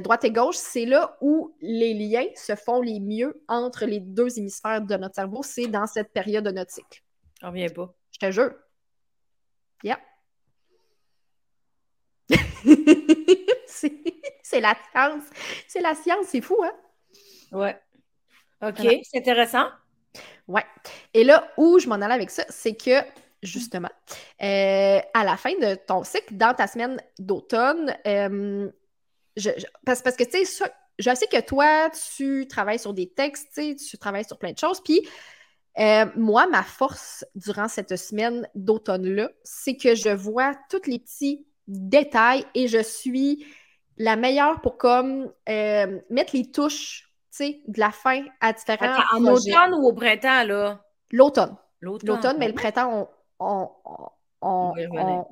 droite 0.00 0.24
et 0.24 0.30
gauche, 0.30 0.56
c'est 0.56 0.84
là 0.84 1.16
où 1.22 1.56
les 1.62 1.94
liens 1.94 2.26
se 2.34 2.54
font 2.54 2.82
les 2.82 3.00
mieux 3.00 3.42
entre 3.48 3.86
les 3.86 4.00
deux 4.00 4.38
hémisphères 4.38 4.82
de 4.82 4.96
notre 4.96 5.14
cerveau. 5.14 5.42
C'est 5.42 5.68
dans 5.68 5.86
cette 5.86 6.12
période 6.12 6.44
de 6.44 6.50
notre 6.50 6.72
cycle. 6.72 7.02
On 7.42 7.50
vient 7.50 7.70
pas. 7.70 7.94
Je 8.10 8.18
te 8.18 8.30
jure. 8.30 8.52
Yeah. 9.82 9.98
c'est 13.66 14.15
la 14.60 14.74
science. 14.92 15.24
C'est 15.68 15.80
la 15.80 15.94
science, 15.94 16.26
c'est 16.26 16.40
fou, 16.40 16.56
hein? 16.62 16.72
Ouais. 17.52 17.78
OK, 18.62 18.78
c'est 18.78 19.18
intéressant. 19.18 19.66
Ouais. 20.48 20.64
Et 21.14 21.24
là, 21.24 21.50
où 21.56 21.78
je 21.78 21.88
m'en 21.88 21.96
allais 21.96 22.14
avec 22.14 22.30
ça, 22.30 22.44
c'est 22.48 22.74
que, 22.74 23.00
justement, 23.42 23.90
euh, 24.42 25.00
à 25.14 25.24
la 25.24 25.36
fin 25.36 25.52
de 25.58 25.74
ton 25.74 26.04
cycle, 26.04 26.34
dans 26.34 26.54
ta 26.54 26.66
semaine 26.66 27.00
d'automne, 27.18 27.94
euh, 28.06 28.70
parce, 29.84 30.02
parce, 30.02 30.16
que, 30.16 30.24
tu 30.24 30.44
sais, 30.44 30.64
je 30.98 31.14
sais 31.14 31.26
que 31.26 31.40
toi, 31.40 31.90
tu 32.16 32.46
travailles 32.48 32.78
sur 32.78 32.94
des 32.94 33.08
textes, 33.08 33.60
tu 33.76 33.98
travailles 33.98 34.24
sur 34.24 34.38
plein 34.38 34.52
de 34.52 34.58
choses, 34.58 34.80
puis 34.82 35.06
euh, 35.78 36.06
moi, 36.16 36.46
ma 36.46 36.62
force 36.62 37.24
durant 37.34 37.68
cette 37.68 37.96
semaine 37.96 38.48
d'automne-là, 38.54 39.30
c'est 39.44 39.76
que 39.76 39.94
je 39.94 40.08
vois 40.08 40.54
tous 40.70 40.86
les 40.86 40.98
petits 40.98 41.46
détails 41.68 42.46
et 42.54 42.66
je 42.66 42.82
suis 42.82 43.44
la 43.96 44.16
meilleure 44.16 44.60
pour 44.60 44.76
comme 44.76 45.32
euh, 45.48 46.00
mettre 46.10 46.36
les 46.36 46.50
touches 46.50 47.06
de 47.40 47.80
la 47.80 47.90
fin 47.90 48.24
à 48.40 48.52
différents. 48.52 49.02
en 49.12 49.24
automne 49.26 49.74
ou 49.74 49.88
au 49.88 49.92
printemps, 49.92 50.44
là? 50.44 50.80
L'automne. 51.10 51.56
L'automne, 51.80 52.36
mais 52.38 52.48
le 52.48 52.54
printemps, 52.54 53.08
on, 53.38 53.46
on, 53.46 53.70
on, 54.40 55.26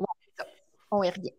on, 0.91 1.03
y 1.03 1.11
revient. 1.11 1.33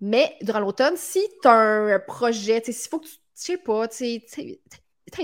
Mais 0.00 0.36
durant 0.42 0.60
l'automne, 0.60 0.96
si 0.96 1.26
tu 1.42 1.48
as 1.48 1.52
un 1.52 1.98
projet, 1.98 2.62
s'il 2.64 2.74
faut 2.90 3.00
que 3.00 3.06
tu, 3.06 3.12
je 3.12 3.42
sais 3.42 3.56
pas, 3.56 3.88
tu 3.88 4.20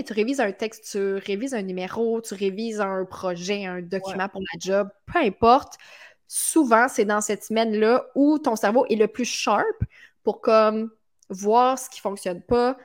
tu 0.05 0.13
révises 0.13 0.39
un 0.39 0.51
texte, 0.51 0.89
tu 0.91 1.15
révises 1.15 1.53
un 1.53 1.61
numéro, 1.61 2.21
tu 2.21 2.33
révises 2.33 2.81
un 2.81 3.05
projet, 3.05 3.65
un 3.65 3.81
document 3.81 4.29
pour 4.29 4.41
la 4.41 4.59
job, 4.59 4.89
peu 5.05 5.19
importe. 5.19 5.75
Souvent, 6.27 6.87
c'est 6.87 7.05
dans 7.05 7.21
cette 7.21 7.43
semaine-là 7.43 8.05
où 8.15 8.39
ton 8.39 8.55
cerveau 8.55 8.85
est 8.87 8.95
le 8.95 9.07
plus 9.07 9.25
sharp 9.25 9.65
pour 10.23 10.41
comme 10.41 10.91
voir 11.31 11.79
ce 11.79 11.89
qui 11.89 11.99
fonctionne 11.99 12.41
pas, 12.41 12.77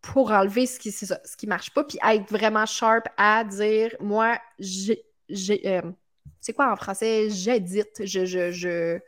pour 0.00 0.32
enlever 0.32 0.66
ce 0.66 0.80
qui 0.80 0.90
ce 0.90 1.36
qui 1.36 1.46
marche 1.46 1.72
pas, 1.72 1.84
puis 1.84 1.98
être 2.04 2.28
vraiment 2.30 2.66
sharp 2.66 3.06
à 3.16 3.44
dire 3.44 3.94
moi, 4.00 4.38
j'ai. 4.58 5.04
Euh, 5.64 5.82
c'est 6.40 6.52
quoi 6.52 6.72
en 6.72 6.76
français? 6.76 7.30
J'édite. 7.30 8.04
Je, 8.04 8.24
je, 8.24 8.50
je, 8.50 8.98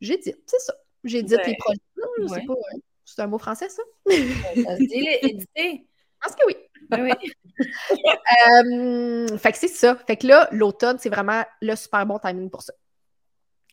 j'édite, 0.00 0.38
c'est 0.46 0.58
ça. 0.58 0.74
J'édite 1.04 1.40
les 1.46 1.56
projets. 1.56 1.80
Pas. 2.46 2.52
Hein. 2.54 2.78
C'est 3.04 3.22
un 3.22 3.26
mot 3.28 3.38
français, 3.38 3.68
ça? 3.68 3.82
éditer. 4.10 5.48
Je 5.54 6.28
pense 6.28 6.34
que 6.34 6.46
oui. 6.46 6.56
oui. 6.92 7.12
euh, 9.32 9.38
fait 9.38 9.52
que 9.52 9.58
c'est 9.58 9.68
ça. 9.68 9.96
Fait 10.06 10.16
que 10.16 10.26
là, 10.26 10.48
l'automne, 10.50 10.98
c'est 10.98 11.08
vraiment 11.10 11.44
le 11.60 11.76
super 11.76 12.04
bon 12.06 12.18
timing 12.18 12.50
pour 12.50 12.62
ça. 12.62 12.72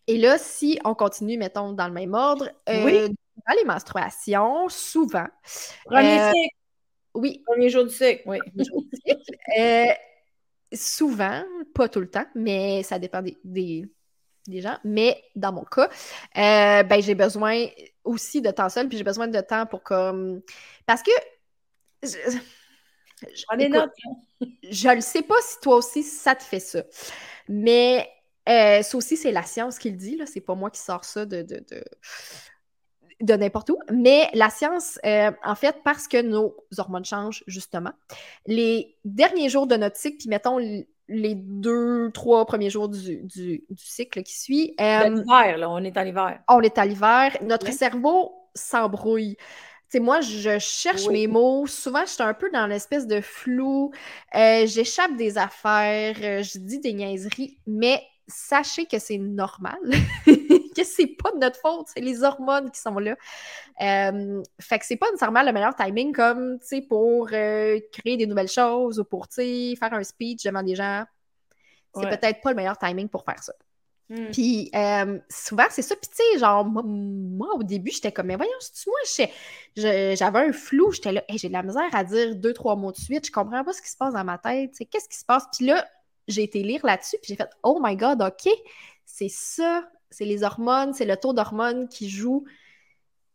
Et 0.07 0.17
là, 0.17 0.37
si 0.37 0.79
on 0.85 0.95
continue, 0.95 1.37
mettons, 1.37 1.73
dans 1.73 1.87
le 1.87 1.93
même 1.93 2.13
ordre, 2.13 2.49
euh, 2.67 3.09
les 3.57 3.65
menstruations, 3.65 4.69
souvent. 4.69 5.27
Premier 5.85 6.19
euh, 6.19 6.31
cycle. 6.31 6.55
Oui. 7.15 7.43
Premier 7.45 7.69
jour 7.69 7.85
du 7.85 7.93
cycle, 7.93 8.23
oui. 8.25 8.39
Euh, 9.57 9.85
souvent, 10.73 11.43
pas 11.73 11.89
tout 11.89 11.99
le 11.99 12.09
temps, 12.09 12.25
mais 12.35 12.83
ça 12.83 12.99
dépend 12.99 13.21
des, 13.21 13.37
des, 13.43 14.61
gens. 14.61 14.77
Mais 14.83 15.23
dans 15.35 15.51
mon 15.51 15.63
cas, 15.63 15.89
ben, 16.35 17.01
j'ai 17.01 17.15
besoin 17.15 17.65
aussi 18.03 18.41
de 18.41 18.51
temps 18.51 18.69
seul, 18.69 18.87
puis 18.87 18.97
j'ai 18.97 19.03
besoin 19.03 19.27
de 19.27 19.41
temps 19.41 19.65
pour 19.65 19.81
comme. 19.81 20.41
Parce 20.85 21.01
que. 21.01 21.11
Je, 22.03 22.15
je, 24.71 24.95
ne 24.95 25.01
sais 25.01 25.21
pas 25.21 25.35
si 25.41 25.59
toi 25.61 25.75
aussi 25.75 26.03
ça 26.03 26.35
te 26.35 26.43
fait 26.43 26.59
ça. 26.59 26.83
Mais 27.47 28.07
euh, 28.47 28.81
ça 28.81 28.97
aussi, 28.97 29.17
c'est 29.17 29.31
la 29.31 29.43
science 29.43 29.77
qui 29.77 29.91
le 29.91 29.97
dit, 29.97 30.15
là. 30.15 30.25
C'est 30.25 30.41
pas 30.41 30.55
moi 30.55 30.71
qui 30.71 30.79
sors 30.79 31.05
ça 31.05 31.25
de, 31.25 31.41
de, 31.41 31.63
de, 31.69 31.83
n'importe 33.21 33.69
où. 33.69 33.77
Mais 33.91 34.29
la 34.33 34.49
science, 34.49 34.99
euh, 35.05 35.31
en 35.43 35.55
fait, 35.55 35.77
parce 35.83 36.07
que 36.07 36.21
nos 36.21 36.55
hormones 36.77 37.05
changent, 37.05 37.43
justement, 37.47 37.91
les 38.45 38.95
derniers 39.05 39.49
jours 39.49 39.67
de 39.67 39.75
notre 39.75 39.97
cycle, 39.97 40.17
puis 40.17 40.29
mettons 40.29 40.57
les 41.09 41.35
deux, 41.35 42.11
trois 42.11 42.45
premiers 42.45 42.69
jours 42.69 42.87
du, 42.87 43.17
du, 43.23 43.63
cycle 43.75 44.23
qui 44.23 44.39
suit. 44.39 44.75
Euh, 44.79 45.09
l'hiver, 45.09 45.57
là, 45.57 45.69
on 45.69 45.83
est 45.83 45.97
à 45.97 46.03
l'hiver. 46.03 46.39
On 46.47 46.61
est 46.61 46.77
à 46.77 46.85
l'hiver. 46.85 47.35
Notre 47.41 47.71
cerveau 47.71 48.31
s'embrouille. 48.53 49.35
sais, 49.89 49.99
moi, 49.99 50.21
je 50.21 50.59
cherche 50.59 51.07
mes 51.07 51.27
mots. 51.27 51.65
Souvent, 51.67 52.01
je 52.05 52.11
suis 52.11 52.23
un 52.23 52.33
peu 52.33 52.49
dans 52.51 52.67
l'espèce 52.67 53.07
de 53.07 53.21
flou. 53.21 53.91
Euh, 54.35 54.65
j'échappe 54.67 55.15
des 55.17 55.37
affaires. 55.37 56.15
Euh, 56.21 56.43
je 56.43 56.59
dis 56.59 56.79
des 56.79 56.93
niaiseries. 56.93 57.57
Mais 57.65 58.01
sachez 58.27 58.85
que 58.85 58.99
c'est 58.99 59.17
normal. 59.17 59.79
que 60.83 60.95
c'est 60.95 61.07
pas 61.07 61.31
de 61.31 61.37
notre 61.37 61.59
faute. 61.59 61.87
C'est 61.93 62.01
les 62.01 62.23
hormones 62.23 62.71
qui 62.71 62.79
sont 62.79 62.97
là. 62.99 63.15
Euh, 63.81 64.41
fait 64.59 64.79
que 64.79 64.85
c'est 64.85 64.97
pas 64.97 65.07
nécessairement 65.07 65.43
le 65.43 65.51
meilleur 65.51 65.75
timing 65.75 66.13
comme, 66.13 66.59
tu 66.59 66.67
sais, 66.67 66.81
pour 66.81 67.27
créer 67.27 68.17
des 68.17 68.27
nouvelles 68.27 68.49
choses 68.49 68.99
ou 68.99 69.03
pour, 69.03 69.27
tu 69.27 69.35
sais, 69.35 69.75
faire 69.77 69.93
un 69.93 70.03
speech 70.03 70.43
devant 70.43 70.63
des 70.63 70.75
gens. 70.75 71.03
C'est 71.95 72.07
peut-être 72.07 72.41
pas 72.41 72.51
le 72.51 72.55
meilleur 72.55 72.77
timing 72.77 73.09
pour 73.09 73.23
faire 73.23 73.41
ça. 73.41 73.53
Hmm. 74.09 74.31
Puis 74.31 74.71
euh, 74.75 75.19
souvent, 75.29 75.65
c'est 75.69 75.83
ça. 75.83 75.95
Puis 75.95 76.09
tu 76.09 76.15
sais, 76.15 76.39
genre, 76.39 76.65
moi, 76.65 77.49
au 77.55 77.63
début, 77.63 77.91
j'étais 77.91 78.11
comme, 78.11 78.25
mais 78.25 78.35
voyons, 78.35 78.51
c'est 78.59 78.87
moi, 78.87 80.15
j'avais 80.15 80.39
un 80.39 80.51
flou. 80.51 80.91
J'étais 80.91 81.11
là, 81.11 81.23
j'ai 81.29 81.47
de 81.47 81.53
la 81.53 81.63
misère 81.63 81.89
à 81.93 82.03
dire 82.03 82.35
deux, 82.35 82.53
trois 82.53 82.75
mots 82.75 82.91
de 82.91 82.97
suite. 82.97 83.27
Je 83.27 83.31
comprends 83.31 83.63
pas 83.63 83.73
ce 83.73 83.81
qui 83.81 83.89
se 83.89 83.97
passe 83.97 84.13
dans 84.13 84.23
ma 84.23 84.39
tête. 84.39 84.71
Qu'est-ce 84.89 85.07
qui 85.07 85.17
se 85.17 85.25
passe? 85.25 85.45
Puis 85.55 85.67
là, 85.67 85.87
j'ai 86.27 86.43
été 86.43 86.63
lire 86.63 86.85
là-dessus, 86.85 87.17
puis 87.21 87.29
j'ai 87.29 87.35
fait, 87.35 87.49
oh 87.63 87.79
my 87.81 87.95
God, 87.95 88.21
OK, 88.21 88.51
c'est 89.05 89.29
ça. 89.29 89.87
C'est 90.11 90.25
les 90.25 90.43
hormones, 90.43 90.93
c'est 90.93 91.05
le 91.05 91.17
taux 91.17 91.33
d'hormones 91.33 91.87
qui 91.87 92.09
joue 92.09 92.45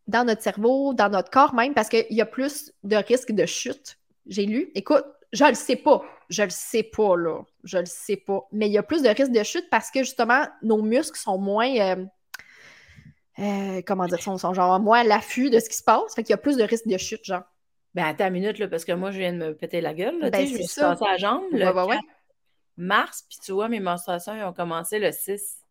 dans 0.07 0.23
notre 0.23 0.41
cerveau, 0.41 0.93
dans 0.93 1.09
notre 1.09 1.31
corps 1.31 1.53
même, 1.53 1.73
parce 1.73 1.89
qu'il 1.89 2.05
y 2.09 2.21
a 2.21 2.25
plus 2.25 2.71
de 2.83 2.95
risques 2.95 3.31
de 3.31 3.45
chute. 3.45 3.97
J'ai 4.27 4.45
lu. 4.45 4.71
Écoute, 4.75 5.05
je 5.33 5.45
le 5.45 5.55
sais 5.55 5.75
pas. 5.75 6.03
Je 6.29 6.43
le 6.43 6.49
sais 6.49 6.83
pas, 6.83 7.15
là. 7.15 7.41
Je 7.63 7.77
le 7.77 7.85
sais 7.85 8.17
pas. 8.17 8.47
Mais 8.51 8.67
il 8.67 8.71
y 8.71 8.77
a 8.77 8.83
plus 8.83 9.01
de 9.01 9.09
risques 9.09 9.31
de 9.31 9.43
chute 9.43 9.67
parce 9.69 9.91
que 9.91 9.99
justement, 9.99 10.45
nos 10.61 10.81
muscles 10.81 11.19
sont 11.19 11.37
moins. 11.37 11.75
Euh, 11.75 12.05
euh, 13.39 13.81
comment 13.85 14.05
dire, 14.05 14.21
sont, 14.21 14.37
sont 14.37 14.53
genre 14.53 14.79
moins 14.79 15.01
à 15.01 15.03
l'affût 15.03 15.49
de 15.49 15.59
ce 15.59 15.69
qui 15.69 15.77
se 15.77 15.83
passe. 15.83 16.15
Fait 16.15 16.23
qu'il 16.23 16.31
y 16.31 16.33
a 16.33 16.37
plus 16.37 16.57
de 16.57 16.63
risques 16.63 16.87
de 16.87 16.97
chute, 16.97 17.23
genre. 17.23 17.43
Ben, 17.93 18.05
attends 18.05 18.27
une 18.27 18.33
minute, 18.33 18.59
là, 18.59 18.67
parce 18.67 18.85
que 18.85 18.91
moi, 18.91 19.11
je 19.11 19.19
viens 19.19 19.33
de 19.33 19.37
me 19.37 19.55
péter 19.55 19.81
la 19.81 19.93
gueule. 19.93 20.19
Là, 20.19 20.29
ben, 20.29 20.45
je 20.45 20.53
me 20.53 20.61
suis 20.63 20.81
la 20.81 21.17
jambe 21.17 21.43
le 21.51 21.65
mars, 22.77 23.25
puis 23.29 23.37
tu 23.43 23.53
vois, 23.53 23.69
mes 23.69 23.79
menstruations 23.79 24.33
ont 24.45 24.53
commencé 24.53 24.99
le 24.99 25.11
6. 25.11 25.64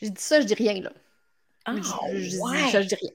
J'ai 0.00 0.10
dit 0.10 0.22
ça, 0.22 0.40
je 0.40 0.46
dis 0.46 0.54
rien, 0.54 0.80
là. 0.80 0.92
Ah, 1.64 1.74
je, 1.76 2.18
dis 2.18 2.38
ça, 2.70 2.82
je 2.82 2.88
dis 2.88 2.94
rien. 2.94 3.10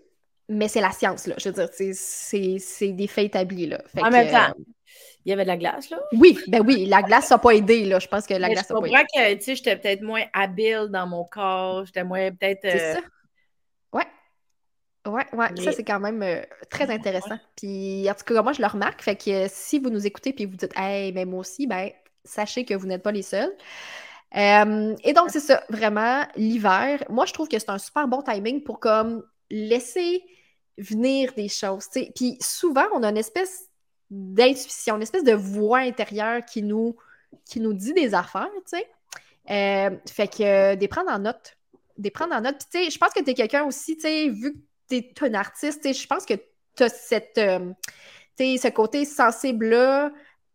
Mais 0.49 0.67
c'est 0.67 0.81
la 0.81 0.91
science, 0.91 1.27
là. 1.27 1.35
Je 1.37 1.49
veux 1.49 1.67
dire, 1.67 1.69
c'est 1.93 2.91
des 2.91 3.07
faits 3.07 3.25
établis, 3.25 3.67
là. 3.67 3.81
en 3.97 4.09
même 4.09 4.31
temps, 4.31 4.53
il 5.25 5.29
y 5.29 5.33
avait 5.33 5.43
de 5.43 5.49
la 5.49 5.57
glace, 5.57 5.89
là? 5.89 5.99
Oui, 6.13 6.39
ben 6.47 6.61
oui, 6.65 6.85
la 6.85 7.03
glace 7.03 7.29
n'a 7.29 7.37
pas 7.37 7.51
aidé, 7.51 7.85
là. 7.85 7.99
Je 7.99 8.07
pense 8.07 8.25
que 8.25 8.33
la 8.33 8.49
glace 8.49 8.69
n'a 8.69 8.79
pas 8.79 8.87
aidé. 8.87 8.95
Je 8.95 9.01
comprends 9.01 9.05
que, 9.13 9.33
tu 9.35 9.43
sais, 9.43 9.55
j'étais 9.55 9.75
peut-être 9.75 10.01
moins 10.01 10.23
habile 10.33 10.87
dans 10.89 11.05
mon 11.05 11.23
corps, 11.25 11.85
j'étais 11.85 12.03
moins 12.03 12.31
peut-être... 12.31 12.61
C'est 12.63 12.81
euh, 12.81 12.93
ça. 12.95 13.01
Ouais. 13.93 14.07
Ouais, 15.07 15.25
ouais, 15.33 15.61
ça 15.63 15.71
c'est 15.71 15.83
quand 15.83 15.99
même 15.99 16.21
euh, 16.23 16.41
très 16.69 16.89
intéressant. 16.89 17.37
Puis 17.55 18.09
en 18.09 18.13
tout 18.13 18.25
cas, 18.25 18.41
moi 18.41 18.53
je 18.53 18.61
le 18.61 18.67
remarque, 18.67 19.01
fait 19.01 19.15
que 19.15 19.47
si 19.47 19.79
vous 19.79 19.89
nous 19.89 20.05
écoutez 20.05 20.33
puis 20.33 20.45
vous 20.45 20.57
dites 20.57 20.73
Hey, 20.75 21.13
mais 21.13 21.25
moi 21.25 21.39
aussi, 21.39 21.67
ben 21.67 21.89
sachez 22.25 22.65
que 22.65 22.73
vous 22.73 22.85
n'êtes 22.85 23.01
pas 23.01 23.11
les 23.11 23.21
seuls. 23.21 23.51
Euh, 24.35 24.95
et 25.03 25.13
donc 25.13 25.29
c'est 25.29 25.39
ça, 25.39 25.63
vraiment, 25.69 26.23
l'hiver, 26.35 27.03
moi 27.09 27.25
je 27.25 27.33
trouve 27.33 27.47
que 27.47 27.57
c'est 27.57 27.69
un 27.69 27.79
super 27.79 28.07
bon 28.07 28.21
timing 28.21 28.63
pour 28.63 28.79
comme 28.79 29.23
laisser 29.49 30.23
venir 30.77 31.33
des 31.33 31.49
choses. 31.49 31.87
Puis 32.15 32.37
souvent, 32.39 32.85
on 32.93 33.03
a 33.03 33.09
une 33.09 33.17
espèce 33.17 33.69
d'intuition, 34.09 34.95
une 34.95 35.01
espèce 35.01 35.23
de 35.23 35.33
voix 35.33 35.79
intérieure 35.79 36.43
qui 36.45 36.63
nous, 36.63 36.95
qui 37.45 37.59
nous 37.59 37.73
dit 37.73 37.93
des 37.93 38.13
affaires, 38.13 38.49
tu 38.67 38.77
sais. 38.77 38.87
Euh, 39.49 39.95
fait 40.07 40.27
que 40.27 40.43
euh, 40.43 40.75
des 40.75 40.87
prendre 40.87 41.11
en 41.11 41.19
note. 41.19 41.57
Des 41.97 42.11
prendre 42.11 42.35
en 42.35 42.41
note. 42.41 42.57
Puis, 42.59 42.67
tu 42.71 42.85
sais, 42.85 42.91
je 42.91 42.97
pense 42.97 43.13
que 43.13 43.21
tu 43.21 43.31
es 43.31 43.33
quelqu'un 43.33 43.65
aussi, 43.65 43.95
tu 43.95 44.03
sais, 44.03 44.29
vu 44.29 44.53
que 44.53 44.57
tu 44.89 44.95
es 44.95 45.13
un 45.23 45.33
artiste, 45.33 45.91
je 45.91 46.07
pense 46.07 46.25
que 46.25 46.35
tu 46.75 46.83
as 46.83 46.89
cette, 46.89 47.37
euh, 47.37 47.71
tu 48.37 48.57
sais, 48.57 48.57
ce 48.57 48.67
côté 48.69 49.05
sensible-là 49.05 50.11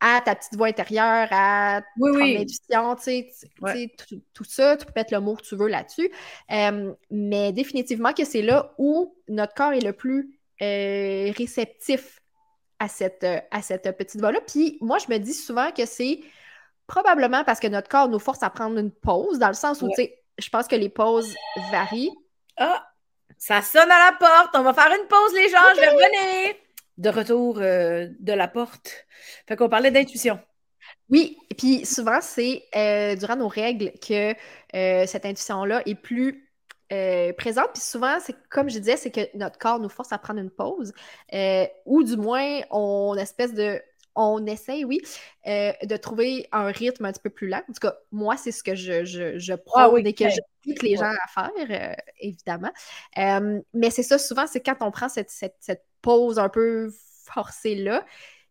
à 0.07 0.21
ta 0.21 0.35
petite 0.35 0.55
voix 0.55 0.67
intérieure, 0.67 1.29
à 1.31 1.81
oui, 1.97 2.13
ton 2.13 2.19
oui. 2.19 2.37
intuition, 2.37 2.95
tu 2.97 3.03
sais, 3.03 3.33
tout, 3.97 4.21
tout, 4.35 4.45
ça, 4.45 4.77
tu 4.77 4.85
peux 4.85 4.93
mettre 4.95 5.15
le 5.15 5.21
mot 5.21 5.35
que 5.35 5.43
tu 5.43 5.57
veux 5.57 5.69
là-dessus. 5.69 6.11
mais 7.11 7.53
définitivement 7.53 8.13
que 8.13 8.27
c'est 8.27 8.43
là 8.43 8.75
où 8.77 9.17
notre 9.29 9.55
corps 9.55 9.73
est 9.73 9.81
le 9.81 9.95
plus 9.95 10.39
réceptif 10.61 12.21
à 12.79 12.89
cette, 12.89 13.27
à 13.51 13.63
cette 13.63 13.97
petite 13.97 14.21
voix-là. 14.21 14.41
Puis 14.47 14.77
moi, 14.83 14.99
je 14.99 15.11
me 15.11 15.17
dis 15.17 15.33
souvent 15.33 15.71
que 15.71 15.87
c'est 15.87 16.21
probablement 16.87 17.43
parce 17.43 17.59
que 17.59 17.69
notre 17.69 17.89
corps 17.89 18.09
nous 18.09 18.19
force 18.19 18.43
à 18.43 18.51
prendre 18.51 18.79
une 18.79 18.91
pause, 18.91 19.39
dans 19.39 19.49
le 19.49 19.55
sens 19.55 19.81
où, 19.81 19.89
tu 19.89 19.95
sais, 19.95 20.23
je 20.37 20.51
pense 20.51 20.69
que 20.69 20.77
les 20.77 20.91
pauses 20.91 21.35
varient. 21.71 22.13
Ah, 22.59 22.87
ça 23.39 23.63
sonne 23.63 23.91
à 23.91 24.11
la 24.11 24.17
porte. 24.19 24.51
On 24.55 24.63
va 24.63 24.75
faire 24.75 24.93
une 25.01 25.09
pause, 25.09 25.33
les 25.35 25.49
gens. 25.49 25.59
Je 25.75 25.81
vais 25.81 25.89
revenir. 25.89 26.55
De 26.97 27.09
retour 27.09 27.59
euh, 27.59 28.09
de 28.21 28.33
la 28.33 28.49
porte. 28.49 29.07
Fait 29.49 29.57
qu'on 29.57 29.69
parlait 29.69 29.91
d'intuition. 29.91 30.39
Oui, 31.09 31.37
et 31.51 31.55
puis 31.55 31.85
souvent, 31.85 32.21
c'est 32.21 32.65
euh, 32.77 33.17
durant 33.17 33.37
nos 33.37 33.49
règles 33.49 33.93
que 34.01 34.33
euh, 34.77 35.07
cette 35.07 35.27
intuition-là 35.27 35.83
est 35.87 35.95
plus 35.95 36.41
présente. 37.37 37.73
Puis 37.73 37.83
souvent, 37.83 38.19
c'est 38.21 38.37
comme 38.51 38.71
je 38.71 38.79
disais, 38.79 38.97
c'est 38.97 39.11
que 39.11 39.37
notre 39.37 39.59
corps 39.59 39.81
nous 39.81 39.89
force 39.89 40.13
à 40.13 40.19
prendre 40.19 40.39
une 40.39 40.51
pause, 40.51 40.93
ou 41.87 42.05
du 42.05 42.17
moins, 42.17 42.61
on 42.71 43.17
espèce 43.17 43.53
de 43.53 43.83
on 44.15 44.47
essaye, 44.47 44.85
oui, 44.85 45.01
euh, 45.47 45.73
de 45.83 45.97
trouver 45.97 46.49
un 46.53 46.67
rythme 46.67 47.05
un 47.05 47.13
petit 47.13 47.23
peu 47.23 47.31
plus 47.31 47.49
lent. 47.49 47.63
En 47.69 47.73
tout 47.73 47.81
cas, 47.81 47.95
moi, 48.13 48.37
c'est 48.37 48.53
ce 48.53 48.63
que 48.63 48.75
je, 48.75 49.05
je, 49.05 49.39
je 49.39 49.55
ah 49.75 49.91
et 49.97 50.15
que 50.15 50.25
j'invite 50.25 50.83
les 50.83 50.97
gens 50.97 51.11
à 51.11 51.29
faire, 51.29 51.51
euh, 51.71 51.95
évidemment. 52.21 52.73
Euh, 53.19 53.61
mais 53.73 53.91
c'est 53.91 54.03
ça, 54.03 54.19
souvent, 54.19 54.47
c'est 54.47 54.61
quand 54.61 54.77
on 54.81 54.91
prend 54.91 55.09
cette, 55.09 55.31
cette, 55.31 55.85
pause 56.01 56.39
un 56.39 56.51
peu 56.51 56.93
forcée-là, 57.25 58.05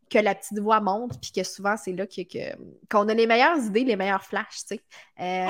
que 0.10 0.18
la 0.18 0.34
petite 0.34 0.60
voix 0.60 0.82
monte, 0.82 1.20
puis 1.22 1.32
que 1.32 1.44
souvent, 1.44 1.78
c'est 1.78 1.94
là 1.94 2.08
que, 2.08 2.22
qu'on 2.90 3.08
a 3.10 3.14
les 3.14 3.28
meilleures 3.28 3.60
idées, 3.60 3.84
les 3.84 3.96
meilleurs 3.96 4.24
flashs, 4.24 4.66
tu 4.68 4.78
sais. 4.78 5.48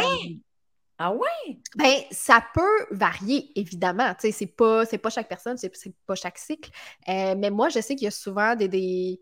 Ah 1.00 1.12
ouais? 1.12 1.60
Ben, 1.76 1.96
ça 2.12 2.42
peut 2.54 2.86
varier, 2.92 3.52
évidemment. 3.56 4.14
Tu 4.14 4.28
sais, 4.28 4.32
c'est 4.32 4.46
pas, 4.48 4.86
pas 4.86 5.10
chaque 5.10 5.28
personne, 5.28 5.58
c'est, 5.58 5.72
pas 6.06 6.16
chaque 6.16 6.38
cycle. 6.38 6.70
mais 7.08 7.50
moi, 7.50 7.70
je 7.70 7.80
sais 7.80 7.96
qu'il 7.96 8.06
y 8.06 8.08
a 8.08 8.12
souvent 8.12 8.56
des, 8.56 8.68
des 8.68 9.20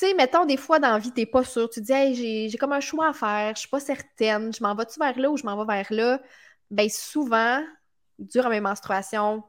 tu 0.00 0.06
sais, 0.06 0.14
mettons, 0.14 0.46
des 0.46 0.56
fois, 0.56 0.78
dans 0.78 0.92
la 0.92 0.98
vie, 0.98 1.12
t'es 1.12 1.26
pas 1.26 1.44
sûr. 1.44 1.68
Tu 1.68 1.80
te 1.80 1.84
dis, 1.84 1.92
hey, 1.92 2.48
j'ai 2.48 2.56
comme 2.56 2.72
un 2.72 2.80
choix 2.80 3.08
à 3.08 3.12
faire, 3.12 3.54
je 3.54 3.60
suis 3.60 3.68
pas 3.68 3.80
certaine, 3.80 4.50
je 4.50 4.62
m'en 4.62 4.74
vais-tu 4.74 4.98
vers 4.98 5.18
là 5.18 5.30
ou 5.30 5.36
je 5.36 5.44
m'en 5.44 5.62
vais 5.62 5.74
vers 5.74 5.92
là? 5.92 6.22
Ben, 6.70 6.88
souvent, 6.88 7.62
durant 8.18 8.48
mes 8.48 8.60
menstruations, 8.62 9.42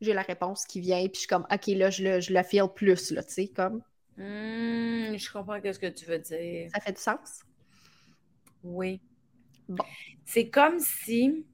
j'ai 0.00 0.12
la 0.12 0.22
réponse 0.22 0.64
qui 0.64 0.80
vient, 0.80 1.02
puis 1.06 1.14
je 1.14 1.18
suis 1.20 1.26
comme, 1.26 1.44
OK, 1.52 1.66
là, 1.66 1.90
je 1.90 2.04
le, 2.04 2.20
je 2.20 2.32
le 2.32 2.40
feel 2.44 2.68
plus, 2.72 3.10
là, 3.10 3.24
tu 3.24 3.32
sais, 3.32 3.48
comme. 3.48 3.82
Mmh, 4.16 5.16
je 5.16 5.32
comprends 5.32 5.58
ce 5.60 5.78
que 5.78 5.88
tu 5.88 6.04
veux 6.04 6.18
dire. 6.20 6.70
Ça 6.72 6.80
fait 6.80 6.92
du 6.92 7.00
sens? 7.00 7.42
Oui. 8.62 9.00
Bon. 9.68 9.84
C'est 10.24 10.50
comme 10.50 10.78
si, 10.78 11.44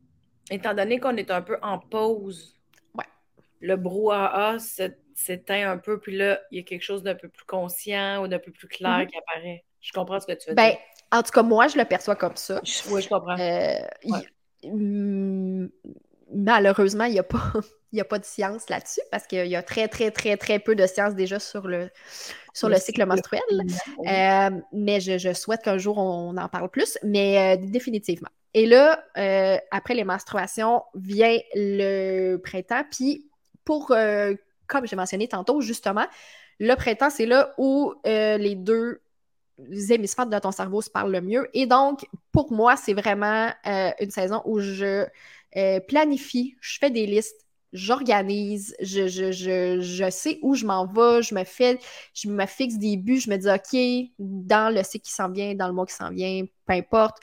étant 0.50 0.74
donné 0.74 1.00
qu'on 1.00 1.16
est 1.16 1.30
un 1.30 1.40
peu 1.40 1.56
en 1.62 1.78
pause, 1.78 2.54
ouais. 2.94 3.04
le 3.60 3.76
brouhaha, 3.76 4.58
cette 4.58 5.05
s'éteint 5.16 5.70
un 5.70 5.78
peu, 5.78 5.98
puis 5.98 6.14
là, 6.16 6.40
il 6.50 6.58
y 6.58 6.60
a 6.60 6.62
quelque 6.62 6.82
chose 6.82 7.02
d'un 7.02 7.14
peu 7.14 7.28
plus 7.28 7.46
conscient 7.46 8.22
ou 8.22 8.28
d'un 8.28 8.38
peu 8.38 8.52
plus 8.52 8.68
clair 8.68 8.98
mhm. 8.98 9.06
qui 9.06 9.16
apparaît. 9.16 9.64
Je 9.80 9.92
comprends 9.92 10.20
ce 10.20 10.26
que 10.26 10.32
tu 10.32 10.50
veux 10.50 10.54
ben, 10.54 10.70
dire. 10.70 10.78
En 11.10 11.22
tout 11.22 11.30
cas, 11.30 11.42
moi, 11.42 11.68
je 11.68 11.78
le 11.78 11.84
perçois 11.84 12.16
comme 12.16 12.36
ça. 12.36 12.60
Oui, 12.90 13.00
je 13.00 13.08
comprends. 13.08 13.36
Euh, 13.38 13.80
malheureusement, 16.34 17.04
il 17.04 17.12
n'y 17.12 17.18
a, 17.18 17.22
pas, 17.22 17.52
a 17.98 18.04
pas 18.04 18.18
de 18.18 18.24
science 18.24 18.68
là-dessus 18.68 19.00
parce 19.10 19.26
qu'il 19.26 19.46
y 19.46 19.56
a 19.56 19.62
très, 19.62 19.88
très, 19.88 20.10
très, 20.10 20.36
très 20.36 20.58
peu 20.58 20.74
de 20.74 20.86
science 20.86 21.14
déjà 21.14 21.38
sur 21.38 21.66
le, 21.66 21.88
sur 22.52 22.68
le, 22.68 22.76
cycle 22.76 23.06
menstruel. 23.06 23.40
Euh, 24.06 24.50
mais 24.72 25.00
je, 25.00 25.32
souhaite 25.32 25.62
qu'un 25.62 25.78
jour, 25.78 25.96
on 25.96 26.36
en 26.36 26.48
parle 26.48 26.68
plus, 26.68 26.98
mais 27.02 27.56
euh, 27.56 27.56
définitivement. 27.58 28.30
Et 28.52 28.66
là, 28.66 29.02
après 29.70 29.94
les 29.94 30.04
menstruations, 30.04 30.82
vient 30.94 31.38
le 31.54 32.36
printemps. 32.36 32.84
Puis, 32.90 33.30
pour 33.64 33.94
comme 34.66 34.86
j'ai 34.86 34.96
mentionné 34.96 35.28
tantôt, 35.28 35.60
justement, 35.60 36.06
le 36.58 36.74
printemps, 36.74 37.10
c'est 37.10 37.26
là 37.26 37.54
où 37.58 37.94
euh, 38.06 38.38
les 38.38 38.54
deux 38.54 39.00
hémisphères 39.90 40.26
de 40.26 40.38
ton 40.38 40.52
cerveau 40.52 40.82
se 40.82 40.90
parlent 40.90 41.12
le 41.12 41.20
mieux. 41.20 41.48
Et 41.54 41.66
donc, 41.66 42.06
pour 42.32 42.52
moi, 42.52 42.76
c'est 42.76 42.94
vraiment 42.94 43.50
euh, 43.66 43.90
une 44.00 44.10
saison 44.10 44.42
où 44.44 44.60
je 44.60 45.06
euh, 45.56 45.80
planifie, 45.80 46.56
je 46.60 46.78
fais 46.78 46.90
des 46.90 47.06
listes, 47.06 47.46
j'organise, 47.72 48.74
je, 48.80 49.06
je, 49.08 50.10
sais 50.10 50.38
où 50.42 50.54
je 50.54 50.64
m'en 50.66 50.86
vais, 50.86 51.22
je 51.22 51.34
me 51.34 51.44
fais, 51.44 51.78
je 52.14 52.28
me 52.28 52.46
fixe 52.46 52.76
des 52.76 52.96
buts, 52.96 53.20
je 53.20 53.30
me 53.30 53.36
dis 53.36 53.48
OK, 53.48 54.10
dans 54.18 54.74
le 54.74 54.82
cycle 54.82 55.04
qui 55.04 55.12
s'en 55.12 55.30
vient, 55.30 55.54
dans 55.54 55.66
le 55.66 55.72
mois 55.72 55.86
qui 55.86 55.94
s'en 55.94 56.10
vient, 56.10 56.44
peu 56.66 56.72
importe, 56.74 57.18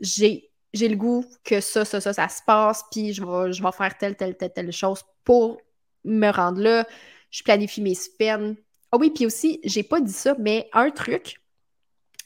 j'ai 0.00 0.50
j'ai 0.72 0.88
le 0.88 0.96
goût 0.96 1.24
que 1.42 1.60
ça, 1.60 1.86
ça, 1.86 2.00
ça, 2.02 2.12
ça 2.12 2.28
se 2.28 2.42
passe, 2.46 2.84
puis 2.90 3.14
je 3.14 3.24
vais, 3.24 3.52
je 3.52 3.62
vais 3.62 3.72
faire 3.72 3.96
telle, 3.96 4.14
telle, 4.14 4.36
telle, 4.36 4.52
telle 4.52 4.72
chose 4.72 5.02
pour 5.24 5.58
me 6.06 6.30
rendre 6.30 6.60
là, 6.60 6.86
je 7.30 7.42
planifie 7.42 7.82
mes 7.82 7.94
semaines. 7.94 8.56
Ah 8.92 8.96
oui, 8.98 9.10
puis 9.10 9.26
aussi, 9.26 9.60
j'ai 9.64 9.82
pas 9.82 10.00
dit 10.00 10.12
ça, 10.12 10.34
mais 10.38 10.68
un 10.72 10.90
truc 10.90 11.40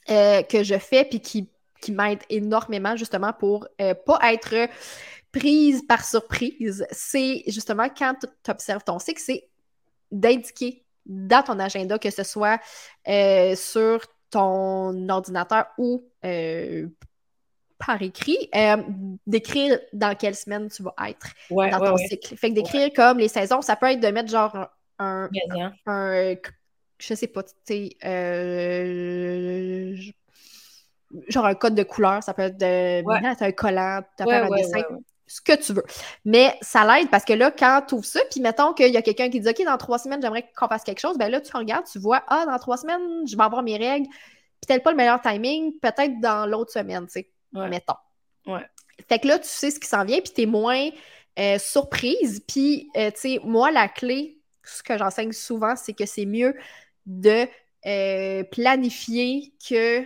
euh, 0.09 0.41
que 0.43 0.63
je 0.63 0.77
fais 0.77 1.05
puis 1.05 1.19
qui, 1.19 1.47
m'aide 1.89 2.19
énormément 2.29 2.95
justement 2.95 3.33
pour 3.33 3.67
euh, 3.81 3.95
pas 3.95 4.19
être 4.31 4.69
prise 5.31 5.81
par 5.87 6.05
surprise, 6.05 6.85
c'est 6.91 7.43
justement 7.47 7.89
quand 7.89 8.13
tu 8.43 8.51
observes 8.51 8.83
ton 8.83 8.99
cycle, 8.99 9.19
c'est 9.19 9.49
d'indiquer 10.11 10.85
dans 11.07 11.41
ton 11.41 11.57
agenda, 11.57 11.97
que 11.97 12.11
ce 12.11 12.23
soit 12.23 12.59
euh, 13.07 13.55
sur 13.55 14.05
ton 14.29 15.09
ordinateur 15.09 15.65
ou 15.79 16.07
par 17.85 18.01
écrit, 18.01 18.49
euh, 18.55 18.77
d'écrire 19.27 19.79
dans 19.93 20.15
quelle 20.15 20.35
semaine 20.35 20.69
tu 20.69 20.83
vas 20.83 20.95
être 21.07 21.27
dans 21.49 21.79
ton 21.79 21.97
cycle. 21.97 22.35
Fait 22.35 22.49
que 22.49 22.55
d'écrire 22.55 22.89
comme 22.95 23.17
les 23.17 23.27
saisons, 23.27 23.61
ça 23.61 23.75
peut 23.75 23.87
être 23.87 23.99
de 23.99 24.07
mettre 24.07 24.29
genre 24.29 24.67
un, 24.99 25.29
un, 25.87 26.35
je 26.99 27.13
sais 27.13 27.27
pas, 27.27 27.43
tu 27.43 27.51
sais, 27.65 27.89
euh, 28.05 29.95
genre 31.27 31.45
un 31.45 31.55
code 31.55 31.75
de 31.75 31.83
couleur, 31.83 32.23
ça 32.23 32.33
peut 32.33 32.43
être 32.43 32.57
de 32.57 33.43
un 33.43 33.51
collant, 33.51 34.01
faire 34.17 34.45
un 34.45 34.55
dessin, 34.55 34.83
ce 35.27 35.41
que 35.41 35.55
tu 35.55 35.73
veux. 35.73 35.85
Mais 36.25 36.57
ça 36.61 36.85
l'aide 36.85 37.09
parce 37.09 37.25
que 37.25 37.33
là, 37.33 37.51
quand 37.51 37.83
tu 37.87 37.95
ouvres 37.95 38.05
ça, 38.05 38.19
puis 38.29 38.41
mettons 38.41 38.73
qu'il 38.73 38.91
y 38.91 38.97
a 38.97 39.01
quelqu'un 39.01 39.29
qui 39.29 39.39
dit 39.39 39.49
OK, 39.49 39.63
dans 39.65 39.77
trois 39.77 39.97
semaines, 39.97 40.21
j'aimerais 40.21 40.49
qu'on 40.55 40.67
fasse 40.67 40.83
quelque 40.83 40.99
chose, 40.99 41.17
ben 41.17 41.29
là, 41.29 41.41
tu 41.41 41.55
regardes, 41.55 41.85
tu 41.85 41.99
vois, 41.99 42.23
ah, 42.27 42.45
dans 42.45 42.57
trois 42.59 42.77
semaines, 42.77 43.27
je 43.27 43.35
vais 43.35 43.43
avoir 43.43 43.63
mes 43.63 43.77
règles, 43.77 44.07
peut-être 44.67 44.83
pas 44.83 44.91
le 44.91 44.97
meilleur 44.97 45.21
timing, 45.21 45.73
peut-être 45.79 46.19
dans 46.19 46.45
l'autre 46.45 46.71
semaine, 46.71 47.05
tu 47.05 47.13
sais 47.13 47.30
mettons. 47.53 47.93
Ouais. 48.45 48.65
Fait 49.07 49.19
que 49.19 49.27
là, 49.27 49.39
tu 49.39 49.47
sais 49.47 49.71
ce 49.71 49.79
qui 49.79 49.87
s'en 49.87 50.05
vient, 50.05 50.19
puis 50.21 50.31
t'es 50.33 50.45
moins 50.45 50.89
euh, 51.39 51.57
surprise. 51.57 52.43
Puis, 52.47 52.89
euh, 52.95 53.11
tu 53.11 53.19
sais, 53.19 53.39
moi, 53.43 53.71
la 53.71 53.87
clé, 53.87 54.41
ce 54.63 54.83
que 54.83 54.97
j'enseigne 54.97 55.31
souvent, 55.31 55.75
c'est 55.75 55.93
que 55.93 56.05
c'est 56.05 56.25
mieux 56.25 56.55
de 57.05 57.47
euh, 57.85 58.43
planifier 58.43 59.53
que 59.67 60.05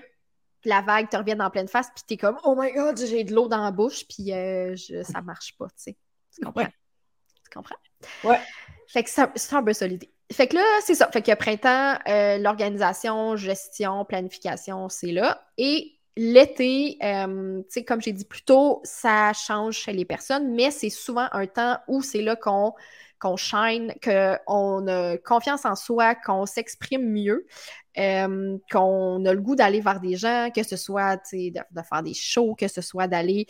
la 0.64 0.82
vague 0.82 1.10
te 1.10 1.18
revienne 1.18 1.42
en 1.42 1.50
pleine 1.50 1.68
face, 1.68 1.90
puis 1.94 2.04
t'es 2.08 2.18
comme 2.18 2.38
«Oh 2.44 2.56
my 2.58 2.72
God, 2.72 2.98
j'ai 2.98 3.24
de 3.24 3.34
l'eau 3.34 3.48
dans 3.48 3.64
la 3.64 3.72
bouche», 3.72 4.08
puis 4.10 4.28
je, 4.30 5.04
ça 5.04 5.22
marche 5.22 5.58
pas, 5.58 5.68
tu 5.68 5.74
sais. 5.78 5.98
Tu 6.34 6.44
comprends? 6.44 6.66
Tu 6.66 7.50
comprends? 7.54 7.76
Ouais. 8.24 8.40
Fait 8.88 9.04
que 9.04 9.10
c'est 9.10 9.54
un 9.54 9.64
peu 9.64 9.74
solide. 9.74 10.06
Fait 10.32 10.48
que 10.48 10.56
là, 10.56 10.64
c'est 10.82 10.96
ça. 10.96 11.12
Fait 11.12 11.22
que 11.22 11.34
printemps, 11.36 12.00
l'organisation, 12.40 13.36
gestion, 13.36 14.06
planification, 14.06 14.90
c'est 14.90 15.12
là. 15.12 15.48
Et 15.58 15.95
L'été, 16.18 16.98
euh, 17.04 17.62
comme 17.86 18.02
j'ai 18.02 18.14
dit 18.14 18.24
plus 18.24 18.44
tôt, 18.44 18.80
ça 18.86 19.34
change 19.34 19.76
chez 19.76 19.92
les 19.92 20.06
personnes, 20.06 20.56
mais 20.56 20.72
c'est 20.72 20.90
souvent 20.90 21.28
un 21.34 21.46
temps 21.46 21.78
où 21.88 22.02
c'est 22.02 22.22
là 22.22 22.36
qu'on 22.36 22.74
qu'on 23.20 23.38
shine, 23.38 23.94
qu'on 24.04 24.88
a 24.88 25.18
confiance 25.18 25.66
en 25.66 25.76
soi, 25.76 26.16
qu'on 26.16 26.46
s'exprime 26.46 27.10
mieux, 27.10 27.48
euh, 27.98 28.58
qu'on 28.70 29.26
a 29.26 29.34
le 29.34 29.42
goût 29.42 29.56
d'aller 29.56 29.80
vers 29.80 30.00
des 30.00 30.16
gens, 30.16 30.50
que 30.54 30.64
ce 30.64 30.76
soit 30.76 31.16
de, 31.34 31.50
de 31.50 31.82
faire 31.90 32.04
des 32.04 32.14
shows, 32.14 32.56
que 32.56 32.68
ce 32.68 32.82
soit 32.82 33.08
d'aller 33.08 33.48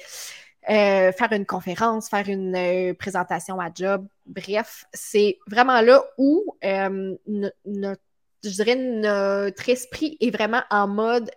euh, 0.70 1.12
faire 1.12 1.32
une 1.32 1.46
conférence, 1.46 2.10
faire 2.10 2.30
une 2.30 2.96
présentation 2.96 3.60
à 3.60 3.70
job. 3.74 4.08
Bref, 4.26 4.86
c'est 4.94 5.40
vraiment 5.48 5.82
là 5.82 6.04
où 6.18 6.56
notre, 6.62 8.02
je 8.44 8.50
dirais 8.50 8.76
notre 8.76 9.70
esprit 9.70 10.18
est 10.22 10.32
vraiment 10.32 10.62
en 10.70 10.88
mode 10.88 11.30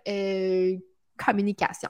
communication. 1.23 1.89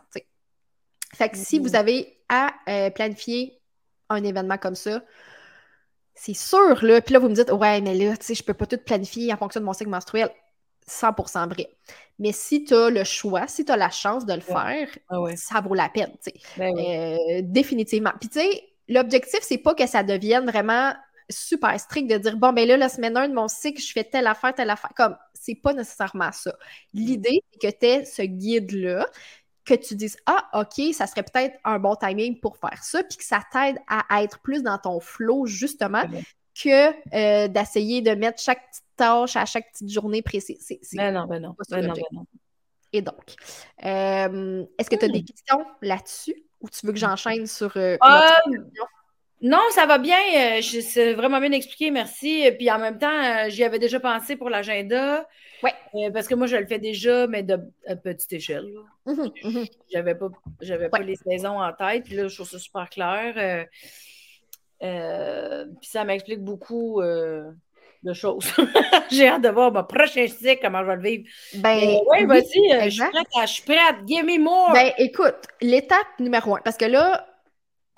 Fait 1.14 1.30
que 1.30 1.38
si 1.38 1.60
vous 1.60 1.70
mm-hmm. 1.70 1.76
avez 1.76 2.18
à 2.30 2.54
euh, 2.68 2.90
planifier 2.90 3.60
un 4.10 4.24
événement 4.24 4.58
comme 4.58 4.76
ça, 4.76 5.02
c'est 6.14 6.34
sûr, 6.34 6.84
là, 6.84 7.02
puis 7.02 7.14
là, 7.14 7.20
vous 7.20 7.30
me 7.30 7.34
dites, 7.34 7.52
ouais, 7.52 7.82
mais 7.82 7.96
là, 7.96 8.18
tu 8.18 8.26
sais, 8.26 8.36
je 8.36 8.44
peux 8.44 8.54
pas 8.54 8.66
tout 8.66 8.78
planifier 8.78 9.32
en 9.32 9.38
fonction 9.38 9.62
de 9.62 9.66
mon 9.66 9.74
cycle 9.74 9.90
menstruel. 9.90 10.30
100% 10.88 11.48
vrai. 11.48 11.70
Mais 12.18 12.32
si 12.32 12.64
tu 12.64 12.74
as 12.74 12.90
le 12.90 13.04
choix, 13.04 13.48
si 13.48 13.64
tu 13.64 13.72
as 13.72 13.78
la 13.78 13.90
chance 13.90 14.26
de 14.26 14.34
le 14.34 14.42
faire, 14.42 14.90
ça 15.36 15.62
vaut 15.62 15.76
la 15.76 15.88
peine, 15.88 16.12
tu 16.24 16.32
sais. 16.32 16.34
Ben 16.58 16.74
euh, 16.78 17.42
définitivement. 17.44 18.12
Puis, 18.20 18.30
tu 18.30 18.40
sais, 18.40 18.64
l'objectif, 18.88 19.40
c'est 19.42 19.60
pas 19.60 19.76
que 19.76 19.88
ça 19.88 20.04
devienne 20.04 20.46
vraiment 20.46 20.94
super 21.30 21.80
strict 21.80 22.10
de 22.10 22.18
dire, 22.18 22.38
bon, 22.38 22.54
ben 22.54 22.68
là, 22.68 22.78
la 22.78 22.90
semaine 22.90 23.16
1 23.16 23.30
de 23.30 23.34
mon 23.34 23.48
cycle, 23.48 23.82
je 23.82 23.92
fais 23.92 24.04
telle 24.04 24.28
affaire, 24.28 24.54
telle 24.54 24.70
affaire. 24.70 24.92
Comme, 24.96 25.16
c'est 25.34 25.56
pas 25.56 25.74
nécessairement 25.74 26.32
ça. 26.32 26.54
L'idée, 26.94 27.44
c'est 27.52 27.72
que 27.72 27.78
tu 27.78 27.86
aies 27.86 28.06
ce 28.06 28.22
guide-là, 28.24 29.08
que 29.66 29.74
tu 29.76 29.96
dises 29.96 30.18
Ah, 30.26 30.50
OK, 30.54 30.94
ça 30.94 31.08
serait 31.08 31.24
peut-être 31.24 31.58
un 31.64 31.80
bon 31.80 31.96
timing 31.96 32.40
pour 32.40 32.58
faire 32.58 32.84
ça, 32.84 33.04
puis 33.04 33.18
que 33.18 33.24
ça 33.24 33.42
t'aide 33.52 33.78
à 33.88 34.24
être 34.24 34.40
plus 34.40 34.64
dans 34.64 34.78
ton 34.78 35.00
flow, 35.00 35.46
justement, 35.46 36.04
que 36.62 36.90
euh, 37.16 37.48
d'essayer 37.48 38.02
de 38.02 38.12
mettre 38.12 38.42
chaque 38.42 38.68
petite 38.70 38.84
tâche 38.96 39.36
à 39.36 39.46
chaque 39.46 39.72
petite 39.72 39.90
journée 39.90 40.22
précise. 40.22 40.68
Ben 40.94 41.14
non, 41.14 41.26
ben 41.26 41.42
non. 41.42 41.56
Ben 41.70 41.86
non, 41.86 41.94
ben 41.94 42.04
non. 42.12 42.26
Et 42.92 43.02
donc, 43.02 43.36
euh, 43.86 44.66
est-ce 44.78 44.90
que 44.90 44.96
tu 44.96 45.06
as 45.06 45.10
des 45.10 45.20
hmm. 45.22 45.26
questions 45.26 45.66
là-dessus 45.82 46.44
ou 46.60 46.70
tu 46.70 46.86
veux 46.86 46.92
que 46.92 47.00
j'enchaîne 47.00 47.48
sur. 47.48 47.72
Euh, 47.78 47.98
non, 49.42 49.62
ça 49.72 49.86
va 49.86 49.98
bien. 49.98 50.18
Euh, 50.36 50.62
c'est 50.62 51.14
vraiment 51.14 51.40
bien 51.40 51.52
expliqué, 51.52 51.92
merci. 51.92 52.50
Puis 52.58 52.70
en 52.72 52.80
même 52.80 52.98
temps, 52.98 53.50
j'y 53.50 53.64
avais 53.64 53.80
déjà 53.80 54.00
pensé 54.00 54.36
pour 54.36 54.50
l'agenda. 54.50 55.28
Oui. 55.62 55.72
parce 56.14 56.28
que 56.28 56.36
moi, 56.36 56.48
je 56.48 56.56
le 56.56 56.66
fais 56.66 56.80
déjà, 56.80 57.28
mais 57.28 57.44
de 57.44 57.60
à 57.86 57.96
petite 57.96 58.32
échelle. 58.32 58.70
Mmh 59.06 59.28
mmh 59.44 59.64
j'avais 59.92 60.16
pas, 60.16 60.30
j'avais 60.62 60.90
pas 60.90 61.00
les 61.00 61.16
saisons 61.16 61.62
en 61.62 61.74
tête. 61.74 62.06
Puis 62.06 62.16
là, 62.16 62.28
je 62.28 62.36
trouve 62.36 62.50
ça 62.50 62.60
super 62.60 62.90
clair. 62.90 63.68
puis 64.80 65.90
ça 65.90 66.04
m'explique 66.06 66.42
beaucoup 66.42 67.02
de 68.04 68.14
choses. 68.14 68.46
J'ai 69.12 69.28
hâte 69.28 69.42
de 69.42 69.50
voir 69.50 69.72
mon 69.72 69.84
prochain 69.84 70.28
cycle, 70.28 70.60
comment 70.62 70.82
je 70.82 70.88
vais 70.88 70.96
le 70.96 71.02
vivre. 71.02 71.24
Ben, 71.56 72.00
oui, 72.08 72.26
vas-y, 72.26 72.74
euh, 72.74 72.86
je 72.86 72.90
suis 72.90 73.04
prête, 73.04 73.28
je 73.42 73.48
suis 73.48 73.64
prête, 73.64 73.96
give 74.08 74.24
me 74.24 74.40
more. 74.40 74.72
Ben, 74.74 74.92
écoute, 74.98 75.36
l'étape 75.62 76.08
numéro 76.20 76.56
un, 76.56 76.60
parce 76.64 76.78
que 76.78 76.86
là, 76.86 77.26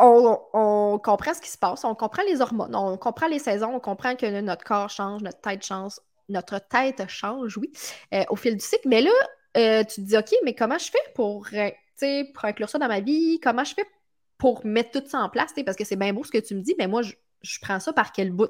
on, 0.02 1.00
comprend 1.00 1.34
ce 1.34 1.42
qui 1.42 1.50
se 1.50 1.58
passe, 1.58 1.84
on 1.84 1.96
comprend 1.96 2.24
les 2.24 2.42
hormones, 2.42 2.76
on 2.76 2.98
comprend 2.98 3.28
les 3.28 3.40
saisons, 3.40 3.76
on 3.76 3.80
comprend 3.80 4.16
que 4.16 4.42
notre 4.42 4.64
corps 4.64 4.90
change, 4.90 5.22
notre 5.22 5.42
tête 5.42 5.66
change, 5.66 5.94
notre 6.30 6.60
tête 6.60 7.08
change, 7.08 7.58
oui, 7.58 7.72
euh, 8.14 8.24
au 8.30 8.36
fil 8.36 8.56
du 8.56 8.64
cycle. 8.64 8.88
Mais 8.88 9.02
là, 9.02 9.12
euh, 9.58 9.84
tu 9.84 9.96
te 9.96 10.02
dis, 10.02 10.18
OK, 10.18 10.34
mais 10.44 10.56
comment 10.56 10.78
je 10.78 10.90
fais 10.92 11.12
pour, 11.16 11.48
pour 12.34 12.46
inclure 12.46 12.70
ça 12.70 12.80
dans 12.80 12.88
ma 12.88 13.00
vie? 13.00 13.40
Comment 13.42 13.64
je 13.64 13.74
fais 13.74 13.86
pour 14.38 14.66
mettre 14.66 15.00
tout 15.00 15.08
ça 15.08 15.20
en 15.20 15.30
place? 15.30 15.52
Parce 15.66 15.78
que 15.78 15.86
c'est 15.86 15.96
bien 15.96 16.14
beau 16.14 16.24
ce 16.24 16.32
que 16.32 16.40
tu 16.40 16.56
me 16.56 16.62
dis, 16.62 16.76
mais 16.78 16.88
moi, 16.88 17.02
je, 17.02 17.14
je 17.42 17.60
prends 17.62 17.80
ça 17.80 17.94
par 17.94 18.12
quel 18.12 18.32
bout? 18.32 18.50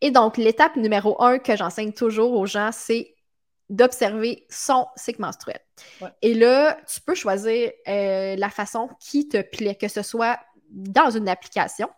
Et 0.00 0.10
donc, 0.10 0.36
l'étape 0.36 0.76
numéro 0.76 1.22
un 1.22 1.38
que 1.38 1.56
j'enseigne 1.56 1.92
toujours 1.92 2.32
aux 2.32 2.46
gens, 2.46 2.70
c'est 2.72 3.15
d'observer 3.68 4.46
son 4.48 4.86
cycle 4.96 5.20
menstruel. 5.20 5.60
Et 6.22 6.34
là, 6.34 6.78
tu 6.92 7.00
peux 7.00 7.14
choisir 7.14 7.70
euh, 7.88 8.36
la 8.36 8.50
façon 8.50 8.88
qui 9.00 9.28
te 9.28 9.42
plaît, 9.42 9.74
que 9.74 9.88
ce 9.88 10.02
soit 10.02 10.38
dans 10.70 11.10
une 11.10 11.28
application, 11.28 11.88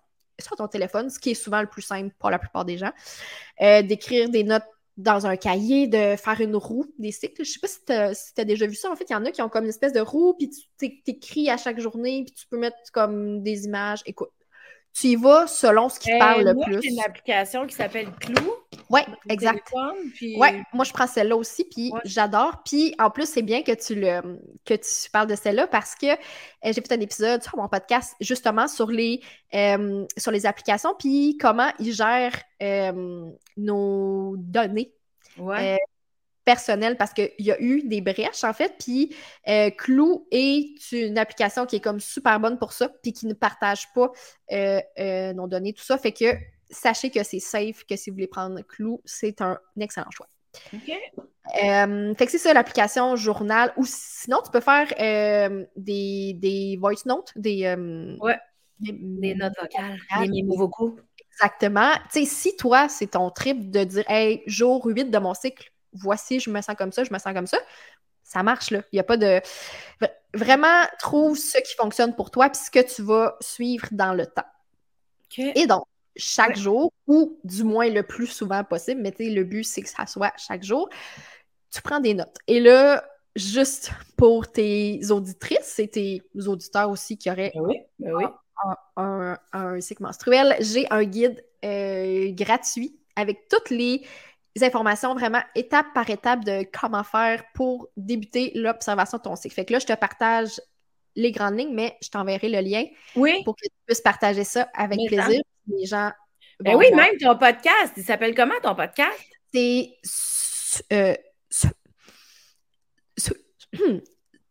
sur 0.40 0.56
ton 0.56 0.68
téléphone, 0.68 1.10
ce 1.10 1.18
qui 1.18 1.30
est 1.30 1.34
souvent 1.34 1.60
le 1.60 1.66
plus 1.66 1.82
simple 1.82 2.14
pour 2.18 2.30
la 2.30 2.38
plupart 2.38 2.64
des 2.64 2.78
gens, 2.78 2.92
euh, 3.60 3.82
d'écrire 3.82 4.28
des 4.28 4.44
notes 4.44 4.64
dans 4.96 5.26
un 5.26 5.36
cahier, 5.36 5.86
de 5.86 6.16
faire 6.16 6.40
une 6.40 6.56
roue 6.56 6.86
des 6.98 7.12
cycles. 7.12 7.44
Je 7.44 7.52
sais 7.52 7.60
pas 7.60 7.68
si 7.68 7.84
tu 7.86 8.40
as, 8.40 8.44
déjà 8.44 8.66
vu 8.66 8.74
ça. 8.74 8.90
En 8.90 8.96
fait, 8.96 9.06
il 9.08 9.12
y 9.12 9.16
en 9.16 9.24
a 9.24 9.30
qui 9.30 9.42
ont 9.42 9.48
comme 9.48 9.64
une 9.64 9.70
espèce 9.70 9.92
de 9.92 10.00
roue, 10.00 10.34
puis 10.34 10.50
tu 10.50 11.00
écris 11.06 11.48
à 11.50 11.56
chaque 11.56 11.78
journée, 11.78 12.24
puis 12.24 12.34
tu 12.34 12.46
peux 12.48 12.58
mettre 12.58 12.76
comme 12.92 13.42
des 13.42 13.64
images. 13.64 14.02
Écoute, 14.06 14.30
tu 14.92 15.08
y 15.08 15.16
vas 15.16 15.46
selon 15.46 15.88
ce 15.88 16.00
qui 16.00 16.08
te 16.08 16.18
parle 16.18 16.44
le 16.44 16.54
moi, 16.54 16.64
plus. 16.64 16.80
C'est 16.82 16.88
une 16.88 17.00
application 17.00 17.66
qui 17.66 17.74
s'appelle 17.74 18.10
Clou. 18.20 18.50
Oui, 18.90 19.00
exact. 19.28 19.72
Oui, 20.20 20.48
moi 20.72 20.84
je 20.84 20.92
prends 20.92 21.06
celle-là 21.06 21.36
aussi, 21.36 21.64
puis 21.64 21.92
j'adore. 22.04 22.62
Puis 22.64 22.94
en 22.98 23.10
plus, 23.10 23.28
c'est 23.28 23.42
bien 23.42 23.62
que 23.62 23.72
tu 23.72 23.94
le 23.94 24.40
que 24.64 24.74
tu 24.74 25.10
parles 25.10 25.28
de 25.28 25.36
celle-là 25.36 25.66
parce 25.66 25.94
que 25.94 26.06
euh, 26.06 26.16
j'ai 26.64 26.72
fait 26.74 26.92
un 26.92 27.00
épisode 27.00 27.42
sur 27.42 27.56
mon 27.56 27.68
podcast 27.68 28.14
justement 28.20 28.66
sur 28.66 28.90
les 28.90 29.20
euh, 29.54 30.04
sur 30.16 30.30
les 30.30 30.46
applications, 30.46 30.94
puis 30.98 31.36
comment 31.40 31.70
ils 31.78 31.92
gèrent 31.92 32.40
euh, 32.62 33.30
nos 33.56 34.34
données. 34.36 34.92
Ouais 35.38 35.78
personnel 36.48 36.96
parce 36.96 37.12
qu'il 37.12 37.30
y 37.40 37.52
a 37.52 37.60
eu 37.60 37.82
des 37.82 38.00
brèches, 38.00 38.42
en 38.42 38.54
fait. 38.54 38.72
Puis 38.78 39.14
euh, 39.48 39.68
Clou 39.68 40.26
est 40.30 40.92
une 40.92 41.18
application 41.18 41.66
qui 41.66 41.76
est 41.76 41.80
comme 41.80 42.00
super 42.00 42.40
bonne 42.40 42.58
pour 42.58 42.72
ça, 42.72 42.88
puis 43.02 43.12
qui 43.12 43.26
ne 43.26 43.34
partage 43.34 43.92
pas 43.92 44.10
euh, 44.52 44.80
euh, 44.98 45.34
nos 45.34 45.46
données, 45.46 45.74
tout 45.74 45.84
ça. 45.84 45.98
Fait 45.98 46.12
que 46.12 46.24
sachez 46.70 47.10
que 47.10 47.22
c'est 47.22 47.38
safe, 47.38 47.84
que 47.84 47.96
si 47.96 48.08
vous 48.08 48.14
voulez 48.14 48.28
prendre 48.28 48.62
Clou, 48.62 49.02
c'est 49.04 49.42
un 49.42 49.58
excellent 49.78 50.10
choix. 50.10 50.26
Fait 50.70 52.14
que 52.16 52.30
c'est 52.30 52.38
ça 52.38 52.54
l'application 52.54 53.14
journal. 53.14 53.74
Ou 53.76 53.84
sinon, 53.84 54.38
tu 54.42 54.50
peux 54.50 54.60
faire 54.60 54.88
des, 55.76 56.32
des 56.32 56.78
voice 56.80 57.04
notes, 57.04 57.32
des. 57.36 57.74
ouais. 58.20 58.38
Des, 58.80 59.34
notes 59.34 59.54
vocales, 59.60 59.98
des 60.20 60.28
mémos 60.28 60.56
vocaux. 60.56 60.96
Exactement. 61.32 61.92
Tu 62.12 62.20
sais, 62.20 62.24
si 62.24 62.56
toi, 62.56 62.88
c'est 62.88 63.08
ton 63.08 63.28
trip 63.30 63.70
de 63.70 63.82
dire, 63.82 64.04
hey, 64.08 64.42
jour 64.46 64.86
8 64.86 65.10
de 65.10 65.18
mon 65.18 65.34
cycle, 65.34 65.72
voici, 65.98 66.40
je 66.40 66.50
me 66.50 66.60
sens 66.60 66.76
comme 66.76 66.92
ça, 66.92 67.04
je 67.04 67.12
me 67.12 67.18
sens 67.18 67.32
comme 67.32 67.46
ça, 67.46 67.58
ça 68.22 68.42
marche, 68.42 68.70
là. 68.70 68.82
Il 68.92 68.96
n'y 68.96 69.00
a 69.00 69.04
pas 69.04 69.16
de. 69.16 69.40
Vraiment, 70.34 70.84
trouve 70.98 71.38
ce 71.38 71.58
qui 71.58 71.74
fonctionne 71.74 72.14
pour 72.14 72.30
toi 72.30 72.50
puis 72.50 72.60
ce 72.62 72.70
que 72.70 72.94
tu 72.94 73.02
vas 73.02 73.36
suivre 73.40 73.88
dans 73.90 74.12
le 74.12 74.26
temps. 74.26 74.44
Et 75.36 75.66
donc, 75.66 75.84
chaque 76.16 76.56
jour, 76.56 76.92
ou 77.06 77.38
du 77.44 77.64
moins 77.64 77.88
le 77.88 78.02
plus 78.02 78.26
souvent 78.26 78.64
possible, 78.64 79.00
mais 79.00 79.14
le 79.18 79.44
but, 79.44 79.64
c'est 79.64 79.82
que 79.82 79.88
ça 79.88 80.06
soit 80.06 80.32
chaque 80.36 80.62
jour, 80.62 80.88
tu 81.70 81.80
prends 81.80 82.00
des 82.00 82.14
notes. 82.14 82.36
Et 82.46 82.60
là, 82.60 83.04
juste 83.36 83.92
pour 84.16 84.50
tes 84.50 85.00
auditrices 85.10 85.78
et 85.78 85.88
tes 85.88 86.22
auditeurs 86.46 86.90
aussi 86.90 87.16
qui 87.16 87.30
auraient 87.30 87.52
ben 87.98 88.12
ben 88.96 89.36
Un, 89.52 89.80
cycle 89.80 90.02
menstruel, 90.02 90.56
j'ai 90.60 90.86
un 90.90 91.04
guide 91.04 91.44
euh, 91.64 92.32
gratuit 92.32 92.98
avec 93.16 93.48
toutes 93.48 93.70
les 93.70 94.04
informations 94.64 95.14
vraiment 95.14 95.42
étape 95.54 95.86
par 95.94 96.08
étape 96.10 96.44
de 96.44 96.66
comment 96.78 97.04
faire 97.04 97.42
pour 97.54 97.88
débuter 97.96 98.52
l'observation 98.54 99.18
de 99.18 99.22
ton 99.22 99.36
cycle. 99.36 99.54
Fait 99.54 99.64
que 99.64 99.72
là, 99.72 99.78
je 99.78 99.86
te 99.86 99.94
partage 99.94 100.60
les 101.16 101.32
grandes 101.32 101.58
lignes, 101.58 101.74
mais 101.74 101.96
je 102.02 102.10
t'enverrai 102.10 102.48
le 102.48 102.60
lien 102.60 102.84
oui. 103.16 103.42
pour 103.44 103.56
que 103.56 103.64
tu 103.64 103.70
puisses 103.86 104.00
partager 104.00 104.44
ça 104.44 104.68
avec 104.74 104.98
plaisir. 105.06 105.40
Les 105.66 105.86
gens. 105.86 106.12
Ben 106.60 106.76
oui, 106.76 106.90
même 106.94 107.16
ton 107.18 107.36
podcast. 107.36 107.92
Il 107.96 108.04
s'appelle 108.04 108.34
comment 108.34 108.54
ton 108.62 108.74
podcast? 108.74 109.18
C'est 109.52 109.94
euh, 110.92 111.14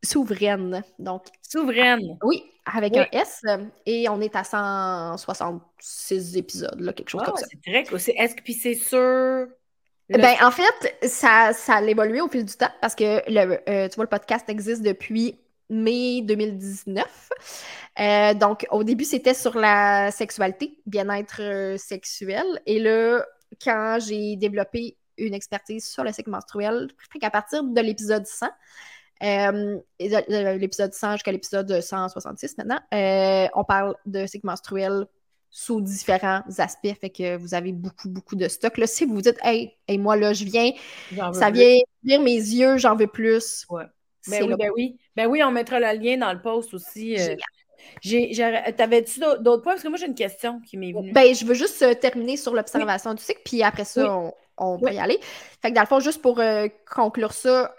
Souveraine. 0.03 0.83
Donc, 0.99 1.25
Souveraine. 1.41 2.17
Oui, 2.23 2.43
avec 2.65 2.95
un 2.97 3.07
S. 3.11 3.41
Et 3.85 4.07
on 4.09 4.21
est 4.21 4.35
à 4.35 4.43
166 4.43 6.37
épisodes, 6.37 6.79
là, 6.79 6.93
quelque 6.93 7.09
chose 7.09 7.23
comme 7.23 7.37
ça. 7.37 7.45
C'est 7.49 7.61
très 7.61 7.83
cool. 7.85 7.97
Est-ce 7.97 8.35
que 8.35 8.41
puis 8.41 8.53
c'est 8.53 8.75
ben, 10.09 10.35
en 10.41 10.51
fait, 10.51 10.97
ça, 11.07 11.51
ça 11.53 11.75
a 11.75 11.81
évolué 11.81 12.21
au 12.21 12.29
fil 12.29 12.45
du 12.45 12.53
temps 12.53 12.71
parce 12.81 12.95
que 12.95 13.21
le, 13.29 13.59
euh, 13.69 13.89
tu 13.89 13.95
vois, 13.95 14.05
le 14.05 14.09
podcast 14.09 14.47
existe 14.49 14.81
depuis 14.81 15.39
mai 15.69 16.21
2019. 16.21 17.05
Euh, 17.99 18.33
donc, 18.33 18.65
au 18.71 18.83
début, 18.83 19.03
c'était 19.03 19.33
sur 19.33 19.57
la 19.57 20.11
sexualité, 20.11 20.79
bien-être 20.85 21.41
euh, 21.41 21.77
sexuel. 21.77 22.45
Et 22.65 22.79
là, 22.79 23.25
quand 23.61 23.97
j'ai 23.99 24.37
développé 24.37 24.97
une 25.17 25.33
expertise 25.33 25.85
sur 25.85 26.03
le 26.03 26.13
cycle 26.13 26.29
menstruel, 26.29 26.89
qu'à 27.19 27.31
partir 27.31 27.63
de 27.63 27.81
l'épisode 27.81 28.25
100, 28.25 28.47
l'épisode 29.99 30.93
100 30.93 31.13
jusqu'à 31.13 31.31
l'épisode 31.31 31.81
166 31.81 32.57
maintenant, 32.59 32.79
on 33.55 33.63
parle 33.63 33.95
de 34.05 34.25
cycle 34.27 34.45
menstruel 34.45 35.07
sous 35.49 35.81
différents 35.81 36.43
aspects. 36.57 36.93
Fait 36.99 37.09
que 37.09 37.37
vous 37.37 37.53
avez 37.53 37.71
beaucoup, 37.71 38.09
beaucoup 38.09 38.35
de 38.35 38.47
stock. 38.47 38.77
Là, 38.77 38.87
si 38.87 39.05
vous 39.05 39.15
vous 39.15 39.21
dites, 39.21 39.39
hey, 39.43 39.73
moi, 39.97 40.15
là, 40.15 40.33
je 40.33 40.45
viens, 40.45 40.71
ça 41.33 41.49
vient 41.49 41.77
lire 42.03 42.21
mes 42.21 42.35
yeux, 42.35 42.77
j'en 42.77 42.95
veux 42.95 43.07
plus. 43.07 43.65
Ouais. 43.69 43.85
Ben 44.29 44.43
oui, 44.43 44.55
ben 44.57 44.71
oui, 44.75 44.97
ben 45.15 45.27
oui. 45.27 45.43
on 45.43 45.51
mettra 45.51 45.79
le 45.79 45.99
lien 45.99 46.17
dans 46.17 46.33
le 46.33 46.41
post 46.41 46.73
aussi. 46.73 47.17
Euh, 47.17 47.35
T'avais-tu 48.75 49.19
d'autres 49.19 49.61
points? 49.61 49.73
Parce 49.73 49.83
que 49.83 49.87
moi, 49.87 49.97
j'ai 49.97 50.07
une 50.07 50.15
question 50.15 50.59
qui 50.59 50.77
m'est 50.77 50.91
venue. 50.91 51.13
Ben, 51.13 51.33
je 51.33 51.45
veux 51.45 51.53
juste 51.53 51.81
euh, 51.81 51.93
terminer 51.93 52.35
sur 52.35 52.53
l'observation 52.53 53.13
du 53.13 53.23
cycle, 53.23 53.41
puis 53.45 53.63
après 53.63 53.85
ça, 53.85 54.33
on, 54.57 54.79
peut 54.79 54.91
y 54.91 54.99
aller. 54.99 55.19
Fait 55.61 55.69
que 55.69 55.75
dans 55.75 55.81
le 55.81 55.87
fond, 55.87 55.99
juste 55.99 56.21
pour 56.21 56.39
euh, 56.39 56.67
conclure 56.89 57.33
ça 57.33 57.73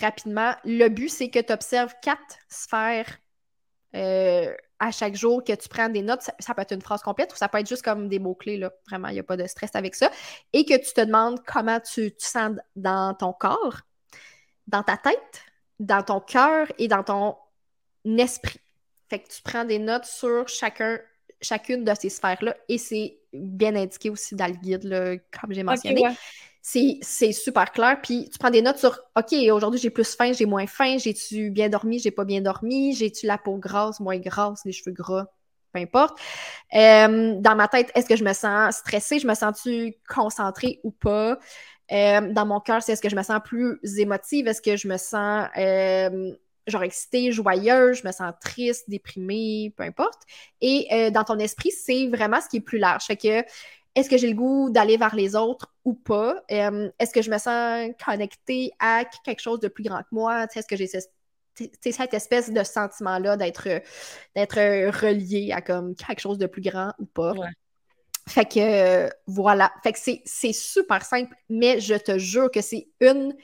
rapidement, 0.00 0.52
le 0.64 0.88
but, 0.88 1.08
c'est 1.08 1.28
que 1.28 1.40
tu 1.40 1.52
observes 1.52 1.94
quatre 2.00 2.38
sphères 2.48 3.18
à 4.78 4.90
chaque 4.90 5.16
jour 5.16 5.42
que 5.42 5.52
tu 5.52 5.68
prends 5.68 5.88
des 5.88 6.02
notes, 6.02 6.22
ça, 6.38 6.54
peut 6.54 6.62
être 6.62 6.72
une 6.72 6.82
phrase 6.82 7.02
complète 7.02 7.32
ou 7.32 7.36
ça 7.36 7.48
peut 7.48 7.58
être 7.58 7.68
juste 7.68 7.82
comme 7.82 8.08
des 8.08 8.18
mots-clés, 8.18 8.58
là. 8.58 8.72
Vraiment, 8.88 9.08
il 9.08 9.14
n'y 9.14 9.20
a 9.20 9.24
pas 9.24 9.36
de 9.36 9.46
stress 9.46 9.70
avec 9.74 9.94
ça. 9.94 10.10
Et 10.52 10.64
que 10.64 10.74
tu 10.74 10.92
te 10.92 11.00
demandes 11.00 11.42
comment 11.44 11.80
tu 11.80 12.12
te 12.12 12.24
sens 12.24 12.56
dans 12.76 13.14
ton 13.14 13.32
corps, 13.32 13.80
dans 14.66 14.82
ta 14.82 14.96
tête, 14.96 15.42
dans 15.80 16.02
ton 16.02 16.20
cœur 16.20 16.70
et 16.78 16.88
dans 16.88 17.02
ton 17.02 17.36
esprit. 18.04 18.60
Fait 19.08 19.20
que 19.20 19.28
tu 19.28 19.42
prends 19.42 19.64
des 19.64 19.78
notes 19.78 20.04
sur 20.04 20.48
chacun, 20.48 20.98
chacune 21.40 21.84
de 21.84 21.92
ces 21.98 22.10
sphères-là 22.10 22.56
et 22.68 22.78
c'est 22.78 23.18
bien 23.32 23.74
indiqué 23.74 24.10
aussi 24.10 24.34
dans 24.34 24.46
le 24.46 24.54
guide, 24.54 24.84
là, 24.84 25.16
comme 25.40 25.52
j'ai 25.52 25.62
mentionné 25.62 26.02
c'est 27.00 27.32
super 27.32 27.72
clair. 27.72 27.98
Puis 28.02 28.28
tu 28.30 28.38
prends 28.38 28.50
des 28.50 28.62
notes 28.62 28.78
sur 28.78 28.98
OK, 29.16 29.32
aujourd'hui 29.50 29.80
j'ai 29.80 29.90
plus 29.90 30.14
faim, 30.14 30.32
j'ai 30.32 30.44
moins 30.44 30.66
faim, 30.66 30.98
j'ai-tu 30.98 31.50
bien 31.50 31.68
dormi, 31.68 31.98
j'ai 31.98 32.10
pas 32.10 32.24
bien 32.24 32.40
dormi, 32.40 32.94
j'ai-tu 32.94 33.26
la 33.26 33.38
peau 33.38 33.56
grasse, 33.56 34.00
moins 34.00 34.18
grasse, 34.18 34.60
les 34.64 34.72
cheveux 34.72 34.92
gras, 34.92 35.26
peu 35.72 35.80
importe. 35.80 36.18
Euh, 36.74 37.36
dans 37.40 37.56
ma 37.56 37.68
tête, 37.68 37.90
est-ce 37.94 38.06
que 38.06 38.16
je 38.16 38.24
me 38.24 38.34
sens 38.34 38.76
stressée, 38.76 39.18
je 39.18 39.26
me 39.26 39.34
sens-tu 39.34 39.94
concentrée 40.08 40.80
ou 40.84 40.90
pas? 40.90 41.38
Euh, 41.90 42.32
dans 42.32 42.44
mon 42.44 42.60
cœur, 42.60 42.82
c'est 42.82 42.92
est-ce 42.92 43.02
que 43.02 43.08
je 43.08 43.16
me 43.16 43.22
sens 43.22 43.40
plus 43.42 43.78
émotive, 43.98 44.46
est-ce 44.46 44.60
que 44.60 44.76
je 44.76 44.88
me 44.88 44.98
sens 44.98 45.48
euh, 45.56 46.32
genre 46.66 46.82
excitée, 46.82 47.32
joyeuse, 47.32 48.00
je 48.02 48.06
me 48.06 48.12
sens 48.12 48.34
triste, 48.42 48.90
déprimée, 48.90 49.72
peu 49.74 49.84
importe. 49.84 50.20
Et 50.60 51.10
dans 51.12 51.24
ton 51.24 51.38
esprit, 51.38 51.70
c'est 51.70 52.08
vraiment 52.08 52.42
ce 52.42 52.48
qui 52.50 52.58
est 52.58 52.60
plus 52.60 52.76
large. 52.76 53.04
Fait 53.04 53.16
que 53.16 53.42
est-ce 53.98 54.08
que 54.08 54.16
j'ai 54.16 54.28
le 54.28 54.36
goût 54.36 54.70
d'aller 54.70 54.96
vers 54.96 55.14
les 55.14 55.34
autres 55.34 55.74
ou 55.84 55.94
pas? 55.94 56.42
Euh, 56.52 56.90
est-ce 56.98 57.12
que 57.12 57.22
je 57.22 57.30
me 57.30 57.38
sens 57.38 57.90
connectée 58.04 58.70
à 58.78 59.04
quelque 59.24 59.40
chose 59.40 59.60
de 59.60 59.68
plus 59.68 59.84
grand 59.84 60.00
que 60.00 60.08
moi? 60.12 60.44
Est-ce 60.44 60.66
que 60.66 60.76
j'ai 60.76 60.86
cette, 60.86 62.14
espèce 62.14 62.52
de 62.52 62.62
sentiment-là 62.62 63.36
d'être, 63.36 63.68
d'être 64.36 65.00
relié 65.02 65.50
à 65.52 65.60
comme 65.60 65.94
quelque 65.96 66.20
chose 66.20 66.38
de 66.38 66.46
plus 66.46 66.62
grand 66.62 66.92
ou 66.98 67.06
pas? 67.06 67.34
Fait 68.28 68.44
que 68.44 69.10
voilà. 69.26 69.72
Fait 69.82 69.92
que 69.92 69.98
c'est 69.98 70.52
super 70.52 71.04
simple, 71.04 71.34
mais 71.48 71.80
je 71.80 71.94
te 71.94 72.18
jure 72.18 72.50
que 72.50 72.60
c'est 72.60 72.88
une 73.00 73.34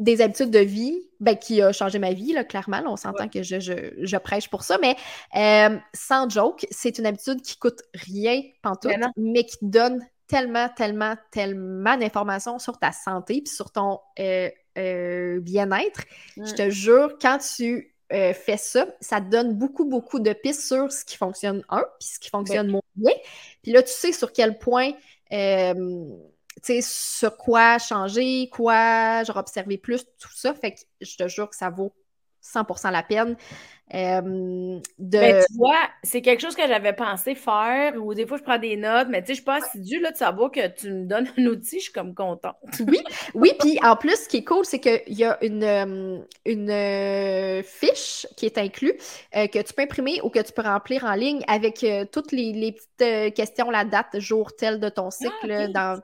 des 0.00 0.22
habitudes 0.22 0.50
de 0.50 0.58
vie 0.58 0.98
ben, 1.20 1.36
qui 1.36 1.60
a 1.60 1.72
changé 1.72 1.98
ma 1.98 2.12
vie, 2.12 2.32
là, 2.32 2.42
clairement. 2.42 2.82
on 2.86 2.96
s'entend 2.96 3.28
que 3.28 3.42
je, 3.42 4.16
prêche 4.16 4.48
pour 4.48 4.64
ça, 4.64 4.78
mais 4.80 4.96
euh, 5.36 5.78
sans 5.92 6.28
joke, 6.28 6.66
c'est 6.70 6.98
une 6.98 7.06
habitude 7.06 7.42
qui 7.42 7.58
coûte 7.58 7.82
rien 7.94 8.42
pantoute, 8.62 8.92
mais 9.16 9.44
qui 9.44 9.58
donne 9.62 10.04
tellement, 10.26 10.68
tellement, 10.74 11.14
tellement 11.30 11.96
d'informations 11.98 12.58
sur 12.58 12.78
ta 12.78 12.92
santé 12.92 13.42
puis 13.42 13.52
sur 13.52 13.70
ton 13.70 13.98
euh, 14.18 14.48
euh, 14.78 15.40
bien-être. 15.40 16.04
Je 16.36 16.54
te 16.54 16.70
jure, 16.70 17.18
quand 17.20 17.38
tu 17.38 17.94
fais 18.10 18.56
ça, 18.56 18.86
ça 19.00 19.20
te 19.20 19.28
donne 19.28 19.54
beaucoup, 19.54 19.84
beaucoup 19.84 20.18
de 20.18 20.32
pistes 20.32 20.62
sur 20.62 20.90
ce 20.90 21.04
qui 21.04 21.16
fonctionne 21.16 21.62
un, 21.68 21.84
puis 22.00 22.08
ce 22.08 22.18
qui 22.18 22.30
fonctionne 22.30 22.68
moins 22.68 22.80
bien. 22.96 23.12
Puis 23.62 23.72
là, 23.72 23.82
tu 23.82 23.92
sais 23.92 24.12
sur 24.12 24.32
quel 24.32 24.58
point 24.58 24.92
tu 26.56 26.74
sais, 26.74 26.80
sur 26.82 27.36
quoi 27.36 27.78
changer, 27.78 28.48
quoi, 28.50 29.22
genre 29.24 29.36
observer 29.36 29.78
plus, 29.78 30.04
tout 30.18 30.32
ça. 30.34 30.54
Fait 30.54 30.72
que 30.72 30.80
je 31.00 31.16
te 31.16 31.28
jure 31.28 31.48
que 31.48 31.56
ça 31.56 31.70
vaut 31.70 31.92
100% 32.42 32.90
la 32.90 33.02
peine. 33.02 33.36
Euh, 33.92 34.78
de... 34.98 35.18
Ben, 35.18 35.44
tu 35.44 35.56
vois, 35.56 35.80
c'est 36.04 36.22
quelque 36.22 36.40
chose 36.40 36.54
que 36.54 36.66
j'avais 36.66 36.92
pensé 36.92 37.34
faire, 37.34 37.96
ou 37.96 38.14
des 38.14 38.24
fois 38.24 38.38
je 38.38 38.42
prends 38.44 38.58
des 38.58 38.76
notes, 38.76 39.08
mais 39.10 39.20
tu 39.20 39.26
sais, 39.26 39.32
je 39.32 39.36
suis 39.38 39.44
pas 39.44 39.56
assidue 39.56 39.98
là, 39.98 40.12
de 40.12 40.16
savoir 40.16 40.52
que 40.52 40.68
tu 40.68 40.92
me 40.92 41.06
donnes 41.06 41.28
un 41.36 41.46
outil, 41.46 41.78
je 41.78 41.84
suis 41.84 41.92
comme 41.92 42.14
contente. 42.14 42.54
oui, 42.86 43.00
oui, 43.34 43.52
puis 43.58 43.80
en 43.82 43.96
plus, 43.96 44.14
ce 44.14 44.28
qui 44.28 44.38
est 44.38 44.44
cool, 44.44 44.64
c'est 44.64 44.78
qu'il 44.78 45.02
y 45.18 45.24
a 45.24 45.42
une, 45.42 45.64
euh, 45.64 46.18
une 46.46 46.70
euh, 46.70 47.62
fiche 47.64 48.28
qui 48.36 48.46
est 48.46 48.58
inclue, 48.58 48.96
que 49.32 49.60
tu 49.60 49.74
peux 49.74 49.82
imprimer 49.82 50.20
ou 50.22 50.30
que 50.30 50.40
tu 50.40 50.52
peux 50.52 50.62
remplir 50.62 51.04
en 51.04 51.14
ligne 51.14 51.42
avec 51.48 51.84
toutes 52.12 52.30
les, 52.30 52.72
petites 52.72 53.34
questions, 53.34 53.70
la 53.70 53.84
date, 53.84 54.20
jour 54.20 54.54
tel 54.54 54.78
de 54.78 54.88
ton 54.88 55.08
ah, 55.08 55.10
cycle, 55.10 55.72
dans 55.72 56.00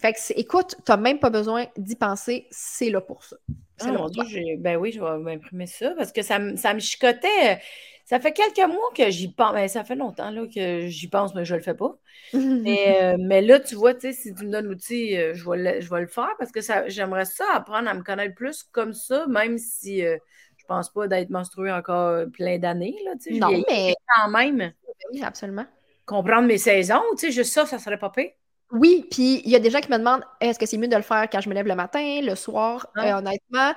fait 0.00 0.12
que, 0.12 0.38
écoute, 0.38 0.76
tu 0.84 0.90
n'as 0.90 0.96
même 0.96 1.18
pas 1.18 1.30
besoin 1.30 1.66
d'y 1.76 1.96
penser, 1.96 2.46
c'est 2.50 2.90
là 2.90 3.00
pour 3.00 3.24
ça. 3.24 3.36
Ah, 3.80 3.92
mon 3.92 4.08
Dieu, 4.08 4.22
ben 4.58 4.76
oui, 4.76 4.92
je 4.92 5.00
vais 5.00 5.18
m'imprimer 5.18 5.66
ça 5.66 5.92
parce 5.96 6.12
que 6.12 6.22
ça, 6.22 6.38
ça 6.56 6.74
me 6.74 6.80
chicotait. 6.80 7.60
Ça 8.04 8.20
fait 8.20 8.32
quelques 8.32 8.68
mois 8.68 8.90
que 8.94 9.10
j'y 9.10 9.32
pense. 9.32 9.52
Ben, 9.52 9.68
ça 9.68 9.84
fait 9.84 9.94
longtemps 9.94 10.30
là, 10.30 10.46
que 10.52 10.86
j'y 10.86 11.08
pense, 11.08 11.34
mais 11.34 11.44
je 11.44 11.54
ne 11.54 11.58
le 11.58 11.64
fais 11.64 11.74
pas. 11.74 11.96
Euh, 12.34 13.16
mais, 13.18 13.42
là, 13.42 13.60
tu 13.60 13.74
vois, 13.74 13.92
si 13.98 14.34
tu 14.34 14.46
me 14.46 14.50
donnes 14.50 14.66
l'outil, 14.66 15.16
euh, 15.16 15.34
je, 15.34 15.48
vais 15.48 15.56
le, 15.56 15.80
je 15.80 15.90
vais 15.90 16.00
le 16.00 16.06
faire 16.06 16.30
parce 16.38 16.50
que 16.50 16.60
j'aimerais 16.88 17.24
ça 17.24 17.44
apprendre 17.52 17.88
à 17.88 17.94
me 17.94 18.02
connaître 18.02 18.34
plus 18.34 18.62
comme 18.62 18.92
ça, 18.92 19.26
même 19.26 19.58
si 19.58 20.00
je 20.00 20.06
euh, 20.06 20.16
je 20.56 20.64
pense 20.66 20.90
pas 20.90 21.08
d'être 21.08 21.30
menstruée 21.30 21.72
encore 21.72 22.24
plein 22.32 22.58
d'années. 22.58 22.96
Non, 23.32 23.50
mais 23.68 23.94
quand 24.16 24.30
même. 24.30 24.72
Oui, 25.12 25.22
absolument. 25.22 25.66
Comprendre 26.06 26.46
mes 26.46 26.58
saisons, 26.58 27.02
tu 27.12 27.26
sais, 27.26 27.32
juste 27.32 27.52
ça, 27.52 27.66
ça 27.66 27.78
serait 27.78 27.98
pas 27.98 28.10
pire. 28.10 28.30
Oui, 28.72 29.06
puis 29.10 29.42
il 29.44 29.50
y 29.50 29.56
a 29.56 29.58
des 29.58 29.70
gens 29.70 29.80
qui 29.80 29.90
me 29.90 29.98
demandent 29.98 30.24
est-ce 30.40 30.58
que 30.58 30.64
c'est 30.64 30.78
mieux 30.78 30.88
de 30.88 30.96
le 30.96 31.02
faire 31.02 31.28
quand 31.30 31.40
je 31.40 31.48
me 31.48 31.54
lève 31.54 31.66
le 31.66 31.74
matin, 31.74 32.20
le 32.22 32.34
soir? 32.34 32.86
Euh, 32.96 33.12
Honnêtement, 33.18 33.74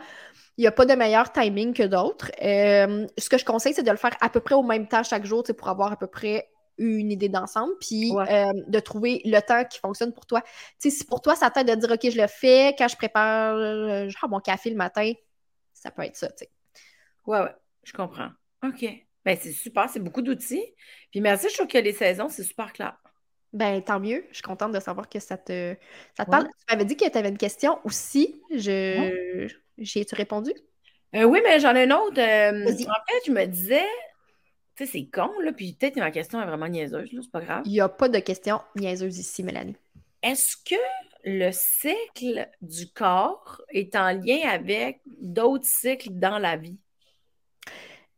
il 0.58 0.62
n'y 0.62 0.68
a 0.68 0.72
pas 0.72 0.86
de 0.86 0.94
meilleur 0.94 1.32
timing 1.34 1.74
que 1.74 1.84
d'autres. 1.84 2.32
Euh, 2.42 3.06
ce 3.18 3.30
que 3.30 3.38
je 3.38 3.44
conseille, 3.44 3.74
c'est 3.74 3.84
de 3.84 3.92
le 3.92 3.98
faire 3.98 4.16
à 4.22 4.30
peu 4.30 4.40
près 4.40 4.56
au 4.56 4.64
même 4.64 4.88
temps 4.88 5.04
chaque 5.04 5.26
jour 5.26 5.44
pour 5.58 5.68
avoir 5.68 5.92
à 5.92 5.98
peu 5.98 6.08
près 6.08 6.50
une 6.78 7.12
idée 7.12 7.30
d'ensemble, 7.30 7.74
puis 7.80 8.12
euh, 8.16 8.52
de 8.68 8.80
trouver 8.80 9.22
le 9.26 9.40
temps 9.42 9.64
qui 9.66 9.80
fonctionne 9.80 10.14
pour 10.14 10.26
toi. 10.26 10.42
si 10.80 11.06
pour 11.06 11.22
toi, 11.22 11.36
ça 11.36 11.50
t'aide 11.50 11.68
de 11.68 11.76
dire 11.76 11.92
OK, 11.92 12.10
je 12.10 12.20
le 12.20 12.28
fais 12.28 12.74
quand 12.78 12.88
je 12.88 12.96
prépare 12.96 13.58
mon 14.30 14.40
café 14.40 14.70
le 14.70 14.76
matin, 14.78 15.12
ça 15.74 15.92
peut 15.92 16.04
être 16.04 16.16
ça. 16.16 16.30
sais. 16.36 16.50
Ouais, 17.26 17.42
ouais, 17.42 17.56
je 17.84 17.94
comprends. 17.94 18.30
OK. 18.64 18.86
Ben, 19.26 19.38
c'est 19.42 19.52
super, 19.52 19.90
c'est 19.90 20.00
beaucoup 20.00 20.22
d'outils. 20.22 20.64
Puis 21.12 21.20
merci, 21.20 21.50
je 21.50 21.56
trouve 21.56 21.68
que 21.68 21.78
les 21.78 21.94
saisons, 21.94 22.30
c'est 22.30 22.44
super 22.44 22.72
clair. 22.72 22.96
Ben, 23.56 23.82
tant 23.82 24.02
mieux. 24.02 24.26
Je 24.32 24.36
suis 24.36 24.44
contente 24.44 24.74
de 24.74 24.82
savoir 24.82 25.08
que 25.08 25.18
ça 25.18 25.38
te, 25.38 25.76
ça 26.16 26.26
parle. 26.26 26.44
Tu 26.44 26.66
m'avais 26.70 26.84
dit 26.84 26.98
que 26.98 27.10
tu 27.10 27.18
avais 27.18 27.30
une 27.30 27.38
question 27.38 27.80
aussi. 27.86 28.42
Je... 28.52 29.48
J'y 29.78 30.00
ai-tu 30.00 30.14
répondu? 30.14 30.52
Euh, 31.16 31.24
oui, 31.24 31.40
mais 31.42 31.62
j'en 31.62 31.74
ai 31.74 31.86
une 31.86 31.94
autre. 31.94 32.20
Euh, 32.20 32.66
en 32.66 32.76
fait, 33.08 33.22
je 33.26 33.32
me 33.32 33.46
disais, 33.46 33.88
tu 34.76 34.86
sais, 34.86 34.92
c'est 34.92 35.06
con, 35.06 35.32
là, 35.42 35.54
puis 35.54 35.72
peut-être 35.72 35.96
que 35.96 36.02
ma 36.02 36.12
question 36.12 36.42
est 36.42 36.46
vraiment 36.46 36.68
niaiseuse, 36.68 37.14
là, 37.14 37.22
c'est 37.24 37.32
pas 37.32 37.40
grave. 37.40 37.62
Il 37.66 37.72
n'y 37.72 37.80
a 37.80 37.88
pas 37.88 38.10
de 38.10 38.20
question 38.20 38.60
niaiseuse 38.76 39.18
ici, 39.18 39.42
Mélanie. 39.42 39.78
Est-ce 40.22 40.58
que 40.58 40.76
le 41.24 41.52
cycle 41.54 42.50
du 42.62 42.92
corps 42.92 43.62
est 43.70 43.96
en 43.96 44.12
lien 44.12 44.50
avec 44.50 45.00
d'autres 45.06 45.66
cycles 45.66 46.10
dans 46.12 46.40
la 46.40 46.58
vie? 46.58 46.78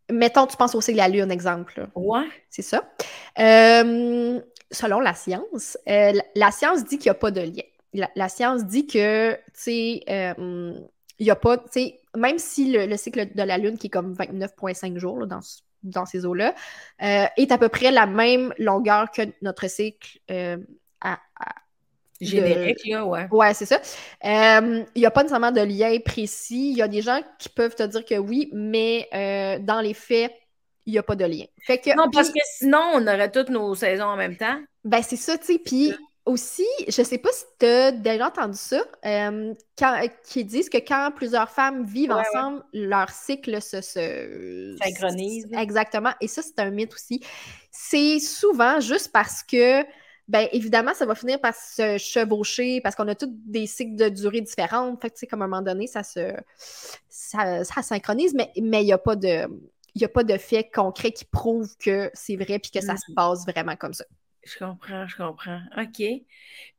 Mettons, 0.09 0.47
tu 0.47 0.57
penses 0.57 0.73
au 0.73 0.81
cycle 0.81 0.97
de 0.97 1.03
la 1.03 1.09
Lune, 1.09 1.31
exemple. 1.31 1.87
Ouais. 1.93 2.27
C'est 2.49 2.63
ça. 2.63 2.89
Euh, 3.37 4.41
selon 4.71 4.99
la 4.99 5.13
science, 5.13 5.77
euh, 5.87 6.13
la, 6.35 6.51
science 6.51 6.85
dit 6.85 6.97
qu'il 6.97 7.09
n'y 7.09 7.15
a 7.15 7.19
pas 7.19 7.31
de 7.31 7.41
lien. 7.41 8.07
La, 8.15 8.29
science 8.29 8.65
dit 8.65 8.85
que, 8.85 9.33
tu 9.33 9.39
sais, 9.53 10.03
euh, 10.09 10.73
il 11.19 11.23
n'y 11.23 11.31
a 11.31 11.35
pas, 11.35 11.57
tu 11.57 11.63
sais, 11.71 11.99
même 12.15 12.37
si 12.37 12.71
le, 12.71 12.95
cycle 12.97 13.33
de 13.33 13.43
la 13.43 13.57
Lune, 13.57 13.77
qui 13.77 13.87
est 13.87 13.89
comme 13.89 14.13
29,5 14.13 14.97
jours 14.97 15.25
dans, 15.25 15.39
dans 15.83 16.05
ces 16.05 16.25
eaux-là, 16.25 16.53
euh, 17.01 17.25
est 17.37 17.51
à 17.51 17.57
peu 17.57 17.69
près 17.69 17.91
la 17.91 18.05
même 18.05 18.53
longueur 18.59 19.09
que 19.11 19.23
notre 19.41 19.67
cycle 19.67 20.19
à, 21.01 21.19
Générique, 22.19 22.83
là, 22.87 23.05
ouais. 23.05 23.27
Ouais, 23.29 23.53
c'est 23.53 23.67
ça. 23.67 23.79
Il 24.23 24.85
n'y 24.95 25.05
a 25.05 25.11
pas 25.11 25.21
nécessairement 25.21 25.51
de 25.51 25.61
lien 25.61 25.95
précis. 26.03 26.71
Il 26.71 26.77
y 26.77 26.81
a 26.81 26.87
des 26.87 27.03
gens 27.03 27.21
qui 27.37 27.47
peuvent 27.47 27.75
te 27.75 27.83
dire 27.83 28.03
que 28.03 28.15
oui, 28.15 28.49
mais 28.53 29.07
dans 29.61 29.81
les 29.81 29.93
faits, 29.93 30.33
il 30.87 30.93
n'y 30.93 30.97
a 30.97 31.03
pas 31.03 31.15
de 31.15 31.25
lien. 31.25 31.45
Fait 31.59 31.77
que, 31.77 31.95
non, 31.95 32.09
parce 32.11 32.29
que 32.29 32.39
sinon, 32.57 32.81
on 32.93 33.05
aurait 33.05 33.29
toutes 33.29 33.49
nos 33.49 33.75
saisons 33.75 34.05
en 34.05 34.15
même 34.15 34.37
temps. 34.37 34.57
Ben, 34.85 35.03
c'est 35.03 35.17
ça, 35.17 35.37
tu 35.37 35.45
sais. 35.45 35.59
Puis 35.59 35.93
aussi, 36.25 36.65
je 36.87 37.03
sais 37.03 37.17
pas 37.17 37.29
si 37.31 37.43
tu 37.59 37.65
as 37.65 37.91
déjà 37.91 38.27
entendu 38.27 38.57
ça, 38.57 38.83
euh, 39.05 39.53
qui 40.23 40.45
disent 40.45 40.69
que 40.69 40.77
quand 40.77 41.11
plusieurs 41.13 41.49
femmes 41.49 41.83
vivent 41.85 42.13
ensemble, 42.13 42.63
leur 42.73 43.09
cycle 43.09 43.61
se, 43.61 43.81
synchronise. 44.81 45.47
Exactement. 45.57 46.11
Et 46.21 46.27
ça, 46.29 46.41
c'est 46.41 46.59
un 46.59 46.69
mythe 46.69 46.93
aussi. 46.93 47.21
C'est 47.69 48.19
souvent 48.19 48.79
juste 48.79 49.11
parce 49.11 49.43
que 49.43 49.83
ben 50.27 50.49
évidemment, 50.51 50.93
ça 50.93 51.05
va 51.05 51.15
finir 51.15 51.39
par 51.39 51.55
se 51.55 51.97
chevaucher 51.97 52.81
parce 52.81 52.95
qu'on 52.95 53.07
a 53.07 53.15
tous 53.15 53.29
des 53.29 53.65
cycles 53.65 53.95
de 53.95 54.09
durée 54.09 54.41
différentes. 54.41 55.01
Fait 55.01 55.09
que, 55.09 55.15
tu 55.15 55.19
sais, 55.21 55.27
comme 55.27 55.41
à 55.41 55.45
un 55.45 55.47
moment 55.47 55.61
donné, 55.61 55.87
ça 55.87 56.03
se 56.03 56.33
ça, 57.07 57.63
synchronise, 57.81 58.33
mais 58.33 58.51
il 58.55 58.63
n'y 58.63 58.91
a 58.91 58.97
pas 58.97 59.15
de 59.15 59.47
il 59.97 60.01
n'y 60.01 60.05
a 60.05 60.09
pas 60.09 60.23
de 60.23 60.37
fait 60.37 60.69
concret 60.71 61.11
qui 61.11 61.25
prouve 61.25 61.75
que 61.77 62.11
c'est 62.13 62.35
vrai 62.35 62.55
et 62.55 62.59
que 62.59 62.85
ça 62.85 62.95
se 62.95 63.11
mm. 63.11 63.15
passe 63.15 63.45
vraiment 63.45 63.75
comme 63.75 63.93
ça. 63.93 64.05
Je 64.43 64.57
comprends, 64.59 65.07
je 65.07 65.17
comprends. 65.17 65.59
OK. 65.77 66.03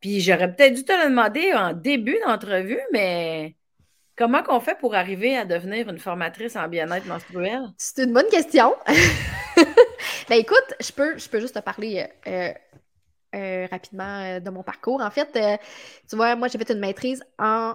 Puis 0.01 0.21
j'aurais 0.21 0.55
peut-être 0.55 0.75
dû 0.75 0.85
te 0.85 0.93
le 0.93 1.11
demander 1.11 1.53
en 1.53 1.73
début 1.73 2.17
d'entrevue, 2.25 2.81
mais 2.93 3.57
comment 4.17 4.43
qu'on 4.43 4.61
fait 4.61 4.79
pour 4.79 4.95
arriver 4.95 5.37
à 5.37 5.45
devenir 5.45 5.89
une 5.89 5.99
formatrice 5.99 6.55
en 6.55 6.69
bien-être 6.69 7.07
menstruel? 7.07 7.63
C'est 7.77 8.05
une 8.05 8.13
bonne 8.13 8.29
question. 8.29 8.75
ben 10.29 10.37
écoute, 10.39 10.75
je 10.81 10.93
peux, 10.93 11.19
je 11.19 11.29
peux 11.29 11.41
juste 11.41 11.57
te 11.57 11.61
parler 11.61 12.07
euh, 12.29 12.53
euh, 13.35 13.67
rapidement 13.71 14.23
euh, 14.23 14.41
de 14.41 14.49
mon 14.49 14.63
parcours. 14.63 15.03
En 15.03 15.11
fait, 15.11 15.29
euh, 15.37 15.57
tu 16.09 16.17
vois, 16.17 16.35
moi, 16.35 16.49
j'ai 16.49 16.57
fait 16.57 16.71
une 16.71 16.79
maîtrise 16.79 17.23
en 17.39 17.75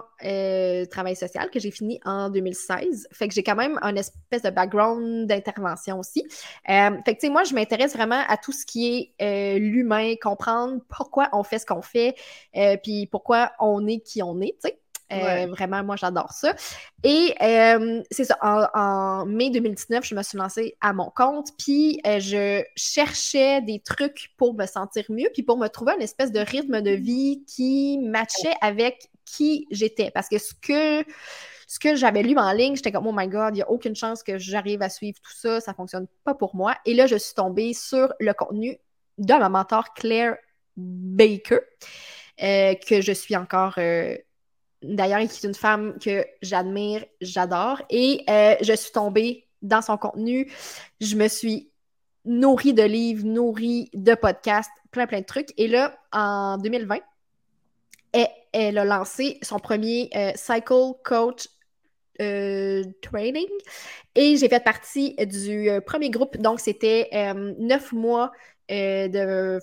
travail 0.90 1.14
social 1.14 1.48
que 1.50 1.60
j'ai 1.60 1.70
fini 1.70 2.00
en 2.04 2.28
2016. 2.28 3.06
Fait 3.12 3.28
que 3.28 3.34
j'ai 3.34 3.44
quand 3.44 3.54
même 3.54 3.78
un 3.82 3.94
espèce 3.94 4.42
de 4.42 4.50
background 4.50 5.28
d'intervention 5.28 6.00
aussi. 6.00 6.24
fait 6.66 7.02
que, 7.04 7.10
tu 7.12 7.16
sais, 7.20 7.28
moi, 7.28 7.44
je 7.44 7.54
m'intéresse 7.54 7.94
vraiment 7.94 8.22
à 8.28 8.36
tout 8.36 8.52
ce 8.52 8.66
qui 8.66 9.14
est 9.18 9.58
l'humain, 9.58 10.14
comprendre 10.20 10.80
pourquoi 10.88 11.28
on 11.32 11.44
fait 11.44 11.58
ce 11.58 11.66
qu'on 11.66 11.82
fait, 11.82 12.16
puis 12.82 13.06
pourquoi 13.06 13.52
on 13.60 13.86
est 13.86 14.00
qui 14.00 14.22
on 14.22 14.40
est, 14.40 14.56
tu 14.60 14.70
sais. 14.70 14.83
Euh, 15.12 15.46
vraiment, 15.46 15.84
moi, 15.84 15.96
j'adore 15.96 16.32
ça. 16.32 16.54
Et 17.02 17.34
euh, 17.42 18.02
c'est 18.10 18.24
ça, 18.24 18.38
en, 18.42 19.26
mai 19.26 19.50
2019, 19.50 20.04
je 20.04 20.14
me 20.14 20.22
suis 20.22 20.38
lancée 20.38 20.76
à 20.80 20.92
mon 20.92 21.10
compte, 21.10 21.48
puis 21.58 22.00
euh, 22.06 22.18
je 22.20 22.62
cherchais 22.74 23.60
des 23.62 23.80
trucs 23.80 24.32
pour 24.36 24.54
me 24.54 24.66
sentir 24.66 25.04
mieux, 25.10 25.28
puis 25.32 25.42
pour 25.42 25.58
me 25.58 25.68
trouver 25.68 25.92
une 25.94 26.02
espèce 26.02 26.32
de 26.32 26.40
rythme 26.40 26.80
de 26.80 26.90
vie 26.90 27.44
qui 27.46 27.98
matchait 27.98 28.54
avec 28.60 29.10
qui 29.24 29.66
j'étais. 29.70 30.10
Parce 30.10 30.28
que 30.28 30.38
ce 30.38 30.54
que 30.54 31.04
ce 31.66 31.78
que 31.78 31.96
j'avais 31.96 32.22
lu 32.22 32.36
en 32.38 32.52
ligne, 32.52 32.76
j'étais 32.76 32.92
comme, 32.92 33.06
oh 33.06 33.12
my 33.14 33.26
god, 33.26 33.54
il 33.54 33.56
n'y 33.56 33.62
a 33.62 33.70
aucune 33.70 33.96
chance 33.96 34.22
que 34.22 34.38
j'arrive 34.38 34.82
à 34.82 34.88
suivre 34.88 35.18
tout 35.22 35.34
ça, 35.34 35.60
ça 35.60 35.72
ne 35.72 35.76
fonctionne 35.76 36.06
pas 36.22 36.34
pour 36.34 36.54
moi. 36.54 36.76
Et 36.84 36.94
là, 36.94 37.06
je 37.06 37.16
suis 37.16 37.34
tombée 37.34 37.72
sur 37.72 38.12
le 38.20 38.32
contenu 38.32 38.76
de 39.18 39.34
ma 39.34 39.48
mentor 39.48 39.92
Claire 39.94 40.36
Baker, 40.76 41.60
que 42.38 43.00
je 43.00 43.12
suis 43.12 43.34
encore 43.34 43.78
d'ailleurs, 44.84 45.20
qui 45.20 45.44
est 45.44 45.48
une 45.48 45.54
femme 45.54 45.98
que 45.98 46.24
j'admire, 46.42 47.04
j'adore. 47.20 47.82
Et 47.90 48.24
euh, 48.28 48.54
je 48.60 48.72
suis 48.74 48.92
tombée 48.92 49.46
dans 49.62 49.82
son 49.82 49.96
contenu. 49.96 50.50
Je 51.00 51.16
me 51.16 51.28
suis 51.28 51.70
nourrie 52.24 52.74
de 52.74 52.82
livres, 52.82 53.24
nourrie 53.24 53.90
de 53.94 54.14
podcasts 54.14 54.70
plein, 54.90 55.06
plein 55.06 55.20
de 55.20 55.24
trucs. 55.24 55.52
Et 55.56 55.68
là, 55.68 55.96
en 56.12 56.58
2020, 56.58 56.98
elle, 58.52 58.78
a 58.78 58.84
lancé 58.84 59.38
son 59.42 59.58
premier 59.58 60.08
euh, 60.14 60.30
Cycle 60.36 60.92
Coach 61.04 61.48
euh, 62.20 62.84
training. 63.02 63.48
Et 64.14 64.36
j'ai 64.36 64.48
fait 64.48 64.62
partie 64.62 65.16
du 65.26 65.68
premier 65.84 66.10
groupe. 66.10 66.36
Donc, 66.36 66.60
c'était 66.60 67.08
neuf 67.58 67.92
mois 67.92 68.30
de, 68.68 69.58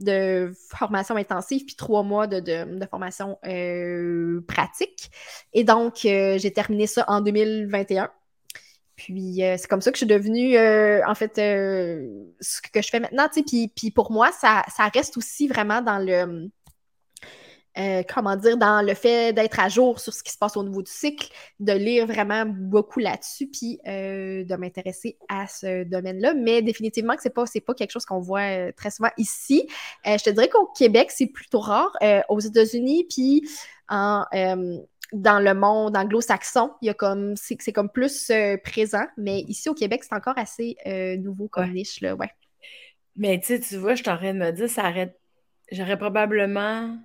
de 0.00 0.52
formation 0.70 1.16
intensive, 1.16 1.64
puis 1.64 1.76
trois 1.76 2.02
mois 2.02 2.26
de, 2.26 2.86
formation 2.90 3.38
pratique. 4.46 5.10
Et 5.52 5.64
donc, 5.64 5.98
j'ai 6.02 6.52
terminé 6.52 6.86
ça 6.86 7.04
en 7.08 7.20
2021. 7.20 8.10
Puis 8.96 9.36
c'est 9.38 9.66
comme 9.66 9.80
ça 9.80 9.90
que 9.90 9.96
je 9.96 10.04
suis 10.04 10.06
devenue, 10.06 10.56
en 11.06 11.14
fait, 11.14 11.36
ce 11.36 12.60
que 12.72 12.82
je 12.82 12.88
fais 12.88 13.00
maintenant. 13.00 13.28
Puis, 13.28 13.72
puis 13.74 13.90
pour 13.90 14.10
moi, 14.12 14.30
ça 14.32 14.62
reste 14.94 15.16
aussi 15.16 15.48
vraiment 15.48 15.82
dans 15.82 15.98
le 15.98 16.50
euh, 17.76 18.02
comment 18.12 18.36
dire, 18.36 18.56
dans 18.56 18.86
le 18.86 18.94
fait 18.94 19.32
d'être 19.32 19.58
à 19.58 19.68
jour 19.68 19.98
sur 19.98 20.12
ce 20.14 20.22
qui 20.22 20.32
se 20.32 20.38
passe 20.38 20.56
au 20.56 20.62
niveau 20.62 20.82
du 20.82 20.90
cycle, 20.90 21.28
de 21.58 21.72
lire 21.72 22.06
vraiment 22.06 22.46
beaucoup 22.46 23.00
là-dessus, 23.00 23.48
puis 23.48 23.80
euh, 23.86 24.44
de 24.44 24.54
m'intéresser 24.56 25.18
à 25.28 25.46
ce 25.46 25.84
domaine-là. 25.84 26.34
Mais 26.34 26.62
définitivement 26.62 27.16
que 27.16 27.22
c'est 27.22 27.30
pas, 27.30 27.44
pas 27.66 27.74
quelque 27.74 27.90
chose 27.90 28.04
qu'on 28.04 28.20
voit 28.20 28.40
euh, 28.40 28.72
très 28.76 28.90
souvent 28.90 29.10
ici. 29.18 29.68
je 30.04 30.22
te 30.22 30.30
dirais 30.30 30.48
qu'au 30.48 30.66
Québec, 30.66 31.10
c'est 31.10 31.26
plutôt 31.26 31.60
rare. 31.60 31.92
aux 32.28 32.40
États-Unis, 32.40 33.06
puis 33.08 33.42
en 33.88 34.24
dans 35.12 35.38
le 35.38 35.54
monde 35.54 35.96
anglo-saxon, 35.96 36.72
il 36.82 36.86
y 36.86 36.90
a 36.90 36.94
comme 36.94 37.36
c'est 37.36 37.72
comme 37.72 37.88
plus 37.90 38.32
présent, 38.64 39.04
mais 39.16 39.40
ici 39.42 39.68
au 39.68 39.74
Québec, 39.74 40.02
c'est 40.02 40.14
encore 40.14 40.38
assez 40.38 40.76
nouveau 41.18 41.48
comme 41.48 41.72
niche 41.72 42.00
là, 42.00 42.14
ouais. 42.14 42.30
Mais 43.16 43.40
tu 43.40 43.60
tu 43.60 43.76
vois, 43.76 43.94
je 43.94 44.02
t'aurais 44.02 44.32
de 44.32 44.38
me 44.38 44.50
dire, 44.50 44.68
ça 44.68 44.84
arrête. 44.84 45.18
J'aurais 45.70 45.96
probablement 45.96 46.98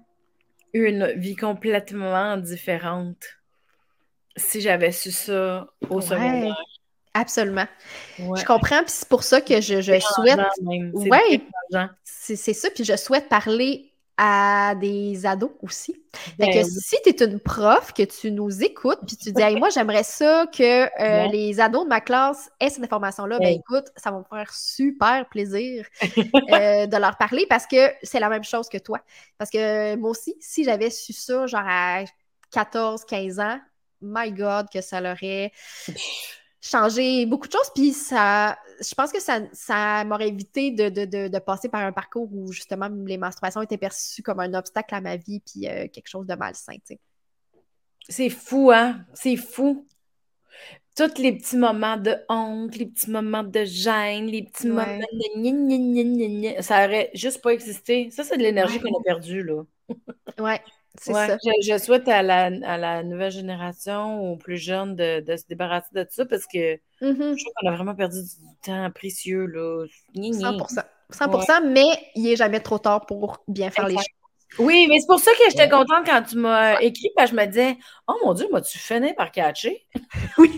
une 0.73 1.07
vie 1.15 1.35
complètement 1.35 2.37
différente 2.37 3.23
si 4.35 4.61
j'avais 4.61 4.91
su 4.91 5.11
ça 5.11 5.67
au 5.89 6.01
secondaire. 6.01 6.55
Absolument. 7.13 7.65
Je 8.17 8.45
comprends, 8.45 8.81
puis 8.83 8.91
c'est 8.91 9.09
pour 9.09 9.23
ça 9.23 9.41
que 9.41 9.59
je, 9.61 9.99
souhaite. 9.99 10.39
Oui, 10.61 11.43
c'est 12.03 12.53
ça, 12.53 12.69
puis 12.69 12.83
je 12.83 12.95
souhaite 12.95 13.27
parler 13.29 13.88
à 14.21 14.75
des 14.75 15.25
ados 15.25 15.51
aussi. 15.61 15.95
Ben 16.37 16.51
que 16.51 16.61
si 16.61 16.97
tu 17.05 17.09
es 17.09 17.23
une 17.23 17.39
prof, 17.39 17.93
que 17.93 18.03
tu 18.03 18.31
nous 18.31 18.61
écoutes, 18.61 18.99
puis 19.07 19.15
tu 19.15 19.31
dis 19.31 19.41
hey, 19.41 19.55
moi 19.55 19.69
j'aimerais 19.69 20.03
ça 20.03 20.45
que 20.47 20.89
euh, 21.01 21.27
les 21.27 21.61
ados 21.61 21.85
de 21.85 21.87
ma 21.87 22.01
classe 22.01 22.51
aient 22.59 22.69
cette 22.69 22.83
information-là, 22.83 23.39
ben, 23.39 23.45
ben 23.45 23.59
écoute, 23.59 23.85
ça 23.95 24.11
va 24.11 24.17
me 24.17 24.23
faire 24.25 24.53
super 24.53 25.25
plaisir 25.29 25.85
euh, 26.01 26.85
de 26.85 26.97
leur 26.97 27.15
parler 27.15 27.45
parce 27.47 27.65
que 27.65 27.93
c'est 28.03 28.19
la 28.19 28.27
même 28.27 28.43
chose 28.43 28.67
que 28.67 28.77
toi. 28.77 28.99
Parce 29.37 29.49
que 29.49 29.95
moi 29.95 30.09
aussi, 30.09 30.35
si 30.41 30.65
j'avais 30.65 30.89
su 30.89 31.13
ça, 31.13 31.47
genre 31.47 31.63
à 31.65 32.03
14, 32.51 33.05
15 33.05 33.39
ans, 33.39 33.59
my 34.01 34.33
God, 34.33 34.67
que 34.69 34.81
ça 34.81 34.99
l'aurait 34.99 35.53
changé 36.61 37.25
beaucoup 37.25 37.47
de 37.47 37.53
choses. 37.53 37.71
Puis 37.73 37.93
ça, 37.93 38.57
je 38.79 38.93
pense 38.93 39.11
que 39.11 39.21
ça, 39.21 39.41
ça 39.53 40.03
m'aurait 40.05 40.29
évité 40.29 40.71
de, 40.71 40.89
de, 40.89 41.27
de, 41.27 41.39
passer 41.39 41.69
par 41.69 41.81
un 41.81 41.91
parcours 41.91 42.29
où 42.31 42.51
justement 42.51 42.89
les 43.05 43.17
menstruations 43.17 43.61
étaient 43.61 43.77
perçues 43.77 44.23
comme 44.23 44.39
un 44.39 44.53
obstacle 44.53 44.93
à 44.95 45.01
ma 45.01 45.15
vie, 45.15 45.39
puis 45.39 45.67
euh, 45.67 45.87
quelque 45.87 46.07
chose 46.07 46.27
de 46.27 46.35
malsain. 46.35 46.75
C'est 48.07 48.29
fou, 48.29 48.71
hein? 48.71 49.05
C'est 49.13 49.35
fou. 49.35 49.87
Tous 50.95 51.17
les 51.17 51.37
petits 51.37 51.55
moments 51.55 51.95
de 51.95 52.17
honte, 52.27 52.75
les 52.75 52.87
petits 52.87 53.09
moments 53.09 53.43
de 53.43 53.63
gêne, 53.63 54.25
les 54.25 54.43
petits 54.43 54.67
moments 54.67 54.97
de 54.97 56.61
ça 56.61 56.85
aurait 56.85 57.09
juste 57.13 57.41
pas 57.41 57.51
existé. 57.51 58.09
Ça, 58.11 58.25
c'est 58.25 58.37
de 58.37 58.43
l'énergie 58.43 58.81
qu'on 58.81 58.99
a 58.99 59.03
perdue, 59.03 59.43
là. 59.43 59.63
ouais. 60.39 60.61
Ouais, 61.07 61.37
je, 61.63 61.77
souhaite 61.77 62.07
à 62.07 62.21
la, 62.21 62.45
à 62.63 62.77
la, 62.77 63.03
nouvelle 63.03 63.31
génération, 63.31 64.31
aux 64.31 64.37
plus 64.37 64.57
jeunes, 64.57 64.95
de, 64.95 65.21
de 65.21 65.35
se 65.35 65.43
débarrasser 65.47 65.89
de 65.93 66.05
ça 66.09 66.25
parce 66.25 66.45
que 66.45 66.75
mm-hmm. 66.75 67.37
je 67.37 67.43
trouve 67.43 67.53
qu'on 67.61 67.69
a 67.69 67.75
vraiment 67.75 67.95
perdu 67.95 68.21
du 68.21 68.55
temps 68.63 68.89
précieux. 68.91 69.45
Là. 69.45 69.85
100%. 70.15 70.83
100%, 71.11 71.71
mais 71.71 71.87
il 72.15 72.23
n'est 72.23 72.35
jamais 72.35 72.59
trop 72.59 72.77
tard 72.77 73.05
pour 73.05 73.43
bien 73.47 73.71
faire 73.71 73.87
les 73.87 73.95
choses. 73.95 74.05
Oui, 74.57 74.87
mais 74.89 74.99
c'est 74.99 75.07
pour 75.07 75.19
ça 75.19 75.31
que 75.31 75.49
j'étais 75.49 75.69
contente 75.69 76.05
quand 76.05 76.23
tu 76.23 76.37
m'as 76.37 76.79
écrit, 76.81 77.09
parce 77.15 77.29
que 77.29 77.37
je 77.37 77.41
me 77.41 77.47
disais 77.47 77.77
Oh 78.07 78.15
mon 78.23 78.33
Dieu, 78.33 78.47
moi, 78.49 78.61
tu 78.61 78.79
fini 78.79 79.13
par 79.13 79.31
catcher? 79.31 79.85
oui. 80.37 80.57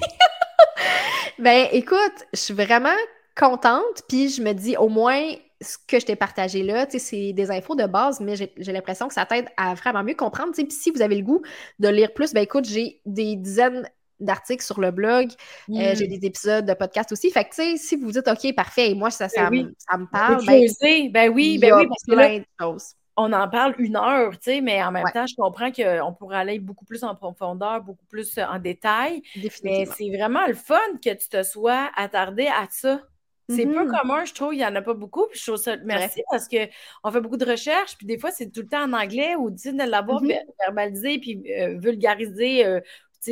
ben, 1.39 1.67
écoute, 1.71 2.25
je 2.33 2.39
suis 2.39 2.53
vraiment 2.53 2.95
contente, 3.35 4.03
puis 4.07 4.29
je 4.29 4.41
me 4.41 4.53
dis 4.53 4.77
au 4.77 4.87
moins 4.87 5.33
ce 5.61 5.77
que 5.87 5.99
je 5.99 6.05
t'ai 6.05 6.15
partagé 6.15 6.63
là, 6.63 6.87
c'est 6.89 7.33
des 7.33 7.51
infos 7.51 7.75
de 7.75 7.85
base, 7.85 8.19
mais 8.19 8.35
j'ai 8.35 8.71
l'impression 8.71 9.07
que 9.07 9.13
ça 9.13 9.25
t'aide 9.25 9.47
à 9.57 9.73
vraiment 9.75 10.03
mieux 10.03 10.15
comprendre. 10.15 10.51
Puis 10.53 10.67
si 10.71 10.91
vous 10.91 11.01
avez 11.01 11.15
le 11.15 11.23
goût 11.23 11.41
de 11.79 11.87
lire 11.87 12.13
plus, 12.13 12.33
ben 12.33 12.41
écoute, 12.41 12.65
j'ai 12.65 13.01
des 13.05 13.35
dizaines 13.35 13.87
d'articles 14.19 14.63
sur 14.63 14.79
le 14.79 14.91
blog, 14.91 15.29
euh, 15.69 15.95
j'ai 15.95 16.07
mm. 16.07 16.19
des 16.19 16.27
épisodes 16.27 16.65
de 16.65 16.73
podcast 16.73 17.11
aussi. 17.11 17.31
Fait 17.31 17.43
que, 17.43 17.49
tu 17.49 17.55
sais, 17.55 17.77
si 17.77 17.95
vous 17.95 18.11
dites, 18.11 18.27
OK, 18.27 18.53
parfait, 18.55 18.93
moi, 18.93 19.09
ça, 19.09 19.27
ça, 19.27 19.49
ben 19.49 19.73
me 19.97 20.11
parle. 20.11 20.45
Ben, 20.45 21.11
ben, 21.11 21.29
oui, 21.33 21.57
ben 21.57 21.73
oui, 21.73 21.87
parce 21.87 22.03
que 22.03 22.13
là, 22.13 22.77
on 23.17 23.33
en 23.33 23.49
parle 23.49 23.75
une 23.77 23.97
heure, 23.97 24.31
tu 24.31 24.39
sais, 24.43 24.61
mais 24.61 24.81
en 24.81 24.91
même 24.91 25.05
temps, 25.13 25.25
je 25.27 25.35
comprends 25.35 25.71
qu'on 25.71 26.13
pourrait 26.13 26.37
aller 26.37 26.59
beaucoup 26.59 26.85
plus 26.85 27.03
en 27.03 27.15
profondeur, 27.15 27.81
beaucoup 27.81 28.05
plus 28.05 28.37
en 28.37 28.57
détail. 28.57 29.21
Mais 29.63 29.85
c'est 29.85 30.09
vraiment 30.15 30.47
le 30.47 30.53
fun 30.53 30.79
que 31.03 31.13
tu 31.13 31.27
te 31.27 31.43
sois 31.43 31.89
attardé 31.95 32.47
à 32.47 32.67
ça. 32.69 33.01
C'est 33.55 33.65
peu 33.65 33.85
mm-hmm. 33.85 33.99
commun, 33.99 34.25
je 34.25 34.33
trouve. 34.33 34.53
Il 34.53 34.57
n'y 34.57 34.65
en 34.65 34.75
a 34.75 34.81
pas 34.81 34.93
beaucoup. 34.93 35.25
Puis 35.27 35.39
je 35.39 35.45
trouve 35.45 35.61
ça. 35.61 35.77
Merci 35.83 36.21
parce 36.29 36.47
qu'on 36.47 37.11
fait 37.11 37.21
beaucoup 37.21 37.37
de 37.37 37.45
recherches. 37.45 37.97
Puis 37.97 38.05
des 38.05 38.17
fois, 38.17 38.31
c'est 38.31 38.51
tout 38.51 38.61
le 38.61 38.67
temps 38.67 38.83
en 38.83 38.93
anglais 38.93 39.35
ou 39.35 39.49
de 39.49 39.89
l'avoir 39.89 40.21
mm-hmm. 40.21 40.39
verbalisé 40.65 41.19
puis 41.19 41.43
euh, 41.51 41.77
vulgarisé. 41.77 42.65
Euh, 42.65 42.79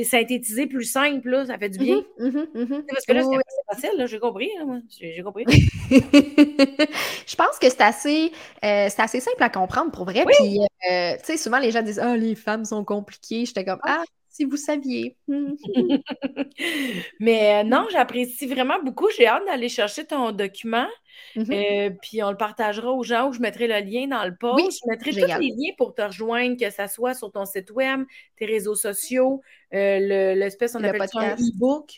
synthétisé 0.03 0.67
plus 0.67 0.83
simple, 0.83 1.27
là, 1.29 1.47
ça 1.47 1.57
fait 1.57 1.69
du 1.69 1.79
bien. 1.79 2.03
Mm-hmm, 2.19 2.83
parce 2.87 3.07
que 3.07 3.11
là, 3.11 3.23
c'est 3.23 3.75
facile, 3.75 3.97
là, 3.97 4.05
j'ai 4.05 4.19
compris. 4.19 4.51
J'ai 4.87 5.23
compris. 5.23 5.45
je 5.49 7.35
pense 7.35 7.57
que 7.59 7.67
c'est 7.67 7.81
assez, 7.81 8.31
euh, 8.63 8.87
assez 8.95 9.19
simple 9.19 9.41
à 9.41 9.49
comprendre 9.49 9.89
pour 9.89 10.05
vrai. 10.05 10.25
Puis, 10.25 10.59
tu 10.83 11.25
sais, 11.25 11.37
souvent 11.37 11.57
les 11.57 11.71
gens 11.71 11.81
disent 11.81 11.97
Ah, 11.97 12.15
les 12.15 12.35
femmes 12.35 12.65
sont 12.65 12.85
compliquées. 12.85 13.47
J'étais 13.47 13.65
comme 13.65 13.79
Ah, 13.81 14.03
si 14.39 14.45
vous 14.45 14.55
saviez. 14.55 15.17
Mais 17.19 17.59
euh, 17.59 17.63
non, 17.63 17.87
j'apprécie 17.91 18.47
vraiment 18.47 18.81
beaucoup. 18.81 19.09
J'ai 19.17 19.27
hâte 19.27 19.45
d'aller 19.45 19.67
chercher 19.67 20.05
ton 20.05 20.31
document. 20.31 20.87
Mm-hmm. 21.35 21.51
Euh, 21.51 21.89
puis 22.01 22.23
on 22.23 22.31
le 22.31 22.37
partagera 22.37 22.89
aux 22.89 23.03
gens 23.03 23.27
où 23.27 23.33
je 23.33 23.41
mettrai 23.41 23.67
le 23.67 23.79
lien 23.85 24.07
dans 24.07 24.23
le 24.23 24.33
post. 24.35 24.79
je 24.81 24.89
mettrai 24.89 25.11
tous 25.11 25.17
les 25.17 25.49
liens 25.49 25.73
pour 25.77 25.93
te 25.93 26.01
rejoindre, 26.01 26.55
que 26.57 26.69
ce 26.69 26.87
soit 26.87 27.13
sur 27.13 27.29
ton 27.31 27.43
site 27.43 27.71
web, 27.71 28.03
tes 28.37 28.45
réseaux 28.45 28.75
sociaux, 28.75 29.41
euh, 29.73 30.35
l'espèce, 30.35 30.73
on 30.75 30.83
appelle 30.83 31.09
ça 31.09 31.19
un 31.19 31.35
e-book. 31.35 31.91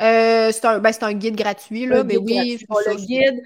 c'est 0.00 0.64
un, 0.64 0.80
ben, 0.80 0.92
un, 1.00 1.12
guide 1.14 1.36
gratuit, 1.36 1.86
là, 1.86 2.02
mais 2.02 2.16
oui, 2.16 2.58
le 2.68 3.06
guide. 3.06 3.42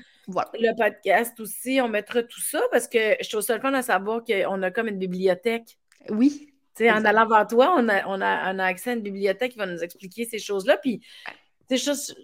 Le 0.54 0.76
podcast 0.76 1.38
aussi, 1.40 1.80
on 1.82 1.88
mettra 1.88 2.22
tout 2.22 2.40
ça 2.40 2.60
parce 2.70 2.86
que 2.86 3.16
je 3.20 3.28
trouve 3.28 3.40
ça 3.42 3.56
le 3.56 3.60
fun 3.60 3.76
de 3.76 3.82
savoir 3.82 4.22
qu'on 4.24 4.62
a 4.62 4.70
comme 4.70 4.86
une 4.86 4.98
bibliothèque. 4.98 5.76
Oui, 6.08 6.49
en 6.88 7.04
allant 7.04 7.26
vers 7.26 7.46
toi, 7.46 7.74
on 7.76 7.88
a, 7.88 8.06
on, 8.06 8.20
a, 8.20 8.64
accès 8.64 8.90
à 8.90 8.92
une 8.94 9.00
bibliothèque 9.00 9.52
qui 9.52 9.58
va 9.58 9.66
nous 9.66 9.82
expliquer 9.82 10.24
ces 10.24 10.38
choses-là. 10.38 10.76
Puis, 10.76 11.00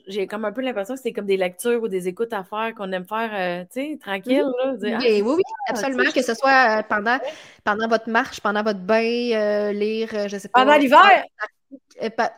j'ai 0.08 0.26
comme 0.26 0.44
un 0.44 0.52
peu 0.52 0.60
l'impression 0.60 0.94
que 0.94 1.00
c'est 1.00 1.12
comme 1.12 1.26
des 1.26 1.36
lectures 1.36 1.82
ou 1.82 1.88
des 1.88 2.08
écoutes 2.08 2.32
à 2.32 2.42
faire 2.44 2.74
qu'on 2.76 2.90
aime 2.92 3.06
faire, 3.06 3.30
euh, 3.32 3.64
tu 3.72 3.92
sais, 3.92 3.98
tranquille. 4.00 4.44
Là, 4.64 4.74
ah, 4.82 4.98
oui, 5.00 5.22
oui, 5.22 5.42
absolument. 5.68 6.10
Que 6.12 6.22
ce 6.22 6.34
soit 6.34 6.78
euh, 6.78 6.82
pendant, 6.88 7.18
pendant 7.64 7.88
votre 7.88 8.08
marche, 8.08 8.40
pendant 8.40 8.62
votre 8.62 8.80
bain, 8.80 9.30
euh, 9.32 9.72
lire, 9.72 10.28
je 10.28 10.36
sais 10.36 10.48
pas. 10.48 10.64
Pendant 10.64 10.76
l'hiver! 10.76 11.24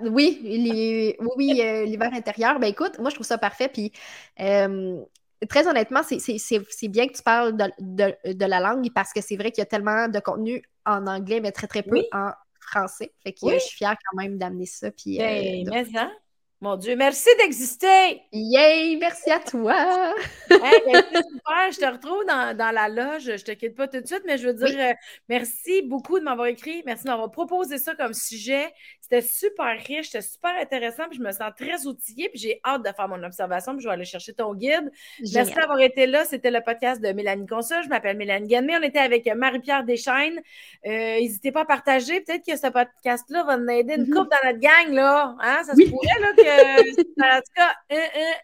Oui, 0.01 0.41
oui, 0.43 1.17
oui, 1.37 1.63
l'hiver 1.87 2.11
intérieur. 2.13 2.59
Ben 2.59 2.69
écoute, 2.69 2.99
moi, 2.99 3.11
je 3.11 3.15
trouve 3.15 3.27
ça 3.27 3.39
parfait. 3.39 3.69
Puis, 3.69 3.93
très 4.37 5.67
honnêtement, 5.67 6.03
c'est 6.03 6.89
bien 6.89 7.07
que 7.07 7.13
tu 7.13 7.23
parles 7.23 7.57
de, 7.57 8.45
la 8.45 8.61
langue 8.61 8.91
parce 8.95 9.13
que 9.13 9.21
c'est 9.21 9.37
vrai 9.37 9.51
qu'il 9.51 9.63
y 9.63 9.67
a 9.67 9.67
tellement 9.67 10.09
de 10.09 10.19
contenu 10.21 10.63
en 10.89 11.07
anglais, 11.07 11.41
mais 11.41 11.53
très, 11.53 11.67
très 11.67 11.83
peu 11.83 12.03
en 12.13 12.31
français. 12.61 13.13
Fait 13.23 13.33
que 13.33 13.39
je 13.53 13.59
suis 13.59 13.77
fière 13.77 13.97
quand 14.11 14.17
même 14.21 14.39
d'amener 14.39 14.67
ça. 14.67 14.91
Puis, 14.91 15.21
euh, 15.21 15.25
ben, 15.25 15.69
mais 15.71 15.99
hein? 15.99 16.13
Mon 16.61 16.77
Dieu, 16.77 16.97
merci 16.97 17.29
d'exister! 17.39 18.21
Yay! 18.33 18.97
Merci 18.97 19.31
à 19.31 19.39
toi! 19.39 20.15
Ben, 20.49 20.59
super, 21.31 21.71
je 21.73 21.79
te 21.79 21.87
retrouve 21.87 22.25
dans, 22.27 22.75
la 22.75 22.89
loge. 22.89 23.37
Je 23.37 23.45
te 23.45 23.53
quitte 23.53 23.77
pas 23.77 23.87
tout 23.87 24.01
de 24.01 24.07
suite, 24.07 24.23
mais 24.27 24.39
je 24.39 24.49
veux 24.49 24.55
dire 24.55 24.77
euh, 24.77 24.93
merci 25.29 25.83
beaucoup 25.83 26.19
de 26.19 26.25
m'avoir 26.25 26.49
écrit. 26.49 26.83
Merci 26.85 27.05
de 27.05 27.11
m'avoir 27.11 27.31
proposé 27.31 27.79
ça 27.79 27.95
comme 27.95 28.13
sujet. 28.15 28.73
C'était 29.11 29.27
super 29.27 29.75
riche, 29.87 30.11
c'était 30.11 30.21
super 30.21 30.51
intéressant, 30.61 31.05
puis 31.09 31.19
je 31.19 31.25
me 31.25 31.33
sens 31.33 31.51
très 31.57 31.87
outillée, 31.87 32.29
puis 32.29 32.39
j'ai 32.39 32.61
hâte 32.63 32.85
de 32.85 32.91
faire 32.95 33.09
mon 33.09 33.23
observation, 33.23 33.73
puis 33.73 33.81
je 33.83 33.89
vais 33.89 33.95
aller 33.95 34.05
chercher 34.05 34.35
ton 34.35 34.53
guide. 34.55 34.93
Merci 35.33 35.55
d'avoir 35.55 35.81
été 35.81 36.07
là. 36.07 36.27
C'était 36.27 36.51
le 36.51 36.61
podcast 36.61 37.01
de 37.01 37.11
Mélanie 37.13 37.47
Consul. 37.47 37.79
Je 37.83 37.89
m'appelle 37.89 38.19
Mélanie 38.19 38.49
Ganmé. 38.49 38.77
On 38.79 38.83
était 38.83 38.99
avec 38.99 39.27
Marie-Pierre 39.35 39.85
Deschaines. 39.85 40.39
Euh, 40.87 40.91
n'hésitez 40.91 41.53
pas 41.53 41.63
à 41.63 41.65
partager. 41.65 42.21
Peut-être 42.21 42.45
que 42.45 42.55
ce 42.55 42.67
podcast-là 42.71 43.45
va 43.45 43.57
nous 43.57 43.71
aider 43.71 43.95
une 43.95 44.05
mm-hmm. 44.05 44.13
couple 44.13 44.29
dans 44.29 44.49
notre 44.49 44.59
gang, 44.59 44.93
là. 44.95 45.35
Hein? 45.41 45.63
Ça 45.65 45.75
se 45.75 45.89
pourrait, 45.89 46.21
là, 46.21 46.35
que. 46.37 47.01
en 47.01 47.41
tout 47.41 47.53
cas, 47.57 47.73
hein, 47.91 48.09
hein. 48.15 48.35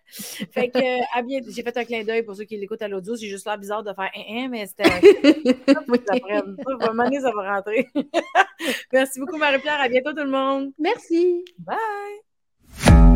Fait 0.50 0.70
que, 0.70 1.18
à 1.18 1.20
bientôt. 1.20 1.50
J'ai 1.50 1.62
fait 1.62 1.76
un 1.76 1.84
clin 1.84 2.04
d'œil 2.04 2.22
pour 2.22 2.36
ceux 2.36 2.44
qui 2.44 2.56
l'écoutent 2.56 2.82
à 2.82 2.88
l'audio. 2.88 3.16
C'est 3.16 3.28
juste 3.28 3.46
là 3.46 3.58
bizarre 3.58 3.82
de 3.82 3.92
faire 3.92 4.10
un, 4.30 4.48
mais 4.48 4.64
c'était. 4.66 4.84
Un... 4.84 5.00
ça 7.20 7.30
va 7.32 7.54
rentrer. 7.54 7.88
Merci 8.92 9.20
beaucoup, 9.20 9.36
Marie-Pierre. 9.36 9.80
À 9.80 9.88
bientôt, 9.88 10.12
tout 10.12 10.24
le 10.24 10.30
Merci. 10.78 11.44
Bye. 11.58 13.13